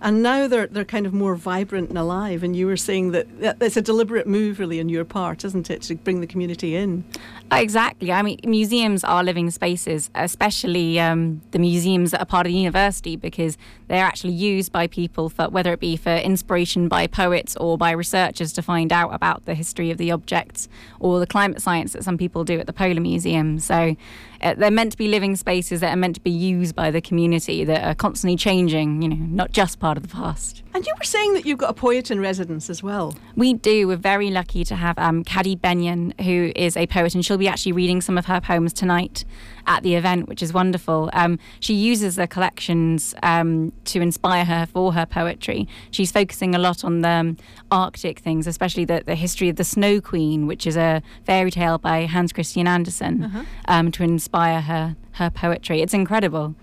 and 0.02 0.24
now 0.24 0.48
they're 0.48 0.68
they're 0.68 0.86
kind 0.86 1.06
of 1.06 1.14
more 1.14 1.36
vibrant 1.36 1.90
and 1.90 1.98
alive. 1.98 2.44
And 2.44 2.56
you 2.56 2.68
were 2.68 2.78
saying 2.78 3.12
that, 3.12 3.40
that 3.42 3.58
it's 3.62 3.78
a 3.78 3.82
deliberate 3.82 4.28
move, 4.28 4.60
really, 4.60 4.80
on 4.80 4.90
your 4.90 5.06
part, 5.06 5.44
isn't 5.44 5.70
it, 5.70 5.82
to 5.84 5.96
bring 5.96 6.22
the 6.22 6.28
community 6.28 6.76
in? 6.76 7.04
Exactly. 7.52 8.12
I 8.12 8.22
mean, 8.22 8.40
museums 8.44 9.04
are 9.04 9.24
living 9.24 9.50
spaces, 9.52 10.10
especially 10.16 11.00
um, 11.00 11.42
the 11.52 11.60
museums 11.60 12.12
that 12.12 12.22
are 12.22 12.26
part 12.26 12.46
of 12.46 12.52
the 12.52 12.60
university, 12.60 13.16
because 13.16 13.58
they're 13.88 14.06
actually 14.06 14.34
used 14.34 14.72
by 14.72 14.88
people 14.88 15.30
for 15.30 15.50
whether 15.50 15.74
it 15.74 15.80
be 15.80 15.98
for 15.98 16.16
inspiration 16.16 16.88
by 16.88 17.08
poets 17.08 17.56
or 17.58 17.78
by 17.78 17.92
researchers 17.92 18.54
to 18.54 18.62
find 18.62 18.94
out 18.94 19.14
about 19.14 19.46
the 19.46 19.56
history 19.56 19.90
of 19.92 19.98
the 19.98 20.12
objects 20.12 20.70
or 21.00 21.20
the 21.20 21.28
climate 21.28 21.62
science 21.62 21.94
that 21.94 22.04
some 22.04 22.18
people 22.18 22.44
do 22.44 22.60
at 22.60 22.68
the 22.68 22.74
Polar 22.74 23.02
Museum. 23.02 23.60
So 23.60 23.96
uh, 24.42 24.54
they're 24.56 24.72
meant 24.72 24.92
to 24.92 24.98
be 24.98 25.08
living 25.08 25.36
spaces 25.36 25.82
that 25.82 25.92
are 25.92 25.98
meant 25.98 26.16
to 26.16 26.22
be 26.22 26.32
used 26.32 26.76
by 26.76 26.92
the 26.92 27.02
community 27.02 27.64
that 27.64 27.84
are 27.84 27.96
constantly 27.96 28.38
changing, 28.38 29.02
you 29.02 29.10
know, 29.10 29.16
not 29.16 29.52
just 29.52 29.80
part 29.80 29.98
of 29.98 30.04
the 30.04 30.10
past. 30.10 30.64
And 30.74 30.86
you 30.86 30.94
were 30.98 31.04
saying 31.04 31.34
that 31.34 31.46
you've 31.46 31.58
got 31.58 31.72
a 31.72 31.74
poet 31.74 32.12
in 32.12 32.20
residence 32.20 32.70
as 32.70 32.84
well. 32.84 33.16
We 33.36 33.54
do. 33.54 33.88
We're 33.88 33.98
very 33.98 34.30
lucky 34.30 34.64
to 34.66 34.76
have 34.76 34.98
um, 35.00 35.24
Kaddy 35.24 35.56
Benyon, 35.56 36.14
who 36.22 36.52
is 36.56 36.78
a 36.78 36.86
poet, 36.86 37.16
and 37.16 37.26
she'll 37.26 37.38
be 37.40 37.48
actually 37.48 37.72
reading 37.72 38.02
some 38.02 38.18
of 38.18 38.26
her 38.28 38.40
poems 38.40 38.72
tonight 38.72 39.26
at 39.66 39.82
the 39.84 39.96
event, 39.96 40.28
which 40.30 40.44
is 40.44 40.54
wonderful. 40.54 41.10
Um, 41.14 41.40
she 41.60 41.74
uses 41.74 42.16
the 42.18 42.28
collections 42.28 43.16
um, 43.24 43.74
to 43.86 44.00
inspire 44.00 44.46
her 44.46 44.68
for 44.68 44.94
her 44.94 45.06
poetry. 45.08 45.68
She's 45.92 46.12
focusing 46.12 46.54
a 46.54 46.60
lot 46.60 46.84
on 46.84 47.02
the 47.02 47.10
um, 47.10 47.38
Arctic 47.72 48.20
things, 48.20 48.46
especially 48.48 48.86
the, 48.86 49.04
the 49.06 49.16
history 49.16 49.50
of 49.50 49.56
the 49.56 49.64
Snow 49.64 50.00
Queen, 50.00 50.46
which 50.48 50.68
is 50.68 50.78
a 50.78 51.02
fairy 51.26 51.52
tale 51.52 51.80
by 51.80 52.06
Hans 52.06 52.32
Christian 52.32 52.68
Andersen, 52.68 53.24
Uh-huh. 53.24 53.44
um, 53.68 53.92
to 53.92 54.04
inspire 54.04 54.62
her 54.62 54.96
her 55.14 55.30
poetry. 55.30 55.82
It's 55.82 55.94
incredible. 55.94 56.56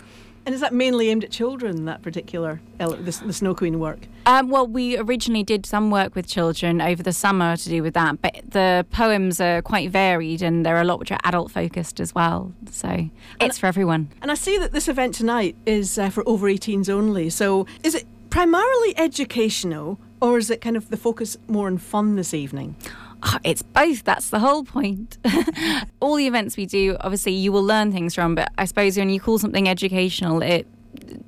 And 0.47 0.53
is 0.53 0.61
that 0.61 0.73
mainly 0.73 1.09
aimed 1.09 1.25
at 1.25 1.29
children, 1.29 1.83
that 1.85 2.01
particular, 2.01 2.61
the, 2.77 3.21
the 3.25 3.33
Snow 3.33 3.53
Queen 3.53 3.79
work? 3.79 4.07
Um, 4.25 4.47
well, 4.49 4.65
we 4.65 4.97
originally 4.97 5.43
did 5.43 5.65
some 5.65 5.91
work 5.91 6.15
with 6.15 6.25
children 6.25 6.79
over 6.79 7.03
the 7.03 7.11
summer 7.11 7.57
to 7.57 7.69
do 7.69 7.83
with 7.83 7.93
that, 7.95 8.21
but 8.21 8.33
the 8.47 8.85
poems 8.89 9.41
are 9.41 9.61
quite 9.61 9.91
varied 9.91 10.41
and 10.41 10.65
there 10.65 10.77
are 10.77 10.81
a 10.81 10.85
lot 10.85 10.99
which 10.99 11.11
are 11.11 11.19
adult 11.25 11.51
focused 11.51 11.99
as 11.99 12.15
well. 12.15 12.53
So 12.71 13.09
it's 13.41 13.59
for 13.59 13.65
everyone. 13.65 14.07
And 14.21 14.31
I 14.31 14.35
see 14.35 14.57
that 14.57 14.71
this 14.71 14.87
event 14.87 15.15
tonight 15.15 15.57
is 15.65 15.97
uh, 15.99 16.09
for 16.09 16.23
over 16.25 16.47
18s 16.47 16.87
only. 16.87 17.29
So 17.29 17.67
is 17.83 17.93
it 17.93 18.05
primarily 18.29 18.97
educational 18.97 19.99
or 20.21 20.37
is 20.37 20.49
it 20.49 20.61
kind 20.61 20.77
of 20.77 20.87
the 20.87 20.97
focus 20.97 21.35
more 21.49 21.67
on 21.67 21.77
fun 21.77 22.15
this 22.15 22.33
evening? 22.33 22.77
It's 23.43 23.61
both. 23.61 24.03
That's 24.03 24.29
the 24.29 24.39
whole 24.39 24.63
point. 24.63 25.17
All 25.99 26.15
the 26.15 26.27
events 26.27 26.57
we 26.57 26.65
do, 26.65 26.97
obviously, 27.01 27.33
you 27.33 27.51
will 27.51 27.63
learn 27.63 27.91
things 27.91 28.13
from, 28.15 28.35
but 28.35 28.51
I 28.57 28.65
suppose 28.65 28.97
when 28.97 29.09
you 29.09 29.19
call 29.19 29.39
something 29.39 29.67
educational, 29.67 30.41
it 30.41 30.67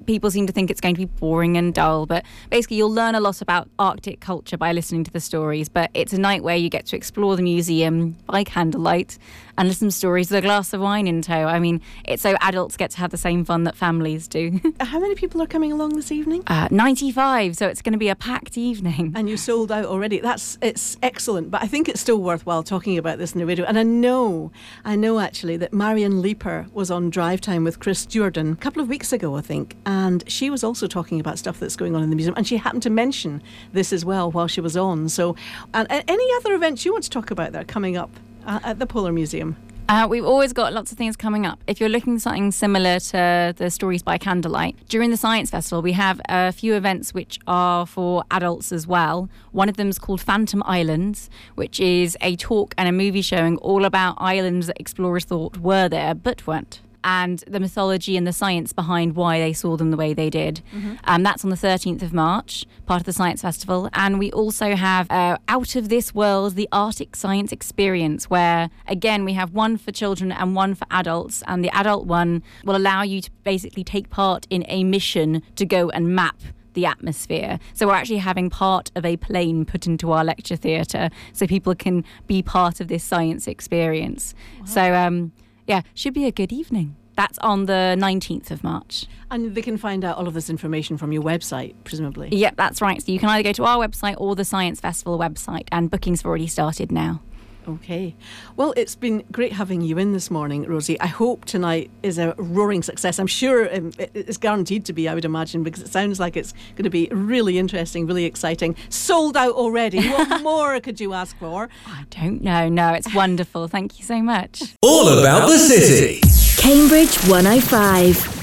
people 0.06 0.32
seem 0.32 0.48
to 0.48 0.54
think 0.54 0.72
it's 0.72 0.82
going 0.82 0.96
to 0.96 1.00
be 1.00 1.06
boring 1.06 1.58
and 1.58 1.74
dull. 1.74 2.06
But 2.06 2.26
basically, 2.50 2.78
you'll 2.78 2.94
learn 2.94 3.16
a 3.16 3.20
lot 3.20 3.42
about 3.42 3.70
Arctic 3.78 4.20
culture 4.20 4.58
by 4.58 4.72
listening 4.72 5.04
to 5.06 5.12
the 5.12 5.20
stories. 5.20 5.70
But 5.70 5.92
it's 5.94 6.14
a 6.14 6.20
night 6.20 6.44
where 6.44 6.56
you 6.56 6.70
get 6.70 6.86
to 6.88 6.96
explore 6.96 7.36
the 7.36 7.44
museum 7.44 8.18
by 8.26 8.44
candlelight 8.44 9.18
and 9.60 9.68
listen 9.68 9.90
to 9.90 9.92
stories 9.92 10.32
with 10.32 10.40
a 10.40 10.42
glass 10.42 10.72
of 10.72 10.80
wine 10.80 11.06
in 11.06 11.22
tow. 11.22 11.34
I 11.34 11.60
mean, 11.60 11.82
it's 12.06 12.24
so 12.24 12.38
adults 12.40 12.78
get 12.78 12.92
to 12.92 12.98
have 13.00 13.12
the 13.12 13.18
same 13.18 13.44
fun 13.44 13.66
that 13.66 13.76
families 13.76 14.26
do. 14.30 14.58
How 14.80 15.00
many 15.00 15.16
people 15.16 15.42
are 15.42 15.48
coming 15.48 15.74
along 15.74 15.98
this 15.98 16.14
evening? 16.14 16.44
Uh, 16.48 16.70
95, 16.72 17.58
so 17.58 17.68
it's 17.68 17.82
going 17.82 17.92
to 17.92 18.00
be 18.00 18.08
a 18.08 18.16
packed 18.16 18.58
evening. 18.58 19.12
And 19.16 19.30
you 19.30 19.36
sold 19.36 19.70
out 19.70 19.84
already. 19.84 20.22
That's 20.22 20.58
it's 20.62 20.96
excellent, 21.04 21.52
but 21.52 21.62
I 21.62 21.68
think 21.68 21.90
it's 21.90 22.00
still 22.00 22.22
worthwhile 22.22 22.64
talking 22.64 22.98
about 22.98 23.18
this 23.18 23.34
in 23.34 23.40
the 23.40 23.46
radio. 23.46 23.66
And 23.66 23.78
I 23.78 23.84
know, 23.84 24.54
I 24.86 24.96
know 24.96 25.20
actually 25.20 25.58
that 25.58 25.74
Marion 25.74 26.22
Leaper 26.22 26.68
was 26.72 26.90
on 26.90 27.10
Drive 27.10 27.42
Time 27.42 27.66
with 27.66 27.82
Chris 27.82 28.06
Jordan 28.06 28.54
a 28.54 28.56
couple 28.56 28.82
of 28.82 28.88
weeks 28.88 29.12
ago, 29.12 29.36
I 29.36 29.42
think, 29.42 29.76
and 29.86 30.24
she 30.32 30.50
was 30.50 30.64
also 30.64 30.88
talking 30.88 31.20
about 31.20 31.38
stuff 31.38 31.60
that's 31.60 31.76
going 31.76 31.98
on 31.98 32.04
in 32.04 32.10
the 32.10 32.16
museum, 32.16 32.36
and 32.38 32.48
she 32.48 32.56
happened 32.56 32.84
to 32.84 32.90
mention 32.90 33.44
this 33.74 33.92
as 33.92 34.06
well 34.06 34.32
while 34.32 34.48
she 34.48 34.62
was 34.62 34.78
on. 34.78 35.10
So, 35.10 35.36
and, 35.74 35.86
and 35.92 36.02
any 36.08 36.28
other 36.38 36.54
events 36.54 36.86
you 36.86 36.94
want 36.94 37.04
to 37.04 37.10
talk 37.10 37.30
about 37.30 37.52
that 37.52 37.64
are 37.64 37.66
coming 37.66 37.98
up 37.98 38.10
at 38.50 38.80
the 38.80 38.86
Polar 38.86 39.12
Museum? 39.12 39.56
Uh, 39.88 40.06
we've 40.08 40.26
always 40.26 40.54
got 40.54 40.72
lots 40.72 40.92
of 40.92 41.00
things 41.00 41.16
coming 41.16 41.48
up. 41.48 41.60
If 41.66 41.80
you're 41.80 41.90
looking 41.90 42.16
for 42.18 42.20
something 42.20 42.52
similar 42.52 43.00
to 43.00 43.56
the 43.58 43.72
Stories 43.72 44.04
by 44.04 44.20
Candlelight, 44.20 44.76
during 44.88 45.10
the 45.10 45.18
Science 45.18 45.50
Festival, 45.50 45.82
we 45.82 45.94
have 45.94 46.22
a 46.30 46.52
few 46.52 46.76
events 46.76 47.12
which 47.12 47.40
are 47.48 47.88
for 47.88 48.24
adults 48.30 48.72
as 48.72 48.86
well. 48.86 49.30
One 49.52 49.68
of 49.68 49.78
them 49.78 49.90
is 49.90 49.98
called 49.98 50.22
Phantom 50.22 50.62
Islands, 50.68 51.30
which 51.56 51.80
is 51.80 52.16
a 52.22 52.36
talk 52.36 52.76
and 52.78 52.88
a 52.88 52.92
movie 52.92 53.24
showing 53.24 53.58
all 53.58 53.84
about 53.84 54.16
islands 54.20 54.68
that 54.68 54.80
explorers 54.80 55.26
thought 55.26 55.58
were 55.58 55.90
there 55.90 56.14
but 56.14 56.46
weren't. 56.46 56.82
And 57.04 57.40
the 57.48 57.60
mythology 57.60 58.18
and 58.18 58.28
the 58.28 58.34
science 58.34 58.74
behind 58.74 59.16
why 59.16 59.40
they 59.40 59.54
saw 59.54 59.78
them 59.78 59.92
the 59.92 59.98
way 59.98 60.14
they 60.14 60.30
did. 60.30 60.62
Um, 61.06 61.24
that's 61.24 61.44
on 61.44 61.50
the 61.50 61.56
13th 61.56 62.02
of 62.02 62.14
March, 62.14 62.66
part 62.86 63.02
of 63.02 63.06
the 63.06 63.14
Science 63.14 63.42
Festival. 63.42 63.90
And 63.94 64.20
we 64.20 64.32
also 64.32 64.76
have 64.76 65.10
uh, 65.10 65.38
Out 65.48 65.76
of 65.76 65.90
This 65.90 66.14
World, 66.14 66.56
the 66.56 66.68
Arctic 66.72 67.16
Science 67.16 67.52
Experience, 67.52 68.30
where 68.30 68.70
again 68.88 69.26
we 69.26 69.34
have 69.34 69.54
one 69.54 69.78
for 69.78 69.92
children 69.92 70.32
and 70.32 70.56
one 70.56 70.76
for 70.76 70.86
adults. 70.92 71.44
And 71.48 71.64
the 71.64 71.70
adult 71.76 72.06
one 72.06 72.44
will 72.64 72.76
allow 72.76 73.02
you 73.04 73.22
to 73.22 73.32
basically 73.44 73.84
take 73.84 74.10
part 74.10 74.46
in 74.50 74.66
a 74.68 74.84
mission 74.84 75.42
to 75.56 75.66
go 75.66 75.90
and 75.90 76.16
map 76.16 76.38
the 76.74 76.86
atmosphere. 76.86 77.60
So 77.74 77.88
we're 77.88 77.96
actually 77.96 78.18
having 78.20 78.50
part 78.50 78.92
of 78.96 79.06
a 79.06 79.18
plane 79.18 79.66
put 79.66 79.88
into 79.88 80.12
our 80.12 80.24
lecture 80.24 80.56
theatre 80.56 81.10
so 81.34 81.48
people 81.48 81.76
can 81.76 82.06
be 82.28 82.42
part 82.42 82.80
of 82.80 82.88
this 82.88 83.04
science 83.04 83.48
experience. 83.48 84.34
So, 84.66 84.94
um, 84.94 85.32
yeah, 85.70 85.84
should 85.94 86.16
be 86.16 86.26
a 86.26 86.32
good 86.32 86.52
evening. 86.52 86.96
That's 87.16 87.38
on 87.40 87.66
the 87.66 87.96
19th 88.00 88.50
of 88.50 88.64
March. 88.64 89.06
And 89.30 89.54
they 89.54 89.62
can 89.62 89.78
find 89.78 90.04
out 90.04 90.18
all 90.18 90.28
of 90.28 90.34
this 90.34 90.50
information 90.50 90.98
from 90.98 91.12
your 91.12 91.22
website, 91.22 91.76
presumably. 91.84 92.30
Yep, 92.32 92.56
that's 92.56 92.82
right. 92.82 93.02
So 93.02 93.12
you 93.12 93.20
can 93.20 93.30
either 93.30 93.44
go 93.44 93.52
to 93.54 93.66
our 93.66 93.78
website 93.86 94.16
or 94.18 94.36
the 94.36 94.46
Science 94.46 94.80
Festival 94.80 95.20
website, 95.20 95.68
and 95.72 95.92
bookings 95.92 96.22
have 96.22 96.26
already 96.26 96.48
started 96.48 96.92
now. 96.92 97.22
Okay. 97.70 98.16
Well, 98.56 98.74
it's 98.76 98.96
been 98.96 99.24
great 99.32 99.54
having 99.54 99.82
you 99.82 100.00
in 100.00 100.12
this 100.12 100.32
morning, 100.32 100.64
Rosie. 100.64 101.00
I 101.00 101.06
hope 101.06 101.46
tonight 101.46 101.92
is 102.02 102.18
a 102.18 102.34
roaring 102.38 102.82
success. 102.82 103.20
I'm 103.20 103.28
sure 103.28 103.74
um, 103.74 103.92
it's 104.00 104.38
guaranteed 104.38 104.86
to 104.86 104.94
be, 104.94 105.08
I 105.08 105.14
would 105.14 105.26
imagine, 105.26 105.62
because 105.62 105.84
it 105.84 105.90
sounds 105.90 106.20
like 106.20 106.36
it's 106.36 106.54
going 106.76 106.86
to 106.86 106.90
be 106.90 107.08
really 107.12 107.60
interesting, 107.60 108.08
really 108.08 108.26
exciting. 108.26 108.76
Sold 108.90 109.38
out 109.38 109.54
already. 109.54 110.10
What 110.20 110.42
more 110.42 110.80
could 110.80 111.00
you 111.00 111.14
ask 111.14 111.38
for? 111.38 111.70
I 111.86 112.04
don't 112.10 112.42
know. 112.42 112.68
No, 112.68 112.94
it's 112.94 113.14
wonderful. 113.14 113.68
Thank 113.68 114.00
you 114.00 114.06
so 114.06 114.22
much. 114.22 114.76
All 114.82 115.08
about 115.08 115.48
the 115.48 115.58
city. 115.58 116.20
Cambridge 116.58 117.16
105. 117.28 118.39